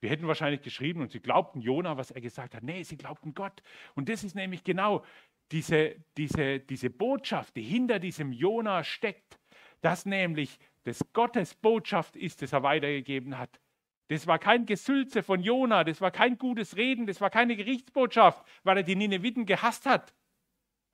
Wir 0.00 0.10
hätten 0.10 0.26
wahrscheinlich 0.26 0.60
geschrieben 0.60 1.02
und 1.02 1.12
sie 1.12 1.20
glaubten 1.20 1.60
Jona, 1.60 1.96
was 1.96 2.10
er 2.10 2.20
gesagt 2.20 2.56
hat. 2.56 2.64
Nee, 2.64 2.82
sie 2.82 2.96
glaubten 2.96 3.32
Gott. 3.32 3.62
Und 3.94 4.08
das 4.08 4.24
ist 4.24 4.34
nämlich 4.34 4.64
genau 4.64 5.04
diese, 5.52 6.04
diese, 6.16 6.58
diese 6.58 6.90
Botschaft, 6.90 7.54
die 7.54 7.62
hinter 7.62 8.00
diesem 8.00 8.32
Jona 8.32 8.82
steckt, 8.82 9.38
dass 9.80 10.04
nämlich 10.04 10.58
das 10.82 10.98
Gottes 11.12 11.54
Botschaft 11.54 12.16
ist, 12.16 12.42
das 12.42 12.52
er 12.52 12.64
weitergegeben 12.64 13.38
hat. 13.38 13.60
Das 14.08 14.26
war 14.26 14.40
kein 14.40 14.66
Gesülze 14.66 15.22
von 15.22 15.44
Jona, 15.44 15.84
das 15.84 16.00
war 16.00 16.10
kein 16.10 16.38
gutes 16.38 16.76
Reden, 16.76 17.06
das 17.06 17.20
war 17.20 17.30
keine 17.30 17.54
Gerichtsbotschaft, 17.54 18.44
weil 18.64 18.78
er 18.78 18.82
die 18.82 18.96
Nineviten 18.96 19.46
gehasst 19.46 19.86
hat 19.86 20.12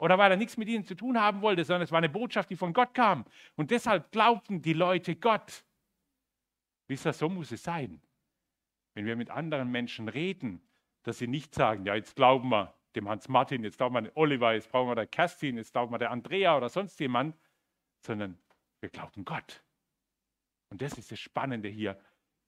oder 0.03 0.19
weil 0.19 0.33
er 0.33 0.37
nichts 0.37 0.57
mit 0.57 0.69
ihnen 0.69 0.85
zu 0.85 0.95
tun 0.95 1.21
haben 1.21 1.41
wollte, 1.43 1.65
sondern 1.65 1.83
es 1.83 1.93
war 1.93 1.99
eine 1.99 2.09
Botschaft, 2.09 2.51
die 2.51 2.57
von 2.57 2.73
Gott 2.73 2.93
kam. 2.93 3.25
Und 3.57 3.71
deshalb 3.71 4.11
glaubten 4.11 4.61
die 4.61 4.73
Leute 4.73 5.17
Gott. 5.17 5.65
Wisst 6.88 7.07
ihr, 7.07 7.12
so 7.12 7.29
muss 7.29 7.53
es 7.53 7.62
sein 7.62 8.03
wenn 8.95 9.07
wir 9.07 9.17
mit 9.17 9.31
anderen 9.31 9.71
Menschen 9.71 10.09
reden, 10.09 10.61
dass 11.03 11.19
sie 11.19 11.27
nicht 11.27 11.55
sagen, 11.55 11.85
ja, 11.85 11.95
jetzt 11.95 12.17
glauben 12.17 12.49
wir 12.51 12.75
dem 12.95 13.09
Hans 13.09 13.29
Martin, 13.29 13.65
jetzt 13.65 13.79
glauben 13.79 13.95
wir 13.95 14.03
den 14.03 14.12
Oliver, 14.15 14.53
jetzt 14.53 14.71
brauchen 14.71 14.88
wir 14.88 14.95
der 14.95 15.07
Kerstin, 15.07 15.57
jetzt 15.57 15.73
glauben 15.73 15.93
wir 15.93 15.99
der 15.99 16.11
Andrea 16.11 16.57
oder 16.57 16.69
sonst 16.69 17.01
jemand, 17.01 17.37
sondern 18.01 18.38
wir 18.81 18.91
glauben 18.91 19.25
Gott. 19.25 19.62
Und 20.69 20.83
das 20.83 20.99
ist 20.99 21.11
das 21.11 21.19
Spannende 21.19 21.69
hier, 21.69 21.99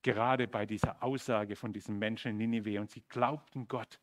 gerade 0.02 0.46
bei 0.46 0.66
dieser 0.66 1.02
Aussage 1.02 1.56
von 1.56 1.72
diesen 1.72 1.98
Menschen 1.98 2.32
in 2.32 2.36
Ninive. 2.36 2.80
Und 2.80 2.90
sie 2.90 3.02
glaubten 3.08 3.68
Gott. 3.68 4.00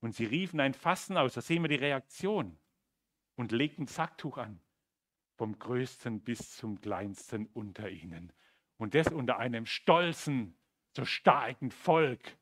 Und 0.00 0.14
sie 0.14 0.24
riefen 0.24 0.60
ein 0.60 0.74
Fasten 0.74 1.16
aus, 1.16 1.34
da 1.34 1.40
sehen 1.40 1.62
wir 1.62 1.68
die 1.68 1.76
Reaktion. 1.76 2.58
Und 3.42 3.50
legten 3.50 3.88
Sacktuch 3.88 4.38
an, 4.38 4.60
vom 5.36 5.58
größten 5.58 6.20
bis 6.20 6.56
zum 6.56 6.80
kleinsten 6.80 7.46
unter 7.46 7.90
ihnen. 7.90 8.32
Und 8.76 8.94
das 8.94 9.08
unter 9.08 9.36
einem 9.38 9.66
stolzen, 9.66 10.56
so 10.96 11.04
starken 11.04 11.72
Volk, 11.72 12.38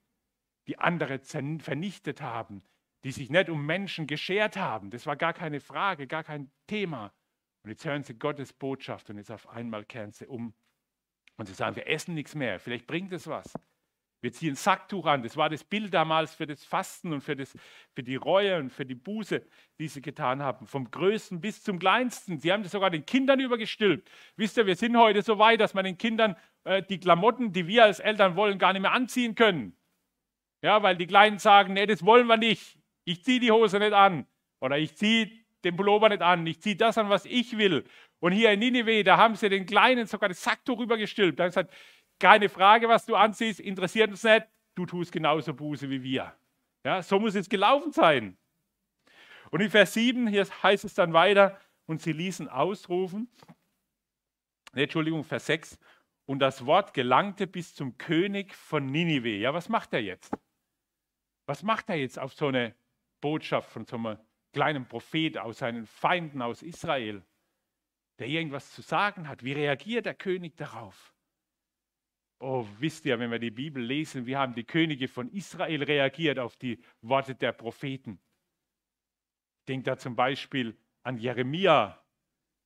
die 0.66 0.76
andere 0.78 1.18
vernichtet 1.18 2.20
haben, 2.20 2.62
die 3.02 3.12
sich 3.12 3.30
nicht 3.30 3.48
um 3.48 3.64
Menschen 3.64 4.06
geschert 4.06 4.58
haben. 4.58 4.90
Das 4.90 5.06
war 5.06 5.16
gar 5.16 5.32
keine 5.32 5.60
Frage, 5.60 6.06
gar 6.06 6.22
kein 6.22 6.50
Thema. 6.66 7.14
Und 7.62 7.70
jetzt 7.70 7.86
hören 7.86 8.02
sie 8.02 8.18
Gottes 8.18 8.52
Botschaft 8.52 9.08
und 9.08 9.16
jetzt 9.16 9.30
auf 9.30 9.48
einmal 9.48 9.86
kehren 9.86 10.12
sie 10.12 10.26
um 10.26 10.52
und 11.38 11.46
sie 11.46 11.54
sagen, 11.54 11.76
wir 11.76 11.88
essen 11.88 12.12
nichts 12.12 12.34
mehr, 12.34 12.60
vielleicht 12.60 12.86
bringt 12.86 13.10
es 13.12 13.26
was. 13.26 13.54
Wir 14.20 14.32
ziehen 14.32 14.54
Sacktuch 14.54 15.06
an. 15.06 15.22
Das 15.22 15.36
war 15.36 15.48
das 15.48 15.64
Bild 15.64 15.94
damals 15.94 16.34
für 16.34 16.46
das 16.46 16.64
Fasten 16.64 17.12
und 17.12 17.22
für, 17.22 17.36
das, 17.36 17.56
für 17.94 18.02
die 18.02 18.16
Reue 18.16 18.58
und 18.58 18.70
für 18.70 18.84
die 18.84 18.94
Buße, 18.94 19.42
die 19.78 19.88
sie 19.88 20.02
getan 20.02 20.42
haben. 20.42 20.66
Vom 20.66 20.90
Größten 20.90 21.40
bis 21.40 21.62
zum 21.62 21.78
Kleinsten. 21.78 22.38
Sie 22.38 22.52
haben 22.52 22.62
das 22.62 22.72
sogar 22.72 22.90
den 22.90 23.06
Kindern 23.06 23.40
übergestülpt. 23.40 24.10
Wisst 24.36 24.58
ihr, 24.58 24.66
wir 24.66 24.76
sind 24.76 24.96
heute 24.96 25.22
so 25.22 25.38
weit, 25.38 25.60
dass 25.60 25.72
man 25.72 25.84
den 25.84 25.96
Kindern 25.96 26.36
äh, 26.64 26.82
die 26.82 27.00
Klamotten, 27.00 27.52
die 27.52 27.66
wir 27.66 27.84
als 27.84 28.00
Eltern 28.00 28.36
wollen, 28.36 28.58
gar 28.58 28.72
nicht 28.72 28.82
mehr 28.82 28.92
anziehen 28.92 29.34
können. 29.34 29.74
Ja, 30.62 30.82
weil 30.82 30.96
die 30.96 31.06
Kleinen 31.06 31.38
sagen, 31.38 31.72
nee, 31.72 31.86
das 31.86 32.04
wollen 32.04 32.26
wir 32.26 32.36
nicht. 32.36 32.78
Ich 33.04 33.24
ziehe 33.24 33.40
die 33.40 33.50
Hose 33.50 33.78
nicht 33.78 33.94
an. 33.94 34.26
Oder 34.60 34.76
ich 34.76 34.94
ziehe 34.96 35.30
den 35.64 35.76
Pullover 35.76 36.10
nicht 36.10 36.22
an. 36.22 36.46
Ich 36.46 36.60
ziehe 36.60 36.76
das 36.76 36.98
an, 36.98 37.08
was 37.08 37.24
ich 37.24 37.56
will. 37.56 37.84
Und 38.18 38.32
hier 38.32 38.52
in 38.52 38.60
Ninive, 38.60 39.02
da 39.02 39.16
haben 39.16 39.34
sie 39.34 39.48
den 39.48 39.64
Kleinen 39.64 40.06
sogar 40.06 40.28
das 40.28 40.42
Sacktuch 40.42 40.80
übergestülpt. 40.80 41.38
Da 41.38 41.44
haben 41.44 41.50
sie 41.50 41.60
gesagt, 41.60 41.74
keine 42.20 42.48
Frage, 42.48 42.88
was 42.88 43.06
du 43.06 43.16
anziehst, 43.16 43.58
interessiert 43.58 44.10
uns 44.10 44.22
nicht. 44.22 44.46
Du 44.74 44.86
tust 44.86 45.10
genauso 45.10 45.52
Buße 45.52 45.90
wie 45.90 46.02
wir. 46.02 46.32
Ja, 46.84 47.02
so 47.02 47.18
muss 47.18 47.34
es 47.34 47.48
gelaufen 47.48 47.92
sein. 47.92 48.38
Und 49.50 49.60
in 49.60 49.70
Vers 49.70 49.94
7, 49.94 50.28
hier 50.28 50.46
heißt 50.62 50.84
es 50.84 50.94
dann 50.94 51.12
weiter, 51.12 51.58
und 51.86 52.00
sie 52.00 52.12
ließen 52.12 52.48
ausrufen, 52.48 53.28
nee, 54.72 54.84
Entschuldigung, 54.84 55.24
Vers 55.24 55.46
6, 55.46 55.78
und 56.26 56.38
das 56.38 56.64
Wort 56.64 56.94
gelangte 56.94 57.48
bis 57.48 57.74
zum 57.74 57.98
König 57.98 58.54
von 58.54 58.86
Ninive. 58.86 59.36
Ja, 59.36 59.52
was 59.52 59.68
macht 59.68 59.92
er 59.92 60.00
jetzt? 60.00 60.32
Was 61.46 61.64
macht 61.64 61.88
er 61.88 61.96
jetzt 61.96 62.18
auf 62.20 62.32
so 62.32 62.46
eine 62.46 62.76
Botschaft 63.20 63.72
von 63.72 63.84
so 63.84 63.96
einem 63.96 64.18
kleinen 64.52 64.86
Prophet 64.86 65.38
aus 65.38 65.58
seinen 65.58 65.86
Feinden 65.86 66.42
aus 66.42 66.62
Israel, 66.62 67.24
der 68.20 68.28
irgendwas 68.28 68.70
zu 68.70 68.82
sagen 68.82 69.28
hat? 69.28 69.42
Wie 69.42 69.52
reagiert 69.52 70.06
der 70.06 70.14
König 70.14 70.56
darauf? 70.56 71.12
Oh, 72.42 72.66
wisst 72.78 73.04
ihr, 73.04 73.18
wenn 73.18 73.30
wir 73.30 73.38
die 73.38 73.50
Bibel 73.50 73.82
lesen, 73.82 74.24
wie 74.24 74.34
haben 74.34 74.54
die 74.54 74.64
Könige 74.64 75.08
von 75.08 75.30
Israel 75.30 75.82
reagiert 75.82 76.38
auf 76.38 76.56
die 76.56 76.78
Worte 77.02 77.34
der 77.34 77.52
Propheten? 77.52 78.18
Denkt 79.68 79.86
da 79.86 79.98
zum 79.98 80.16
Beispiel 80.16 80.74
an 81.02 81.18
Jeremia, 81.18 82.02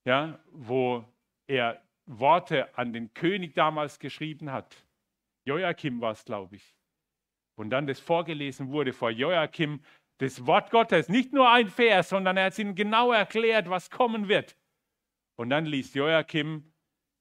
ja, 0.07 0.39
wo 0.53 1.05
er 1.49 1.83
Worte 2.07 2.77
an 2.79 2.93
den 2.93 3.13
König 3.15 3.55
damals 3.55 3.99
geschrieben 3.99 4.53
hat. 4.53 4.77
Joachim 5.45 6.01
war 6.01 6.13
es, 6.13 6.25
glaube 6.25 6.55
ich. 6.57 6.77
Und 7.57 7.71
dann 7.71 7.89
das 7.89 7.99
vorgelesen 7.99 8.71
wurde 8.71 8.93
vor 8.93 9.11
Joachim, 9.11 9.81
das 10.19 10.47
Wort 10.47 10.71
Gottes, 10.71 11.09
nicht 11.09 11.33
nur 11.33 11.51
ein 11.51 11.69
Vers, 11.69 12.11
sondern 12.11 12.37
er 12.37 12.47
hat 12.47 12.59
ihnen 12.59 12.77
genau 12.77 13.13
erklärt, 13.13 13.69
was 13.69 13.91
kommen 13.91 14.29
wird. 14.29 14.57
Und 15.37 15.51
dann 15.51 15.67
ließ 15.67 15.95
Joachim 15.95 16.73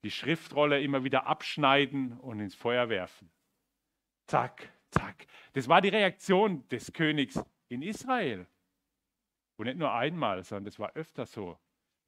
die 0.03 0.11
Schriftrolle 0.11 0.81
immer 0.81 1.03
wieder 1.03 1.27
abschneiden 1.27 2.17
und 2.19 2.39
ins 2.39 2.55
Feuer 2.55 2.89
werfen. 2.89 3.31
Zack, 4.27 4.69
zack. 4.91 5.25
Das 5.53 5.67
war 5.67 5.81
die 5.81 5.89
Reaktion 5.89 6.67
des 6.69 6.91
Königs 6.93 7.41
in 7.69 7.81
Israel. 7.81 8.45
Und 9.57 9.67
nicht 9.67 9.77
nur 9.77 9.93
einmal, 9.93 10.43
sondern 10.43 10.65
das 10.65 10.79
war 10.79 10.93
öfter 10.95 11.25
so. 11.25 11.57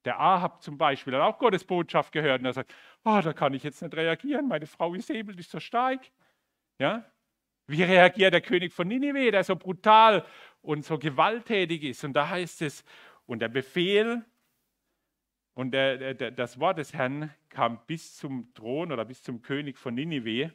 Der 0.03 0.19
Ahab 0.19 0.61
zum 0.61 0.77
Beispiel 0.77 1.15
hat 1.15 1.21
auch 1.21 1.39
Gottes 1.39 1.63
Botschaft 1.63 2.11
gehört 2.11 2.39
und 2.39 2.45
er 2.45 2.53
sagt, 2.53 2.73
oh, 3.03 3.19
da 3.23 3.33
kann 3.33 3.53
ich 3.53 3.63
jetzt 3.63 3.81
nicht 3.81 3.95
reagieren, 3.95 4.47
meine 4.47 4.67
Frau 4.67 4.93
Isabel 4.93 5.37
ist 5.39 5.51
so 5.51 5.59
stark. 5.59 6.01
Ja? 6.79 7.05
Wie 7.67 7.81
reagiert 7.81 8.33
der 8.33 8.41
König 8.41 8.71
von 8.73 8.87
Ninive, 8.87 9.31
der 9.31 9.43
so 9.43 9.55
brutal 9.55 10.25
und 10.61 10.85
so 10.85 10.99
gewalttätig 10.99 11.83
ist? 11.83 12.03
Und 12.03 12.13
da 12.13 12.29
heißt 12.29 12.61
es, 12.61 12.83
und 13.25 13.39
der 13.39 13.47
Befehl 13.47 14.23
und 15.55 15.71
der, 15.71 16.13
der, 16.13 16.31
das 16.31 16.59
Wort 16.59 16.77
des 16.77 16.93
Herrn 16.93 17.33
kam 17.47 17.85
bis 17.87 18.17
zum 18.17 18.53
Thron 18.53 18.91
oder 18.91 19.05
bis 19.05 19.23
zum 19.23 19.41
König 19.41 19.77
von 19.77 19.95
Ninive. 19.95 20.53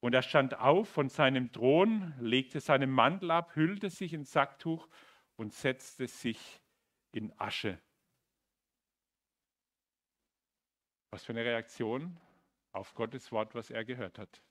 Und 0.00 0.14
er 0.14 0.22
stand 0.22 0.58
auf 0.58 0.88
von 0.88 1.10
seinem 1.10 1.52
Thron, 1.52 2.14
legte 2.18 2.60
seinen 2.60 2.90
Mantel 2.90 3.30
ab, 3.30 3.54
hüllte 3.54 3.90
sich 3.90 4.14
in 4.14 4.24
Sacktuch 4.24 4.88
und 5.36 5.52
setzte 5.52 6.08
sich 6.08 6.62
in 7.12 7.38
Asche. 7.38 7.78
Was 11.10 11.22
für 11.22 11.32
eine 11.32 11.44
Reaktion 11.44 12.18
auf 12.72 12.94
Gottes 12.94 13.30
Wort, 13.32 13.54
was 13.54 13.70
er 13.70 13.84
gehört 13.84 14.18
hat. 14.18 14.42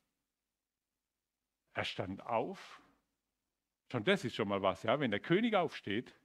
Er 1.74 1.86
stand 1.86 2.24
auf. 2.24 2.80
Schon 3.91 4.04
das 4.04 4.24
ist 4.24 4.36
schon 4.36 4.47
mal 4.47 4.62
was, 4.62 4.84
ja. 4.84 4.99
Wenn 4.99 5.10
der 5.10 5.20
König 5.20 5.56
aufsteht, 5.56 6.16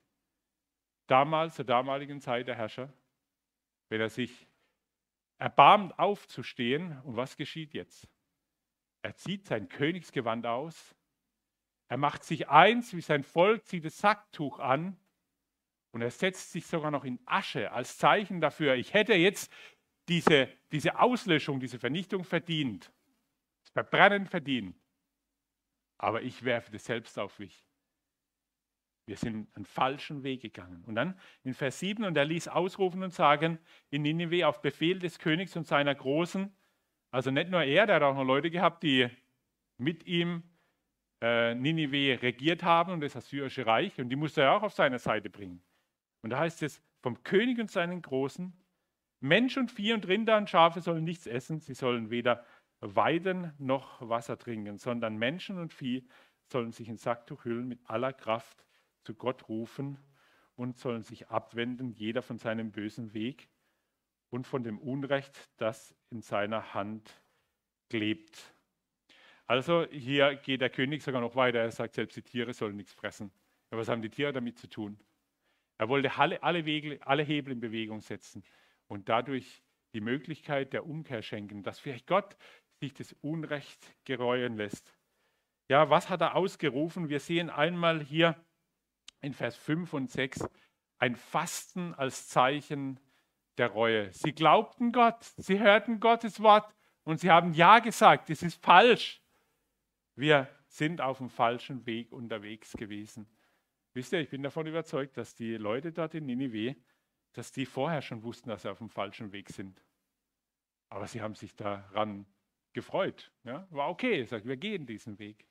damals, 1.07 1.57
zur 1.57 1.64
damaligen 1.64 2.20
Zeit 2.20 2.48
der 2.48 2.57
Herrscher, 2.57 2.92
wenn 3.88 4.00
er 4.00 4.11
sich 4.11 4.46
erbarmt 5.38 5.98
aufzustehen, 5.98 7.00
und 7.02 7.16
was 7.16 7.36
geschieht 7.36 7.74
jetzt? 7.74 8.09
Er 9.02 9.14
zieht 9.14 9.46
sein 9.46 9.68
Königsgewand 9.68 10.46
aus, 10.46 10.94
er 11.88 11.98
macht 11.98 12.24
sich 12.24 12.48
eins 12.48 12.94
wie 12.94 13.00
sein 13.00 13.22
Volk, 13.22 13.64
zieht 13.66 13.84
das 13.84 13.98
Sacktuch 13.98 14.59
an 14.59 14.98
und 15.92 16.02
er 16.02 16.11
setzt 16.11 16.50
sich 16.50 16.66
sogar 16.66 16.90
noch 16.90 17.04
in 17.04 17.20
Asche 17.26 17.70
als 17.70 17.98
Zeichen 17.98 18.40
dafür, 18.40 18.74
ich 18.74 18.92
hätte 18.92 19.14
jetzt 19.14 19.52
diese, 20.09 20.48
diese 20.72 20.98
Auslöschung, 20.98 21.61
diese 21.61 21.78
Vernichtung 21.78 22.24
verdient, 22.24 22.92
das 23.62 23.70
Verbrennen 23.70 24.26
verdient, 24.26 24.76
aber 25.98 26.22
ich 26.22 26.42
werfe 26.44 26.72
das 26.72 26.84
selbst 26.84 27.18
auf 27.18 27.38
mich. 27.38 27.64
Wir 29.07 29.16
sind 29.16 29.48
einen 29.54 29.64
falschen 29.64 30.24
Weg 30.24 30.42
gegangen. 30.42 30.82
Und 30.84 30.96
dann 30.96 31.18
in 31.44 31.54
Vers 31.54 31.78
7, 31.78 32.04
und 32.04 32.16
er 32.16 32.24
ließ 32.24 32.48
ausrufen 32.48 33.02
und 33.04 33.14
sagen, 33.14 33.59
in 33.90 34.02
Nineveh 34.02 34.44
auf 34.44 34.61
Befehl 34.61 34.98
des 34.98 35.18
Königs 35.20 35.57
und 35.57 35.66
seiner 35.66 35.94
Großen, 35.94 36.54
also 37.12 37.30
nicht 37.30 37.50
nur 37.50 37.62
er, 37.62 37.86
der 37.86 37.96
hat 37.96 38.02
auch 38.02 38.14
noch 38.14 38.24
Leute 38.24 38.50
gehabt, 38.50 38.82
die 38.82 39.09
mit 39.78 40.07
ihm 40.07 40.42
äh, 41.22 41.54
Ninive 41.54 42.20
regiert 42.20 42.64
haben 42.64 42.92
und 42.92 43.00
das 43.00 43.16
Assyrische 43.16 43.64
Reich, 43.64 44.00
und 44.00 44.09
die 44.09 44.16
musste 44.16 44.42
er 44.42 44.52
auch 44.52 44.62
auf 44.62 44.74
seine 44.74 44.98
Seite 44.98 45.30
bringen. 45.30 45.62
Und 46.22 46.30
da 46.30 46.40
heißt 46.40 46.62
es, 46.64 46.82
vom 47.00 47.22
König 47.22 47.61
und 47.61 47.70
seinen 47.70 48.02
Großen, 48.02 48.52
Mensch 49.20 49.57
und 49.57 49.70
Vieh 49.70 49.92
und 49.92 50.07
Rinder 50.09 50.36
und 50.36 50.50
Schafe 50.50 50.80
sollen 50.80 51.04
nichts 51.04 51.26
essen, 51.26 51.61
sie 51.61 51.74
sollen 51.74 52.11
weder 52.11 52.44
weiden 52.80 53.54
noch 53.59 54.07
Wasser 54.07 54.38
trinken, 54.38 54.76
sondern 54.78 55.16
Menschen 55.16 55.59
und 55.59 55.72
Vieh 55.72 56.07
sollen 56.52 56.72
sich 56.72 56.88
in 56.88 56.96
Sacktuch 56.96 57.44
hüllen 57.44 57.68
mit 57.68 57.80
aller 57.88 58.12
Kraft 58.12 58.66
zu 59.07 59.14
Gott 59.14 59.48
rufen 59.48 59.98
und 60.57 60.78
sollen 60.78 61.02
sich 61.02 61.28
abwenden, 61.28 61.92
jeder 61.92 62.22
von 62.22 62.38
seinem 62.38 62.72
bösen 62.72 63.14
Weg 63.14 63.48
und 64.30 64.46
von 64.46 64.64
dem 64.64 64.78
Unrecht, 64.78 65.48
das 65.57 65.94
in 66.11 66.22
seiner 66.22 66.74
Hand 66.74 67.22
klebt. 67.88 68.52
Also 69.46 69.86
hier 69.90 70.34
geht 70.34 70.61
der 70.61 70.70
König 70.70 71.04
sogar 71.04 71.20
noch 71.20 71.36
weiter. 71.36 71.61
Er 71.61 71.70
sagt, 71.70 71.94
selbst 71.94 72.16
die 72.16 72.22
Tiere 72.22 72.52
sollen 72.52 72.76
nichts 72.76 72.92
fressen. 72.92 73.30
Aber 73.70 73.80
was 73.80 73.88
haben 73.88 74.02
die 74.02 74.11
Tiere 74.11 74.32
damit 74.32 74.59
zu 74.59 74.68
tun? 74.68 74.98
Er 75.78 75.88
wollte 75.88 76.16
alle, 76.18 76.42
alle, 76.42 76.64
Wege, 76.64 76.98
alle 77.07 77.22
Hebel 77.22 77.52
in 77.52 77.61
Bewegung 77.61 78.00
setzen 78.00 78.42
und 78.88 79.09
dadurch 79.09 79.62
die 79.94 80.00
Möglichkeit 80.00 80.72
der 80.72 80.84
Umkehr 80.84 81.22
schenken, 81.22 81.62
dass 81.62 81.78
vielleicht 81.78 82.09
Gott 82.09 82.36
sich 82.80 82.92
das 82.92 83.12
Unrecht 83.20 83.94
gereuen 84.04 84.57
lässt. 84.57 84.92
Ja, 85.68 85.90
was 85.90 86.09
hat 86.09 86.22
er 86.22 86.34
ausgerufen? 86.34 87.09
Wir 87.09 87.20
sehen 87.20 87.50
einmal 87.50 88.02
hier 88.02 88.36
in 89.21 89.33
Vers 89.33 89.57
5 89.57 89.93
und 89.93 90.11
6 90.11 90.45
ein 90.99 91.17
Fasten 91.17 91.95
als 91.95 92.29
Zeichen 92.29 93.01
der 93.59 93.69
Reue. 93.69 94.12
Sie 94.12 94.33
glaubten 94.33 94.93
Gott, 94.93 95.23
sie 95.37 95.59
hörten 95.59 96.01
Gottes 96.01 96.41
Wort 96.41 96.75
und 97.05 97.21
sie 97.21 97.31
haben 97.31 97.53
Ja 97.53 97.79
gesagt. 97.79 98.31
Das 98.31 98.43
ist 98.43 98.62
falsch. 98.62 99.23
Wir 100.14 100.49
sind 100.69 101.01
auf 101.01 101.19
dem 101.19 101.31
falschen 101.31 101.87
Weg 101.87 102.12
unterwegs 102.12 102.73
gewesen. 102.73 103.27
Wisst 103.93 104.12
ihr, 104.12 104.21
ich 104.21 104.31
bin 104.31 104.43
davon 104.43 104.67
überzeugt, 104.67 105.17
dass 105.17 105.35
die 105.35 105.57
Leute 105.57 105.93
dort 105.93 106.14
in 106.14 106.27
Ninive, 106.27 106.77
dass 107.33 107.53
die 107.53 107.67
vorher 107.67 108.03
schon 108.03 108.23
wussten, 108.23 108.49
dass 108.49 108.62
sie 108.62 108.71
auf 108.71 108.79
dem 108.79 108.91
falschen 108.91 109.33
Weg 109.33 109.49
sind. 109.51 109.83
Aber 110.89 111.07
sie 111.07 111.21
haben 111.21 111.35
sich 111.35 111.55
daran 111.55 112.27
gefreut. 112.73 113.33
Ja? 113.45 113.67
War 113.71 113.89
okay, 113.89 114.25
sagt, 114.25 114.47
wir 114.47 114.57
gehen 114.57 114.87
diesen 114.87 115.19
Weg. 115.19 115.47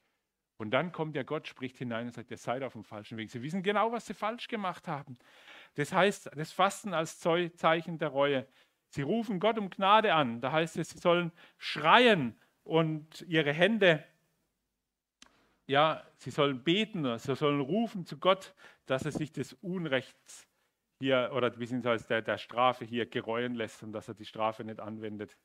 Und 0.57 0.71
dann 0.71 0.91
kommt 0.91 1.15
der 1.15 1.25
Gott, 1.25 1.47
spricht 1.47 1.77
hinein 1.77 2.07
und 2.07 2.13
sagt, 2.13 2.31
ihr 2.31 2.37
seid 2.37 2.63
auf 2.63 2.73
dem 2.73 2.83
falschen 2.83 3.17
Weg. 3.17 3.29
Sie 3.29 3.41
wissen 3.41 3.61
genau, 3.61 3.91
was 3.91 4.05
sie 4.05 4.13
falsch 4.13 4.47
gemacht 4.47 4.87
haben. 4.87 5.17
Das 5.75 5.91
heißt, 5.91 6.31
das 6.35 6.51
Fasten 6.51 6.93
als 6.93 7.19
Zeichen 7.19 7.97
der 7.97 8.09
Reue. 8.09 8.47
Sie 8.89 9.01
rufen 9.01 9.39
Gott 9.39 9.57
um 9.57 9.69
Gnade 9.69 10.13
an. 10.13 10.39
Da 10.39 10.53
heißt 10.53 10.77
es, 10.77 10.89
sie 10.89 10.99
sollen 10.99 11.33
schreien 11.57 12.39
und 12.63 13.21
ihre 13.27 13.51
Hände, 13.51 14.05
ja, 15.67 16.05
sie 16.17 16.31
sollen 16.31 16.63
beten, 16.63 17.17
sie 17.17 17.35
sollen 17.35 17.59
rufen 17.59 18.05
zu 18.05 18.17
Gott, 18.17 18.53
dass 18.85 19.03
er 19.03 19.11
sich 19.11 19.33
des 19.33 19.53
Unrechts 19.53 20.47
hier 20.99 21.31
oder 21.33 21.49
beziehungsweise 21.49 22.07
der, 22.07 22.21
der 22.21 22.37
Strafe 22.37 22.85
hier 22.85 23.05
gereuen 23.05 23.55
lässt 23.55 23.83
und 23.83 23.91
dass 23.91 24.07
er 24.07 24.13
die 24.13 24.25
Strafe 24.25 24.63
nicht 24.63 24.79
anwendet. 24.79 25.35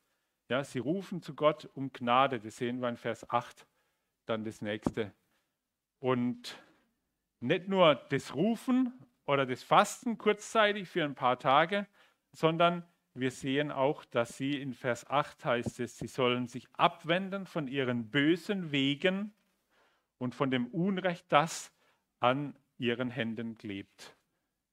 Ja, 0.48 0.62
sie 0.62 0.78
rufen 0.78 1.22
zu 1.22 1.34
Gott 1.34 1.68
um 1.74 1.92
Gnade. 1.92 2.38
Das 2.38 2.56
sehen 2.56 2.80
wir 2.80 2.88
in 2.88 2.96
Vers 2.96 3.28
8 3.30 3.66
dann 4.26 4.44
das 4.44 4.62
nächste. 4.62 5.12
Und 5.98 6.60
nicht 7.40 7.68
nur 7.68 7.94
das 7.94 8.34
Rufen 8.34 8.92
oder 9.26 9.46
das 9.46 9.62
Fasten 9.62 10.18
kurzzeitig 10.18 10.88
für 10.88 11.04
ein 11.04 11.14
paar 11.14 11.38
Tage, 11.38 11.86
sondern 12.32 12.84
wir 13.14 13.30
sehen 13.30 13.70
auch, 13.72 14.04
dass 14.04 14.36
sie 14.36 14.60
in 14.60 14.72
Vers 14.72 15.08
8 15.08 15.44
heißt 15.44 15.80
es, 15.80 15.98
sie 15.98 16.06
sollen 16.06 16.46
sich 16.46 16.68
abwenden 16.74 17.46
von 17.46 17.66
ihren 17.66 18.10
bösen 18.10 18.70
Wegen 18.72 19.32
und 20.18 20.34
von 20.34 20.50
dem 20.50 20.66
Unrecht, 20.68 21.26
das 21.28 21.72
an 22.20 22.54
ihren 22.78 23.10
Händen 23.10 23.58
klebt. 23.58 24.16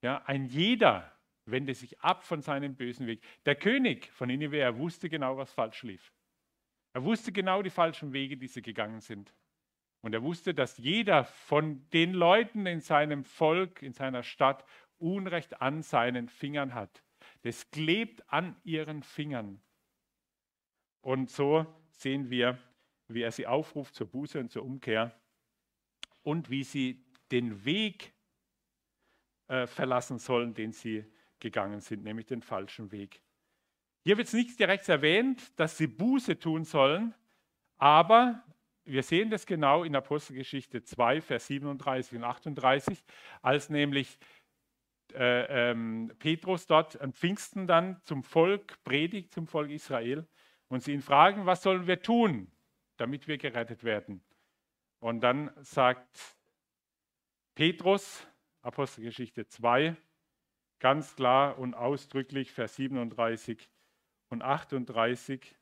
Ja, 0.02 0.22
ein 0.26 0.46
jeder 0.46 1.12
wende 1.46 1.74
sich 1.74 2.00
ab 2.02 2.24
von 2.24 2.42
seinem 2.42 2.76
bösen 2.76 3.08
Weg. 3.08 3.24
Der 3.46 3.56
König 3.56 4.12
von 4.12 4.28
Nineveh, 4.28 4.60
er 4.60 4.78
wusste 4.78 5.10
genau, 5.10 5.38
was 5.38 5.52
falsch 5.52 5.84
lief. 5.84 6.14
Er 6.98 7.04
wusste 7.04 7.32
genau 7.32 7.62
die 7.62 7.70
falschen 7.70 8.12
Wege, 8.12 8.38
die 8.38 8.48
sie 8.48 8.64
gegangen 8.64 9.02
sind. 9.02 9.32
Und 10.02 10.16
er 10.16 10.24
wusste, 10.24 10.56
dass 10.56 10.80
jeder 10.80 11.26
von 11.26 11.88
den 11.92 12.12
Leuten 12.12 12.66
in 12.66 12.82
seinem 12.82 13.24
Volk, 13.24 13.84
in 13.84 13.94
seiner 13.94 14.24
Stadt 14.24 14.66
Unrecht 14.98 15.62
an 15.62 15.84
seinen 15.84 16.28
Fingern 16.28 16.74
hat. 16.74 17.04
Das 17.44 17.70
klebt 17.70 18.28
an 18.34 18.60
ihren 18.64 19.04
Fingern. 19.04 19.62
Und 21.02 21.30
so 21.30 21.68
sehen 21.92 22.32
wir, 22.32 22.58
wie 23.08 23.22
er 23.22 23.32
sie 23.32 23.46
aufruft 23.46 23.94
zur 23.94 24.08
Buße 24.08 24.40
und 24.40 24.50
zur 24.50 24.66
Umkehr 24.66 25.16
und 26.24 26.50
wie 26.50 26.64
sie 26.64 27.06
den 27.32 27.64
Weg 27.64 28.12
äh, 29.50 29.68
verlassen 29.68 30.18
sollen, 30.18 30.56
den 30.56 30.72
sie 30.72 31.06
gegangen 31.40 31.80
sind, 31.80 32.04
nämlich 32.04 32.26
den 32.26 32.42
falschen 32.42 32.92
Weg. 32.92 33.22
Hier 34.08 34.16
wird 34.16 34.30
es 34.30 34.34
nicht 34.34 34.58
direkt 34.58 34.88
erwähnt, 34.88 35.52
dass 35.60 35.78
sie 35.78 35.88
Buße 35.88 36.40
tun 36.40 36.64
sollen, 36.64 37.14
aber 37.76 38.42
wir 38.86 39.04
sehen 39.04 39.30
das 39.30 39.46
genau 39.46 39.84
in 39.84 39.98
Apostelgeschichte 39.98 40.82
2, 40.82 41.20
Vers 41.20 41.48
37 41.48 42.18
und 42.18 42.24
38, 42.24 43.04
als 43.42 43.70
nämlich 43.70 44.18
äh, 45.14 45.72
ähm, 45.72 46.10
Petrus 46.20 46.68
dort 46.68 47.02
am 47.02 47.12
Pfingsten 47.12 47.68
dann 47.68 48.02
zum 48.06 48.24
Volk 48.24 48.82
predigt, 48.86 49.34
zum 49.34 49.46
Volk 49.46 49.72
Israel, 49.72 50.26
und 50.70 50.84
sie 50.84 50.94
ihn 50.94 51.02
fragen, 51.02 51.46
was 51.46 51.62
sollen 51.62 51.86
wir 51.86 52.02
tun, 52.02 52.50
damit 52.96 53.28
wir 53.28 53.38
gerettet 53.38 53.84
werden? 53.84 54.24
Und 55.00 55.20
dann 55.20 55.52
sagt 55.60 56.38
Petrus, 57.56 58.26
Apostelgeschichte 58.62 59.50
2, 59.50 59.98
ganz 60.80 61.14
klar 61.18 61.60
und 61.60 61.74
ausdrücklich, 61.74 62.54
Vers 62.54 62.78
37 62.78 63.70
und 64.30 64.42
38, 64.42 65.56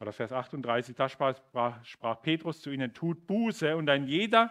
oder 0.00 0.12
Vers 0.12 0.32
38, 0.32 0.96
da 0.96 1.08
sprach, 1.08 1.84
sprach 1.84 2.22
Petrus 2.22 2.62
zu 2.62 2.70
ihnen, 2.70 2.94
tut 2.94 3.26
Buße 3.26 3.76
und 3.76 3.88
ein 3.90 4.06
jeder 4.06 4.50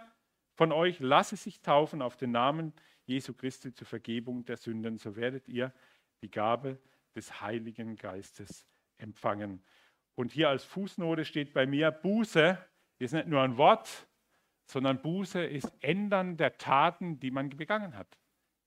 von 0.54 0.72
euch 0.72 1.00
lasse 1.00 1.38
sich 1.38 1.62
taufen 1.62 2.02
auf 2.02 2.18
den 2.18 2.32
Namen 2.32 2.74
Jesu 3.06 3.34
Christi 3.34 3.74
zur 3.74 3.88
Vergebung 3.88 4.46
der 4.46 4.58
Sünden, 4.58 4.98
so 4.98 5.16
werdet 5.16 5.48
ihr 5.48 5.74
die 6.22 6.30
Gabe 6.30 6.78
des 7.16 7.42
Heiligen 7.42 7.96
Geistes 7.96 8.68
empfangen. 8.98 9.64
Und 10.16 10.34
hier 10.34 10.50
als 10.50 10.66
Fußnote 10.66 11.26
steht 11.26 11.54
bei 11.54 11.66
mir, 11.66 11.92
Buße 11.92 12.58
ist 13.00 13.14
nicht 13.14 13.28
nur 13.28 13.42
ein 13.42 13.58
Wort, 13.58 14.08
sondern 14.66 15.02
Buße 15.02 15.44
ist 15.44 15.72
Ändern 15.80 16.38
der 16.38 16.58
Taten, 16.58 17.20
die 17.20 17.32
man 17.32 17.50
begangen 17.50 17.96
hat. 17.96 18.20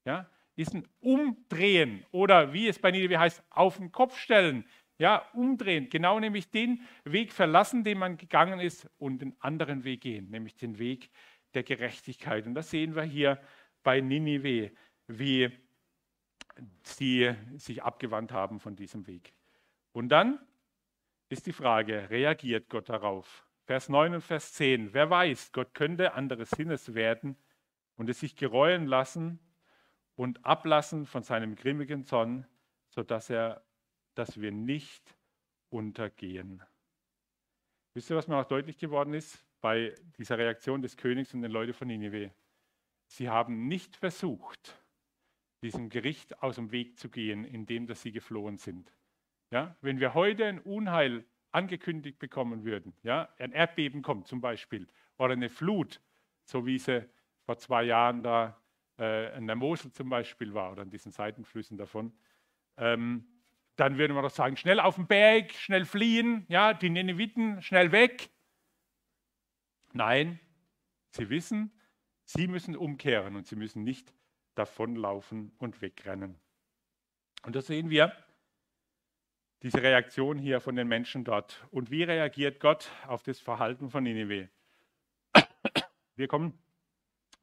Ja, 0.04 0.28
ist 0.57 0.74
ein 0.74 0.86
Umdrehen 1.00 2.05
oder 2.11 2.53
wie 2.53 2.68
es 2.68 2.78
bei 2.78 2.90
Niederwe 2.90 3.18
heißt, 3.18 3.42
auf 3.50 3.78
den 3.78 3.92
Kopf 3.92 4.18
stellen. 4.18 4.64
Ja, 4.98 5.28
umdrehen, 5.32 5.88
genau 5.88 6.20
nämlich 6.20 6.50
den 6.50 6.82
Weg 7.05 7.32
verlassen, 7.32 7.82
den 7.82 7.98
man 7.98 8.18
gegangen 8.18 8.61
ist 8.61 8.88
und 8.98 9.20
den 9.20 9.34
anderen 9.40 9.84
Weg 9.84 10.03
gehen, 10.03 10.30
nämlich 10.30 10.55
den 10.55 10.78
Weg 10.78 11.11
der 11.55 11.62
Gerechtigkeit. 11.62 12.46
Und 12.46 12.55
das 12.55 12.70
sehen 12.70 12.94
wir 12.94 13.03
hier 13.03 13.40
bei 13.82 14.00
Ninive, 14.00 14.70
wie 15.09 15.50
sie 16.82 17.34
sich 17.57 17.82
abgewandt 17.82 18.32
haben 18.32 18.61
von 18.61 18.76
diesem 18.76 19.07
Weg. 19.07 19.32
Und 19.92 20.11
dann 20.11 20.38
ist 21.28 21.46
die 21.46 21.53
Frage, 21.53 22.11
reagiert 22.11 22.68
Gott 22.68 22.88
darauf? 22.88 23.46
Vers 23.64 23.88
9 23.88 24.14
und 24.14 24.20
Vers 24.20 24.53
10. 24.53 24.92
Wer 24.92 25.09
weiß, 25.09 25.53
Gott 25.53 25.72
könnte 25.74 26.12
anderes 26.12 26.50
Sinnes 26.50 26.94
werden 26.94 27.36
und 27.96 28.11
es 28.11 28.20
sich 28.20 28.36
gereuen 28.36 28.86
lassen 28.86 29.40
und 30.22 30.44
ablassen 30.46 31.04
von 31.04 31.24
seinem 31.24 31.56
grimmigen 31.56 32.04
Zorn, 32.04 32.46
sodass 32.90 33.28
er 33.28 33.66
dass 34.14 34.40
wir 34.40 34.52
nicht 34.52 35.16
untergehen. 35.68 36.62
Wisst 37.94 38.08
ihr, 38.10 38.16
was 38.16 38.28
mir 38.28 38.36
auch 38.36 38.46
deutlich 38.46 38.78
geworden 38.78 39.14
ist 39.14 39.44
bei 39.60 39.94
dieser 40.18 40.38
Reaktion 40.38 40.80
des 40.80 40.96
Königs 40.96 41.34
und 41.34 41.42
den 41.42 41.50
Leuten 41.50 41.72
von 41.72 41.88
Ninive? 41.88 42.30
Sie 43.08 43.30
haben 43.30 43.66
nicht 43.66 43.96
versucht, 43.96 44.80
diesem 45.64 45.88
Gericht 45.88 46.40
aus 46.40 46.54
dem 46.54 46.70
Weg 46.70 47.00
zu 47.00 47.08
gehen, 47.08 47.44
indem 47.44 47.88
dass 47.88 48.02
sie 48.02 48.12
geflohen 48.12 48.58
sind. 48.58 48.94
Ja, 49.50 49.76
wenn 49.80 49.98
wir 49.98 50.14
heute 50.14 50.44
ein 50.46 50.60
Unheil 50.60 51.24
angekündigt 51.50 52.20
bekommen 52.20 52.64
würden, 52.64 52.94
ja, 53.02 53.28
ein 53.38 53.50
Erdbeben 53.50 54.02
kommt 54.02 54.28
zum 54.28 54.40
Beispiel 54.40 54.86
oder 55.18 55.32
eine 55.32 55.50
Flut, 55.50 56.00
so 56.44 56.64
wie 56.64 56.78
sie 56.78 57.08
vor 57.44 57.58
zwei 57.58 57.82
Jahren 57.82 58.22
da 58.22 58.61
äh, 59.03 59.36
in 59.36 59.48
der 59.48 59.57
Mosel 59.57 59.92
zum 59.92 60.09
Beispiel 60.09 60.55
war 60.55 60.70
oder 60.70 60.82
an 60.82 60.90
diesen 60.90 61.11
Seitenflüssen 61.11 61.76
davon, 61.76 62.12
ähm, 62.76 63.26
dann 63.74 63.98
würden 63.98 64.14
wir 64.14 64.22
doch 64.22 64.30
sagen, 64.30 64.57
schnell 64.57 64.78
auf 64.78 64.94
den 64.94 65.09
Berg, 65.09 65.53
schnell 65.55 65.84
fliehen, 65.84 66.46
ja, 66.48 66.72
die 66.72 66.88
Neneviten, 66.88 67.61
schnell 67.62 67.90
weg. 67.90 68.30
Nein, 69.92 70.38
sie 71.11 71.28
wissen, 71.30 71.72
sie 72.24 72.46
müssen 72.46 72.76
umkehren 72.76 73.34
und 73.34 73.46
sie 73.46 73.57
müssen 73.57 73.82
nicht 73.82 74.14
davonlaufen 74.55 75.53
und 75.59 75.82
wegrennen. 75.82 76.38
Und 77.44 77.57
da 77.57 77.61
sehen 77.61 77.90
wir 77.90 78.12
diese 79.62 79.82
Reaktion 79.82 80.38
hier 80.38 80.61
von 80.61 80.76
den 80.76 80.86
Menschen 80.86 81.24
dort. 81.24 81.66
Und 81.70 81.90
wie 81.90 82.05
reagiert 82.05 82.61
Gott 82.61 82.90
auf 83.07 83.22
das 83.22 83.40
Verhalten 83.40 83.90
von 83.90 84.05
Nineveh? 84.05 84.48
Wir 86.14 86.28
kommen 86.28 86.61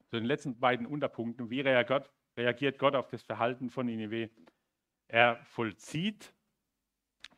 zu 0.10 0.18
den 0.18 0.26
letzten 0.26 0.60
beiden 0.60 0.86
Unterpunkten. 0.86 1.49
Wie 1.49 1.62
reagiert 1.62 2.80
Gott 2.80 2.95
auf 2.95 3.10
das 3.10 3.22
Verhalten 3.22 3.70
von 3.70 3.86
Nineveh? 3.86 4.30
Er 5.07 5.38
vollzieht 5.43 6.34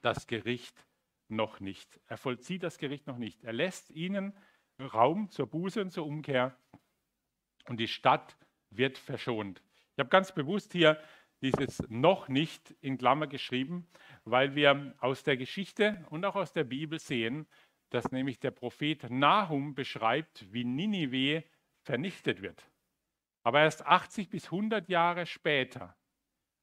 das 0.01 0.27
Gericht 0.27 0.85
noch 1.27 1.59
nicht. 1.59 1.99
Er 2.07 2.17
vollzieht 2.17 2.63
das 2.63 2.77
Gericht 2.77 3.07
noch 3.07 3.17
nicht. 3.17 3.43
Er 3.43 3.53
lässt 3.53 3.89
ihnen 3.91 4.33
Raum 4.79 5.29
zur 5.29 5.47
Buße 5.47 5.81
und 5.81 5.91
zur 5.91 6.05
Umkehr 6.05 6.57
und 7.67 7.79
die 7.79 7.87
Stadt 7.87 8.37
wird 8.69 8.97
verschont. 8.97 9.61
Ich 9.93 9.99
habe 9.99 10.09
ganz 10.09 10.33
bewusst 10.33 10.71
hier 10.73 10.99
dieses 11.41 11.83
noch 11.89 12.27
nicht 12.29 12.71
in 12.81 12.97
Klammer 12.97 13.27
geschrieben, 13.27 13.87
weil 14.23 14.55
wir 14.55 14.95
aus 14.99 15.23
der 15.23 15.37
Geschichte 15.37 16.05
und 16.09 16.23
auch 16.25 16.35
aus 16.35 16.53
der 16.53 16.63
Bibel 16.63 16.99
sehen, 16.99 17.47
dass 17.89 18.11
nämlich 18.11 18.39
der 18.39 18.51
Prophet 18.51 19.09
Nahum 19.09 19.75
beschreibt, 19.75 20.51
wie 20.53 20.63
Ninive 20.63 21.43
vernichtet 21.83 22.41
wird. 22.41 22.67
Aber 23.43 23.61
erst 23.61 23.85
80 23.85 24.29
bis 24.29 24.45
100 24.45 24.87
Jahre 24.89 25.25
später 25.25 25.95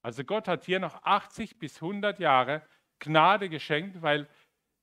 also 0.02 0.24
Gott 0.24 0.48
hat 0.48 0.64
hier 0.64 0.80
noch 0.80 1.02
80 1.02 1.58
bis 1.58 1.82
100 1.82 2.18
Jahre 2.18 2.62
Gnade 2.98 3.48
geschenkt, 3.48 4.00
weil 4.02 4.28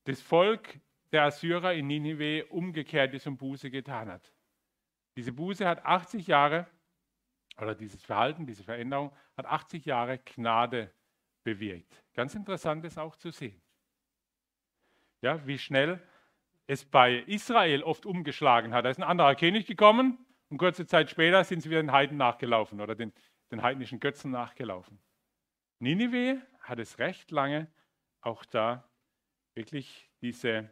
das 0.05 0.21
Volk 0.21 0.79
der 1.11 1.23
Assyrer 1.23 1.73
in 1.73 1.88
Ninive 1.88 2.45
umgekehrt 2.47 3.13
ist 3.13 3.27
und 3.27 3.38
Buße 3.38 3.71
getan 3.71 4.09
hat. 4.09 4.33
Diese 5.15 5.31
Buße 5.31 5.65
hat 5.67 5.86
80 5.86 6.27
Jahre, 6.27 6.67
oder 7.57 7.73
dieses 7.73 8.03
Verhalten, 8.03 8.45
diese 8.45 8.63
Veränderung, 8.63 9.15
hat 9.38 9.45
80 9.45 9.86
Jahre 9.86 10.19
Gnade 10.19 10.93
bewirkt. 11.43 12.03
Ganz 12.13 12.36
interessant 12.36 12.83
ist 12.83 12.97
auch 12.97 13.15
zu 13.15 13.31
sehen. 13.31 13.61
Ja, 15.21 15.45
wie 15.47 15.57
schnell 15.57 16.05
es 16.67 16.83
bei 16.83 17.15
Israel 17.19 17.83
oft 17.83 18.05
umgeschlagen 18.05 18.73
hat. 18.73 18.86
Da 18.86 18.89
ist 18.89 18.97
ein 18.97 19.03
anderer 19.03 19.36
König 19.36 19.65
gekommen 19.65 20.24
und 20.49 20.57
kurze 20.57 20.85
Zeit 20.85 21.09
später 21.09 21.43
sind 21.43 21.61
sie 21.61 21.69
wieder 21.69 21.81
den 21.81 21.91
Heiden 21.91 22.17
nachgelaufen 22.17 22.81
oder 22.81 22.95
den, 22.95 23.13
den 23.51 23.61
heidnischen 23.61 23.99
Götzen 23.99 24.31
nachgelaufen. 24.31 24.99
Ninive 25.79 26.41
hat 26.61 26.79
es 26.79 26.99
recht 26.99 27.31
lange 27.31 27.71
auch 28.21 28.45
da 28.45 28.89
wirklich 29.55 30.09
diese, 30.21 30.69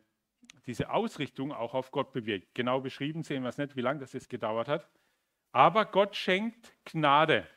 diese 0.65 0.89
Ausrichtung 0.89 1.51
auch 1.51 1.73
auf 1.73 1.91
Gott 1.91 2.11
bewirkt. 2.13 2.53
Genau 2.53 2.81
beschrieben 2.81 3.23
sehen 3.23 3.43
wir 3.43 3.49
es 3.49 3.57
nicht, 3.57 3.75
wie 3.75 3.81
lange 3.81 3.99
das 3.99 4.13
jetzt 4.13 4.29
gedauert 4.29 4.67
hat. 4.67 4.89
Aber 5.51 5.85
Gott 5.85 6.15
schenkt 6.15 6.73
Gnade 6.85 7.47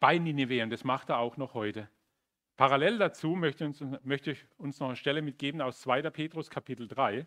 bei 0.00 0.18
Ninive 0.18 0.62
und 0.62 0.70
das 0.70 0.84
macht 0.84 1.08
er 1.08 1.18
auch 1.18 1.36
noch 1.36 1.54
heute. 1.54 1.88
Parallel 2.56 2.98
dazu 2.98 3.36
möchte, 3.36 3.64
uns, 3.64 3.82
möchte 4.02 4.32
ich 4.32 4.46
uns 4.58 4.80
noch 4.80 4.88
eine 4.88 4.96
Stelle 4.96 5.22
mitgeben 5.22 5.62
aus 5.62 5.80
2. 5.80 6.02
Petrus 6.10 6.50
Kapitel 6.50 6.88
3, 6.88 7.26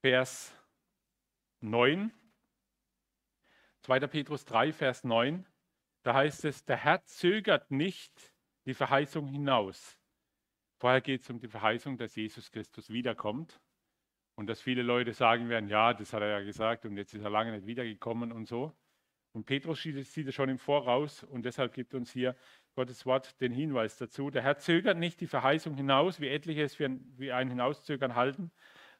Vers 0.00 0.54
9. 1.60 2.12
2. 3.82 4.00
Petrus 4.06 4.44
3, 4.44 4.72
Vers 4.72 5.04
9. 5.04 5.46
Da 6.02 6.14
heißt 6.14 6.44
es, 6.44 6.64
der 6.64 6.76
Herr 6.76 7.04
zögert 7.04 7.70
nicht 7.70 8.34
die 8.66 8.74
Verheißung 8.74 9.26
hinaus. 9.26 9.98
Vorher 10.78 11.00
geht 11.00 11.22
es 11.22 11.30
um 11.30 11.40
die 11.40 11.48
Verheißung, 11.48 11.98
dass 11.98 12.14
Jesus 12.14 12.50
Christus 12.50 12.90
wiederkommt. 12.90 13.60
Und 14.36 14.46
dass 14.46 14.60
viele 14.60 14.82
Leute 14.82 15.12
sagen 15.14 15.48
werden, 15.48 15.68
ja, 15.68 15.92
das 15.92 16.12
hat 16.12 16.22
er 16.22 16.28
ja 16.28 16.40
gesagt 16.40 16.84
und 16.86 16.96
jetzt 16.96 17.12
ist 17.12 17.24
er 17.24 17.30
lange 17.30 17.50
nicht 17.50 17.66
wiedergekommen 17.66 18.30
und 18.30 18.46
so. 18.46 18.72
Und 19.32 19.46
Petrus 19.46 19.82
sieht 19.82 20.28
es 20.28 20.34
schon 20.34 20.48
im 20.48 20.58
Voraus 20.58 21.24
und 21.24 21.44
deshalb 21.44 21.74
gibt 21.74 21.92
uns 21.92 22.12
hier 22.12 22.36
Gottes 22.74 23.04
Wort 23.04 23.40
den 23.40 23.52
Hinweis 23.52 23.96
dazu. 23.96 24.30
Der 24.30 24.42
Herr 24.42 24.58
zögert 24.58 24.96
nicht 24.96 25.20
die 25.20 25.26
Verheißung 25.26 25.74
hinaus, 25.74 26.20
wie 26.20 26.28
etliche 26.28 26.62
es 26.62 26.78
wie 26.78 27.32
ein 27.32 27.48
Hinauszögern 27.48 28.14
halten, 28.14 28.52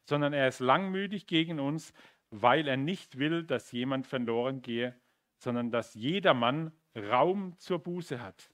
sondern 0.02 0.32
er 0.32 0.48
ist 0.48 0.58
langmütig 0.58 1.26
gegen 1.26 1.60
uns, 1.60 1.92
weil 2.30 2.68
er 2.68 2.76
nicht 2.76 3.18
will, 3.18 3.44
dass 3.44 3.72
jemand 3.72 4.06
verloren 4.06 4.62
gehe, 4.62 4.98
sondern 5.42 5.70
dass 5.70 5.94
jedermann 5.94 6.72
Raum 6.96 7.56
zur 7.58 7.78
Buße 7.78 8.20
hat. 8.22 8.50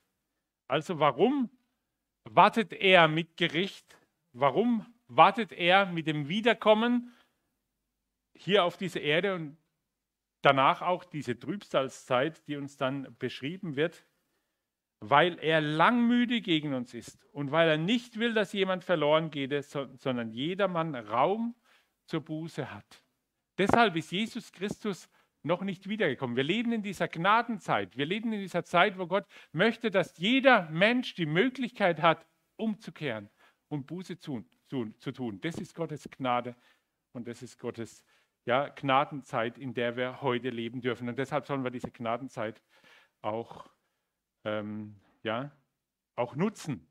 Also 0.68 0.98
warum 0.98 1.50
wartet 2.24 2.72
er 2.72 3.08
mit 3.08 3.36
Gericht? 3.36 3.98
Warum 4.32 4.86
wartet 5.08 5.52
er 5.52 5.86
mit 5.86 6.06
dem 6.06 6.28
Wiederkommen 6.28 7.12
hier 8.36 8.64
auf 8.64 8.76
diese 8.76 8.98
Erde 8.98 9.34
und 9.34 9.56
danach 10.42 10.82
auch 10.82 11.04
diese 11.04 11.38
Trübsalzeit, 11.38 12.46
die 12.48 12.56
uns 12.56 12.76
dann 12.76 13.16
beschrieben 13.18 13.76
wird? 13.76 14.06
Weil 15.00 15.38
er 15.38 15.60
langmütig 15.60 16.44
gegen 16.44 16.72
uns 16.72 16.94
ist 16.94 17.24
und 17.26 17.50
weil 17.50 17.68
er 17.68 17.78
nicht 17.78 18.18
will, 18.18 18.32
dass 18.32 18.52
jemand 18.52 18.84
verloren 18.84 19.30
geht, 19.30 19.52
sondern 19.64 20.30
jedermann 20.30 20.94
Raum 20.94 21.54
zur 22.06 22.20
Buße 22.22 22.70
hat. 22.72 23.03
Deshalb 23.58 23.96
ist 23.96 24.10
Jesus 24.10 24.52
Christus 24.52 25.08
noch 25.42 25.62
nicht 25.62 25.88
wiedergekommen. 25.88 26.36
Wir 26.36 26.44
leben 26.44 26.72
in 26.72 26.82
dieser 26.82 27.08
Gnadenzeit. 27.08 27.96
Wir 27.96 28.06
leben 28.06 28.32
in 28.32 28.40
dieser 28.40 28.64
Zeit, 28.64 28.98
wo 28.98 29.06
Gott 29.06 29.26
möchte, 29.52 29.90
dass 29.90 30.16
jeder 30.18 30.68
Mensch 30.70 31.14
die 31.14 31.26
Möglichkeit 31.26 32.00
hat, 32.00 32.26
umzukehren 32.56 33.28
und 33.68 33.86
Buße 33.86 34.18
zu 34.18 34.44
zu, 34.68 34.92
zu 34.98 35.12
tun. 35.12 35.40
Das 35.40 35.56
ist 35.56 35.74
Gottes 35.74 36.08
Gnade 36.10 36.56
und 37.12 37.28
das 37.28 37.42
ist 37.42 37.58
Gottes 37.58 38.04
ja, 38.44 38.68
Gnadenzeit, 38.68 39.58
in 39.58 39.74
der 39.74 39.96
wir 39.96 40.20
heute 40.20 40.50
leben 40.50 40.80
dürfen. 40.80 41.08
Und 41.08 41.18
deshalb 41.18 41.46
sollen 41.46 41.64
wir 41.64 41.70
diese 41.70 41.90
Gnadenzeit 41.90 42.60
auch, 43.22 43.70
ähm, 44.44 44.96
ja, 45.22 45.50
auch 46.16 46.34
nutzen 46.36 46.86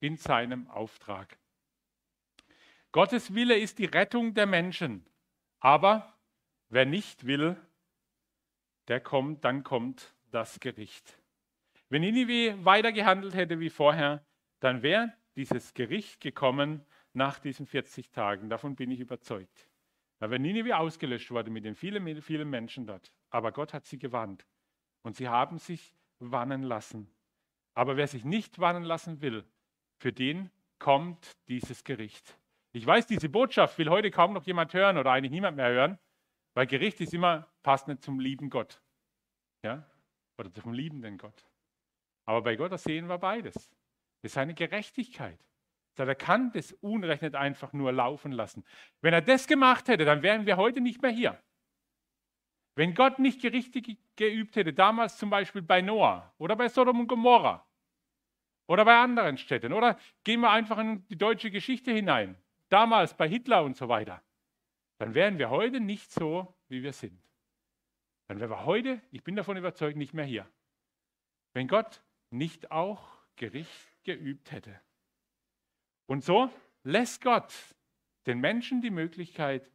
in 0.00 0.16
seinem 0.16 0.68
Auftrag. 0.68 1.38
Gottes 2.92 3.34
Wille 3.34 3.58
ist 3.58 3.78
die 3.78 3.86
Rettung 3.86 4.34
der 4.34 4.46
Menschen. 4.46 5.06
Aber 5.64 6.12
wer 6.68 6.84
nicht 6.84 7.24
will, 7.24 7.56
der 8.88 9.00
kommt, 9.00 9.46
dann 9.46 9.64
kommt 9.64 10.14
das 10.30 10.60
Gericht. 10.60 11.18
Wenn 11.88 12.02
Ninive 12.02 12.62
weiter 12.66 12.92
gehandelt 12.92 13.34
hätte 13.34 13.60
wie 13.60 13.70
vorher, 13.70 14.26
dann 14.60 14.82
wäre 14.82 15.14
dieses 15.36 15.72
Gericht 15.72 16.20
gekommen 16.20 16.84
nach 17.14 17.38
diesen 17.38 17.64
40 17.64 18.10
Tagen. 18.10 18.50
Davon 18.50 18.76
bin 18.76 18.90
ich 18.90 19.00
überzeugt. 19.00 19.70
Da 20.18 20.28
wäre 20.28 20.38
Ninive 20.38 20.76
ausgelöscht 20.76 21.30
worden 21.30 21.54
mit 21.54 21.64
den 21.64 21.76
vielen, 21.76 22.20
vielen 22.20 22.50
Menschen 22.50 22.86
dort. 22.86 23.10
Aber 23.30 23.50
Gott 23.50 23.72
hat 23.72 23.86
sie 23.86 23.98
gewarnt. 23.98 24.46
Und 25.00 25.16
sie 25.16 25.30
haben 25.30 25.56
sich 25.56 25.94
warnen 26.18 26.62
lassen. 26.62 27.10
Aber 27.72 27.96
wer 27.96 28.06
sich 28.06 28.26
nicht 28.26 28.58
warnen 28.58 28.84
lassen 28.84 29.22
will, 29.22 29.44
für 29.96 30.12
den 30.12 30.50
kommt 30.78 31.38
dieses 31.48 31.84
Gericht. 31.84 32.38
Ich 32.76 32.84
weiß, 32.84 33.06
diese 33.06 33.28
Botschaft 33.28 33.78
will 33.78 33.88
heute 33.88 34.10
kaum 34.10 34.32
noch 34.32 34.44
jemand 34.44 34.74
hören 34.74 34.98
oder 34.98 35.12
eigentlich 35.12 35.30
niemand 35.30 35.56
mehr 35.56 35.68
hören, 35.68 35.98
weil 36.54 36.66
Gericht 36.66 37.00
ist 37.00 37.14
immer 37.14 37.48
passend 37.62 38.02
zum 38.02 38.18
lieben 38.18 38.50
Gott. 38.50 38.82
Ja? 39.64 39.88
Oder 40.38 40.52
zum 40.52 40.72
liebenden 40.72 41.16
Gott. 41.16 41.46
Aber 42.26 42.42
bei 42.42 42.56
Gott, 42.56 42.76
sehen 42.80 43.06
wir 43.06 43.18
beides. 43.18 43.54
Das 43.54 44.30
ist 44.30 44.34
seine 44.34 44.54
Gerechtigkeit. 44.54 45.38
Er 45.96 46.14
kann 46.16 46.50
das 46.50 46.72
Unrecht 46.72 47.22
nicht 47.22 47.36
einfach 47.36 47.72
nur 47.72 47.92
laufen 47.92 48.32
lassen. 48.32 48.64
Wenn 49.00 49.14
er 49.14 49.22
das 49.22 49.46
gemacht 49.46 49.86
hätte, 49.86 50.04
dann 50.04 50.22
wären 50.22 50.44
wir 50.44 50.56
heute 50.56 50.80
nicht 50.80 51.00
mehr 51.00 51.12
hier. 51.12 51.40
Wenn 52.74 52.94
Gott 52.96 53.20
nicht 53.20 53.40
Gerichte 53.40 53.82
geübt 54.16 54.56
hätte, 54.56 54.72
damals 54.72 55.16
zum 55.16 55.30
Beispiel 55.30 55.62
bei 55.62 55.80
Noah 55.80 56.34
oder 56.38 56.56
bei 56.56 56.68
Sodom 56.68 56.98
und 56.98 57.06
Gomorra 57.06 57.64
oder 58.66 58.84
bei 58.84 58.98
anderen 58.98 59.38
Städten 59.38 59.72
oder 59.72 59.96
gehen 60.24 60.40
wir 60.40 60.50
einfach 60.50 60.78
in 60.78 61.06
die 61.06 61.16
deutsche 61.16 61.52
Geschichte 61.52 61.92
hinein, 61.92 62.36
damals 62.74 63.14
bei 63.14 63.28
Hitler 63.28 63.62
und 63.62 63.76
so 63.76 63.88
weiter, 63.88 64.20
dann 64.98 65.14
wären 65.14 65.38
wir 65.38 65.48
heute 65.48 65.78
nicht 65.78 66.10
so, 66.10 66.52
wie 66.66 66.82
wir 66.82 66.92
sind. 66.92 67.22
Dann 68.26 68.40
wären 68.40 68.50
wir 68.50 68.64
heute, 68.64 69.00
ich 69.12 69.22
bin 69.22 69.36
davon 69.36 69.56
überzeugt, 69.56 69.96
nicht 69.96 70.12
mehr 70.12 70.24
hier. 70.24 70.50
Wenn 71.52 71.68
Gott 71.68 72.02
nicht 72.30 72.72
auch 72.72 73.16
Gericht 73.36 74.02
geübt 74.02 74.50
hätte. 74.50 74.80
Und 76.06 76.24
so 76.24 76.50
lässt 76.82 77.22
Gott 77.22 77.54
den 78.26 78.40
Menschen 78.40 78.82
die 78.82 78.90
Möglichkeit 78.90 79.70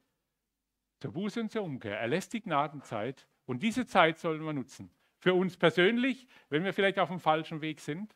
zur 0.99 1.13
Buße 1.13 1.39
und 1.39 1.51
zur 1.53 1.63
Umkehr. 1.63 1.97
Er 1.97 2.07
lässt 2.09 2.33
die 2.33 2.41
Gnadenzeit 2.41 3.29
und 3.45 3.63
diese 3.63 3.85
Zeit 3.85 4.19
sollen 4.19 4.43
wir 4.43 4.51
nutzen. 4.51 4.91
Für 5.19 5.33
uns 5.35 5.55
persönlich, 5.55 6.27
wenn 6.49 6.65
wir 6.65 6.73
vielleicht 6.73 6.99
auf 6.99 7.09
dem 7.09 7.21
falschen 7.21 7.61
Weg 7.61 7.79
sind, 7.79 8.13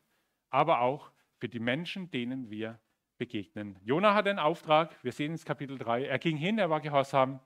aber 0.49 0.81
auch 0.81 1.13
für 1.37 1.47
die 1.47 1.59
Menschen, 1.59 2.11
denen 2.11 2.49
wir 2.49 2.81
begegnen. 3.17 3.79
Jona 3.83 4.13
hat 4.13 4.27
einen 4.27 4.39
Auftrag, 4.39 4.95
wir 5.03 5.11
sehen 5.11 5.33
es 5.33 5.45
Kapitel 5.45 5.77
3. 5.77 6.05
Er 6.05 6.19
ging 6.19 6.37
hin, 6.37 6.57
er 6.57 6.69
war 6.69 6.81
gehorsam, 6.81 7.39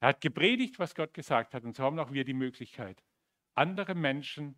er 0.00 0.08
hat 0.08 0.20
gepredigt, 0.20 0.78
was 0.78 0.94
Gott 0.94 1.14
gesagt 1.14 1.54
hat 1.54 1.64
und 1.64 1.76
so 1.76 1.84
haben 1.84 1.98
auch 1.98 2.12
wir 2.12 2.24
die 2.24 2.34
Möglichkeit, 2.34 3.02
andere 3.54 3.94
Menschen 3.94 4.56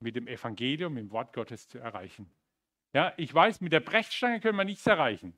mit 0.00 0.16
dem 0.16 0.26
Evangelium, 0.26 0.96
im 0.96 1.10
Wort 1.10 1.32
Gottes 1.32 1.68
zu 1.68 1.78
erreichen. 1.78 2.30
Ja, 2.92 3.12
ich 3.16 3.32
weiß, 3.32 3.60
mit 3.60 3.72
der 3.72 3.80
Brechstange 3.80 4.40
können 4.40 4.58
wir 4.58 4.64
nichts 4.64 4.86
erreichen. 4.86 5.36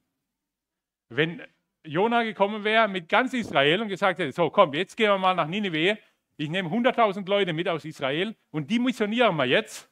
Wenn 1.10 1.42
Jona 1.84 2.22
gekommen 2.22 2.64
wäre 2.64 2.88
mit 2.88 3.08
ganz 3.08 3.34
Israel 3.34 3.82
und 3.82 3.88
gesagt 3.88 4.18
hätte, 4.18 4.32
so 4.32 4.50
komm, 4.50 4.72
jetzt 4.72 4.96
gehen 4.96 5.10
wir 5.10 5.18
mal 5.18 5.34
nach 5.34 5.48
Nineveh, 5.48 5.98
ich 6.36 6.48
nehme 6.48 6.70
100.000 6.70 7.28
Leute 7.28 7.52
mit 7.52 7.68
aus 7.68 7.84
Israel 7.84 8.34
und 8.50 8.70
die 8.70 8.78
missionieren 8.78 9.36
wir 9.36 9.44
jetzt, 9.44 9.90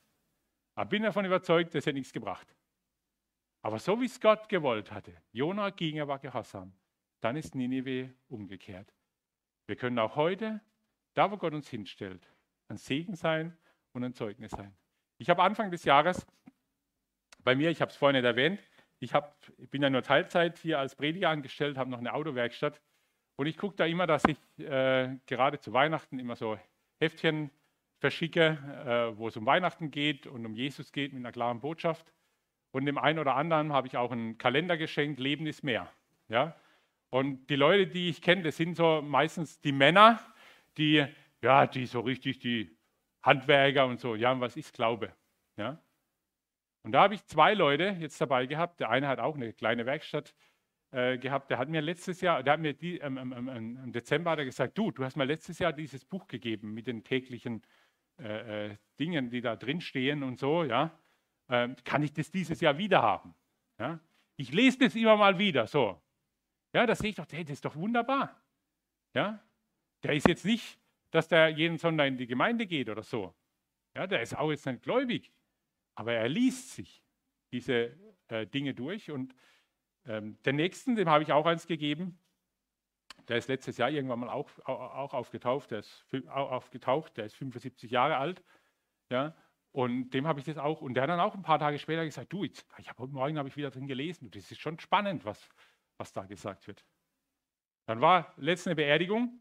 da 0.74 0.85
bin 0.85 1.03
davon 1.03 1.24
überzeugt, 1.24 1.74
das 1.74 1.85
hätte 1.85 1.99
nichts 1.99 2.12
gebracht. 2.12 2.55
Aber 3.62 3.78
so 3.78 4.00
wie 4.00 4.06
es 4.06 4.20
Gott 4.20 4.48
gewollt 4.48 4.90
hatte, 4.90 5.12
Jona 5.32 5.70
ging, 5.70 5.96
er 5.96 6.08
war 6.08 6.18
gehorsam, 6.18 6.72
dann 7.20 7.36
ist 7.36 7.54
Nineveh 7.54 8.11
umgekehrt. 8.28 8.92
Wir 9.66 9.76
können 9.76 9.98
auch 9.98 10.16
heute, 10.16 10.61
da 11.14 11.30
wo 11.30 11.36
Gott 11.36 11.52
uns 11.52 11.68
hinstellt, 11.68 12.26
ein 12.68 12.78
Segen 12.78 13.14
sein 13.14 13.56
und 13.92 14.04
ein 14.04 14.14
Zeugnis 14.14 14.52
sein. 14.52 14.74
Ich 15.18 15.28
habe 15.28 15.42
Anfang 15.42 15.70
des 15.70 15.84
Jahres 15.84 16.26
bei 17.44 17.54
mir, 17.54 17.70
ich 17.70 17.80
habe 17.80 17.90
es 17.90 17.96
vorhin 17.96 18.16
nicht 18.16 18.26
erwähnt, 18.26 18.61
ich, 18.98 19.14
hab, 19.14 19.36
ich 19.58 19.68
bin 19.70 19.82
ja 19.82 19.90
nur 19.90 20.02
Teilzeit 20.02 20.58
hier 20.58 20.78
als 20.78 20.94
Prediger 20.94 21.30
angestellt, 21.30 21.76
habe 21.76 21.90
noch 21.90 21.98
eine 21.98 22.14
Autowerkstatt 22.14 22.80
und 23.36 23.46
ich 23.46 23.56
gucke 23.56 23.76
da 23.76 23.86
immer, 23.86 24.06
dass 24.06 24.24
ich 24.24 24.38
äh, 24.58 25.16
gerade 25.26 25.58
zu 25.58 25.72
Weihnachten 25.72 26.18
immer 26.18 26.36
so 26.36 26.58
Heftchen 26.98 27.50
verschicke, 27.98 28.58
äh, 28.86 29.16
wo 29.16 29.28
es 29.28 29.36
um 29.36 29.46
Weihnachten 29.46 29.90
geht 29.90 30.26
und 30.26 30.44
um 30.44 30.54
Jesus 30.54 30.92
geht 30.92 31.12
mit 31.12 31.20
einer 31.20 31.32
klaren 31.32 31.61
Botschaft. 31.61 32.12
Und 32.72 32.86
dem 32.86 32.98
einen 32.98 33.18
oder 33.18 33.34
anderen 33.34 33.72
habe 33.72 33.88
ich 33.88 33.96
auch 33.96 34.12
einen 34.12 34.38
Kalender 34.38 34.76
geschenkt, 34.76 35.18
Leben 35.18 35.46
ist 35.46 35.64
mehr. 35.64 35.90
Ja? 36.28 36.56
Und 37.10 37.48
die 37.48 37.56
Leute, 37.56 37.88
die 37.88 38.08
ich 38.08 38.22
kenne, 38.22 38.42
das 38.42 38.56
sind 38.56 38.76
so 38.76 39.02
meistens 39.02 39.60
die 39.60 39.72
Männer, 39.72 40.20
die, 40.76 41.04
ja, 41.42 41.66
die 41.66 41.86
so 41.86 42.00
richtig 42.00 42.38
die 42.38 42.76
Handwerker 43.22 43.86
und 43.86 44.00
so, 44.00 44.14
ja, 44.14 44.38
was 44.40 44.56
ist 44.56 44.72
Glaube? 44.72 45.12
Ja? 45.56 45.82
Und 46.82 46.92
da 46.92 47.02
habe 47.02 47.14
ich 47.14 47.24
zwei 47.26 47.54
Leute 47.54 47.96
jetzt 47.98 48.20
dabei 48.20 48.46
gehabt. 48.46 48.80
Der 48.80 48.90
eine 48.90 49.08
hat 49.08 49.18
auch 49.18 49.34
eine 49.34 49.52
kleine 49.52 49.84
Werkstatt 49.84 50.34
äh, 50.92 51.18
gehabt. 51.18 51.50
Der 51.50 51.58
hat 51.58 51.68
mir 51.68 51.82
letztes 51.82 52.20
Jahr, 52.20 52.42
der 52.42 52.54
hat 52.54 52.60
mir 52.60 52.72
die, 52.72 52.98
ähm, 52.98 53.18
ähm, 53.18 53.78
im 53.84 53.92
Dezember 53.92 54.30
hat 54.30 54.38
er 54.38 54.44
gesagt, 54.44 54.78
du, 54.78 54.90
du 54.90 55.04
hast 55.04 55.16
mir 55.16 55.24
letztes 55.24 55.58
Jahr 55.58 55.72
dieses 55.72 56.04
Buch 56.04 56.26
gegeben 56.26 56.72
mit 56.72 56.86
den 56.86 57.04
täglichen 57.04 57.62
äh, 58.18 58.70
äh, 58.70 58.76
Dingen, 58.98 59.30
die 59.30 59.40
da 59.40 59.56
drin 59.56 59.80
stehen 59.80 60.22
und 60.22 60.38
so, 60.38 60.64
ja. 60.64 60.98
Ähm, 61.51 61.76
kann 61.84 62.03
ich 62.03 62.12
das 62.12 62.30
dieses 62.30 62.61
Jahr 62.61 62.78
wieder 62.78 63.03
haben? 63.03 63.34
Ja? 63.78 63.98
Ich 64.36 64.53
lese 64.53 64.78
das 64.78 64.94
immer 64.94 65.16
mal 65.16 65.38
wieder, 65.38 65.66
so. 65.66 66.01
Ja, 66.72 66.86
da 66.86 66.94
sehe 66.94 67.11
ich 67.11 67.16
doch, 67.16 67.26
hey, 67.30 67.44
das 67.44 67.55
ist 67.55 67.64
doch 67.64 67.74
wunderbar. 67.74 68.40
Ja, 69.14 69.42
der 70.05 70.14
ist 70.14 70.28
jetzt 70.28 70.44
nicht, 70.44 70.78
dass 71.11 71.26
der 71.26 71.48
jeden 71.48 71.78
Sonntag 71.78 72.07
in 72.07 72.16
die 72.16 72.28
Gemeinde 72.28 72.66
geht 72.66 72.88
oder 72.88 73.03
so. 73.03 73.34
Ja, 73.96 74.07
der 74.07 74.22
ist 74.22 74.36
auch 74.36 74.51
jetzt 74.51 74.66
nicht 74.66 74.82
gläubig. 74.82 75.32
Aber 75.96 76.12
er 76.12 76.28
liest 76.28 76.70
sich 76.74 77.03
diese 77.51 77.96
äh, 78.28 78.46
Dinge 78.46 78.72
durch. 78.72 79.11
Und 79.11 79.34
ähm, 80.07 80.40
den 80.44 80.57
nächsten, 80.57 80.94
dem 80.94 81.09
habe 81.09 81.24
ich 81.24 81.32
auch 81.32 81.46
eins 81.46 81.66
gegeben. 81.66 82.18
Der 83.26 83.36
ist 83.36 83.48
letztes 83.48 83.76
Jahr 83.76 83.90
irgendwann 83.90 84.20
mal 84.20 84.28
auch, 84.28 84.51
auch 84.64 85.12
aufgetaucht. 85.12 85.72
Der 85.72 85.80
ist 85.80 86.07
auch 86.28 86.53
aufgetaucht. 86.53 87.16
Der 87.16 87.26
ist 87.26 87.34
75 87.34 87.90
Jahre 87.90 88.16
alt. 88.16 88.42
Ja, 89.11 89.34
und 89.72 90.10
dem 90.10 90.26
habe 90.26 90.40
ich 90.40 90.46
das 90.46 90.58
auch. 90.58 90.80
Und 90.80 90.94
der 90.94 91.04
hat 91.04 91.10
dann 91.10 91.20
auch 91.20 91.34
ein 91.34 91.42
paar 91.42 91.58
Tage 91.58 91.78
später 91.78 92.04
gesagt: 92.04 92.32
Du, 92.32 92.44
jetzt, 92.44 92.66
ich 92.78 92.88
habe 92.88 92.98
heute 93.02 93.12
Morgen 93.12 93.38
habe 93.38 93.48
ich 93.48 93.56
wieder 93.56 93.70
drin 93.70 93.86
gelesen. 93.86 94.30
Das 94.30 94.50
ist 94.50 94.60
schon 94.60 94.78
spannend, 94.78 95.24
was, 95.24 95.48
was 95.96 96.12
da 96.12 96.24
gesagt 96.24 96.66
wird. 96.66 96.84
Dann 97.86 98.00
war 98.00 98.32
letzte 98.36 98.70
eine 98.70 98.76
Beerdigung 98.76 99.40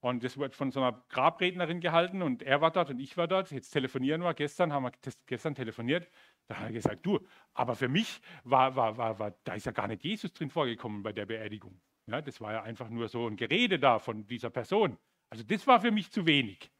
und 0.00 0.24
das 0.24 0.38
wird 0.38 0.54
von 0.54 0.70
so 0.70 0.80
einer 0.80 1.04
Grabrednerin 1.08 1.80
gehalten 1.80 2.22
und 2.22 2.42
er 2.42 2.60
war 2.60 2.70
dort 2.70 2.90
und 2.90 3.00
ich 3.00 3.16
war 3.16 3.28
dort. 3.28 3.50
Jetzt 3.50 3.70
telefonieren 3.70 4.22
wir. 4.22 4.34
Gestern 4.34 4.72
haben 4.72 4.84
wir 4.84 4.92
gestern 5.26 5.54
telefoniert. 5.54 6.10
Da 6.48 6.56
hat 6.56 6.66
er 6.66 6.72
gesagt, 6.72 7.06
du, 7.06 7.20
aber 7.54 7.76
für 7.76 7.88
mich 7.88 8.20
war, 8.44 8.74
war, 8.76 8.96
war, 8.96 9.18
war, 9.18 9.30
da 9.44 9.54
ist 9.54 9.66
ja 9.66 9.72
gar 9.72 9.86
nicht 9.86 10.02
Jesus 10.02 10.32
drin 10.32 10.50
vorgekommen 10.50 11.02
bei 11.02 11.12
der 11.12 11.26
Beerdigung. 11.26 11.80
Ja, 12.06 12.20
das 12.20 12.40
war 12.40 12.52
ja 12.52 12.62
einfach 12.62 12.88
nur 12.88 13.08
so 13.08 13.26
ein 13.26 13.36
Gerede 13.36 13.78
da 13.78 13.98
von 13.98 14.26
dieser 14.26 14.50
Person. 14.50 14.98
Also 15.30 15.44
das 15.44 15.66
war 15.66 15.80
für 15.80 15.92
mich 15.92 16.10
zu 16.10 16.26
wenig. 16.26 16.70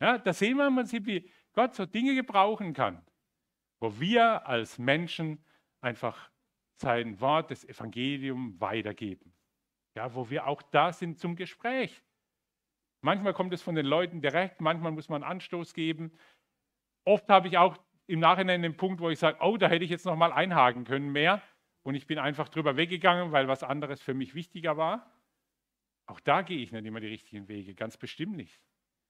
Ja, 0.00 0.18
da 0.18 0.32
sehen 0.32 0.56
wir 0.56 0.66
im 0.66 0.76
Prinzip, 0.76 1.06
wie 1.06 1.30
Gott 1.54 1.74
so 1.74 1.86
Dinge 1.86 2.14
gebrauchen 2.14 2.72
kann, 2.72 3.04
wo 3.80 3.98
wir 4.00 4.46
als 4.46 4.78
Menschen 4.78 5.44
einfach 5.80 6.30
sein 6.80 7.20
Wort, 7.20 7.50
das 7.50 7.64
Evangelium 7.64 8.60
weitergeben. 8.60 9.34
Ja, 9.96 10.14
wo 10.14 10.30
wir 10.30 10.46
auch 10.46 10.62
da 10.62 10.92
sind 10.92 11.18
zum 11.18 11.34
Gespräch. 11.34 12.02
Manchmal 13.00 13.32
kommt 13.32 13.52
es 13.52 13.62
von 13.62 13.74
den 13.74 13.86
Leuten 13.86 14.20
direkt, 14.20 14.60
manchmal 14.60 14.92
muss 14.92 15.08
man 15.08 15.22
Anstoß 15.22 15.74
geben. 15.74 16.12
Oft 17.04 17.28
habe 17.28 17.48
ich 17.48 17.58
auch 17.58 17.76
im 18.06 18.20
Nachhinein 18.20 18.62
den 18.62 18.76
Punkt, 18.76 19.00
wo 19.00 19.10
ich 19.10 19.18
sage, 19.18 19.38
oh, 19.40 19.56
da 19.56 19.68
hätte 19.68 19.84
ich 19.84 19.90
jetzt 19.90 20.06
noch 20.06 20.16
mal 20.16 20.32
einhaken 20.32 20.84
können 20.84 21.10
mehr. 21.10 21.42
Und 21.82 21.94
ich 21.94 22.06
bin 22.06 22.18
einfach 22.18 22.48
drüber 22.48 22.76
weggegangen, 22.76 23.32
weil 23.32 23.48
was 23.48 23.62
anderes 23.62 24.00
für 24.00 24.14
mich 24.14 24.34
wichtiger 24.34 24.76
war. 24.76 25.10
Auch 26.06 26.20
da 26.20 26.42
gehe 26.42 26.58
ich 26.58 26.72
nicht 26.72 26.86
immer 26.86 27.00
die 27.00 27.06
richtigen 27.06 27.48
Wege, 27.48 27.74
ganz 27.74 27.96
bestimmt 27.96 28.36
nicht. 28.36 28.60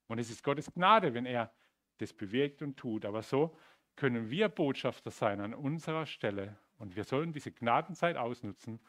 Und 0.09 0.19
es 0.19 0.31
ist 0.31 0.43
Gottes 0.43 0.73
Gnade, 0.73 1.15
wenn 1.15 1.27
er 1.27 1.53
das 1.99 2.13
bewirkt 2.13 2.63
und 2.63 2.77
tut. 2.77 3.05
Aber 3.05 3.23
so 3.23 3.57
können 3.97 4.31
wir 4.31 4.49
Botschafter 4.49 5.11
sein 5.11 5.41
an 5.41 5.55
unserer 5.55 6.07
Stelle. 6.07 6.59
Und 6.79 6.97
wir 6.97 7.05
sollen 7.05 7.33
diese 7.33 7.53
Gnadenzeit 7.53 8.17
ausnutzen, 8.17 8.81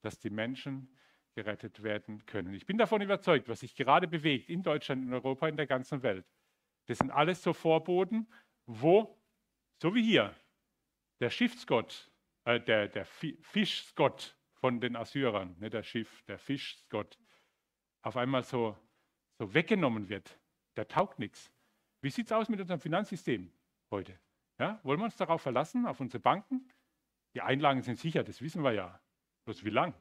dass 0.00 0.18
die 0.18 0.30
Menschen 0.30 0.88
gerettet 1.34 1.82
werden 1.82 2.24
können. 2.26 2.54
Ich 2.54 2.66
bin 2.66 2.78
davon 2.78 3.00
überzeugt, 3.00 3.48
was 3.48 3.60
sich 3.60 3.74
gerade 3.74 4.06
bewegt 4.06 4.48
in 4.48 4.62
Deutschland, 4.62 5.04
in 5.04 5.12
Europa, 5.12 5.48
in 5.48 5.56
der 5.56 5.66
ganzen 5.66 6.02
Welt. 6.02 6.26
Das 6.86 6.98
sind 6.98 7.10
alles 7.10 7.42
so 7.42 7.52
Vorboten, 7.52 8.26
wo, 8.66 9.18
so 9.80 9.94
wie 9.94 10.02
hier, 10.02 10.34
der 11.20 11.30
Schiffsgott, 11.30 12.10
äh, 12.44 12.60
der, 12.60 12.88
der 12.88 13.04
Fischgott 13.04 14.36
von 14.54 14.80
den 14.80 14.96
Assyrern, 14.96 15.56
ne, 15.58 15.70
der 15.70 15.82
Schiff, 15.82 16.22
der 16.24 16.38
Fischgott, 16.38 17.18
auf 18.02 18.16
einmal 18.16 18.42
so, 18.42 18.76
so 19.38 19.54
weggenommen 19.54 20.08
wird, 20.08 20.38
der 20.76 20.88
taugt 20.88 21.18
nichts. 21.18 21.51
Wie 22.02 22.10
sieht 22.10 22.26
es 22.26 22.32
aus 22.32 22.48
mit 22.48 22.60
unserem 22.60 22.80
Finanzsystem 22.80 23.50
heute? 23.90 24.18
Ja, 24.58 24.80
wollen 24.82 24.98
wir 24.98 25.04
uns 25.04 25.16
darauf 25.16 25.40
verlassen, 25.40 25.86
auf 25.86 26.00
unsere 26.00 26.20
Banken? 26.20 26.68
Die 27.34 27.40
Einlagen 27.40 27.80
sind 27.80 27.98
sicher, 27.98 28.24
das 28.24 28.42
wissen 28.42 28.62
wir 28.62 28.72
ja. 28.72 29.00
Bloß 29.44 29.64
wie 29.64 29.70
lang? 29.70 29.94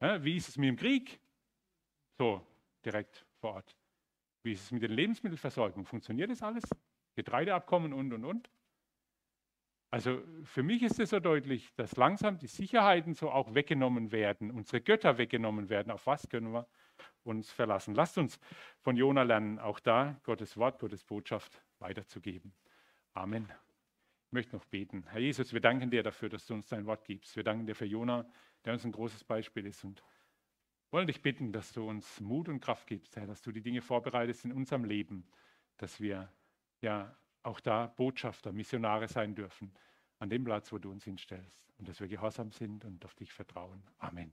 Ja, 0.00 0.22
wie 0.24 0.36
ist 0.36 0.48
es 0.48 0.56
mit 0.56 0.68
dem 0.68 0.76
Krieg? 0.76 1.20
So, 2.18 2.46
direkt 2.84 3.26
vor 3.40 3.54
Ort. 3.54 3.76
Wie 4.44 4.52
ist 4.52 4.62
es 4.62 4.70
mit 4.70 4.82
der 4.82 4.88
Lebensmittelversorgung? 4.88 5.84
Funktioniert 5.84 6.30
das 6.30 6.42
alles? 6.42 6.64
Getreideabkommen 7.16 7.92
und, 7.92 8.12
und, 8.12 8.24
und? 8.24 8.50
Also 9.92 10.22
für 10.44 10.62
mich 10.62 10.82
ist 10.82 11.00
es 11.00 11.10
so 11.10 11.18
deutlich, 11.18 11.74
dass 11.74 11.96
langsam 11.96 12.38
die 12.38 12.46
Sicherheiten 12.46 13.14
so 13.14 13.30
auch 13.30 13.54
weggenommen 13.54 14.12
werden, 14.12 14.52
unsere 14.52 14.80
Götter 14.80 15.18
weggenommen 15.18 15.68
werden. 15.68 15.90
Auf 15.90 16.06
was 16.06 16.28
können 16.28 16.52
wir 16.52 16.68
uns 17.24 17.50
verlassen? 17.50 17.94
Lasst 17.94 18.18
uns 18.18 18.38
von 18.80 18.96
Jona 18.96 19.22
lernen, 19.22 19.58
auch 19.58 19.80
da 19.80 20.20
Gottes 20.24 20.56
Wort, 20.56 20.78
Gottes 20.78 21.04
Botschaft 21.04 21.62
weiterzugeben. 21.78 22.52
Amen. 23.14 23.50
Ich 24.26 24.32
möchte 24.32 24.56
noch 24.56 24.64
beten. 24.64 25.04
Herr 25.08 25.20
Jesus, 25.20 25.52
wir 25.52 25.60
danken 25.60 25.90
dir 25.90 26.02
dafür, 26.02 26.28
dass 26.28 26.46
du 26.46 26.54
uns 26.54 26.68
dein 26.68 26.86
Wort 26.86 27.04
gibst. 27.04 27.34
Wir 27.36 27.42
danken 27.42 27.66
dir 27.66 27.74
für 27.74 27.86
Jona, 27.86 28.26
der 28.64 28.74
uns 28.74 28.84
ein 28.84 28.92
großes 28.92 29.24
Beispiel 29.24 29.66
ist 29.66 29.82
und 29.84 30.02
wollen 30.90 31.06
dich 31.06 31.22
bitten, 31.22 31.52
dass 31.52 31.72
du 31.72 31.88
uns 31.88 32.20
Mut 32.20 32.48
und 32.48 32.60
Kraft 32.60 32.86
gibst, 32.86 33.16
Herr, 33.16 33.26
dass 33.26 33.42
du 33.42 33.52
die 33.52 33.62
Dinge 33.62 33.80
vorbereitest 33.80 34.44
in 34.44 34.52
unserem 34.52 34.84
Leben, 34.84 35.26
dass 35.76 36.00
wir 36.00 36.32
ja 36.80 37.16
auch 37.42 37.60
da 37.60 37.86
Botschafter, 37.86 38.52
Missionare 38.52 39.08
sein 39.08 39.34
dürfen, 39.34 39.72
an 40.18 40.28
dem 40.28 40.44
Platz, 40.44 40.72
wo 40.72 40.78
du 40.78 40.90
uns 40.90 41.04
hinstellst 41.04 41.72
und 41.78 41.88
dass 41.88 42.00
wir 42.00 42.08
gehorsam 42.08 42.52
sind 42.52 42.84
und 42.84 43.04
auf 43.04 43.14
dich 43.14 43.32
vertrauen. 43.32 43.82
Amen. 43.98 44.32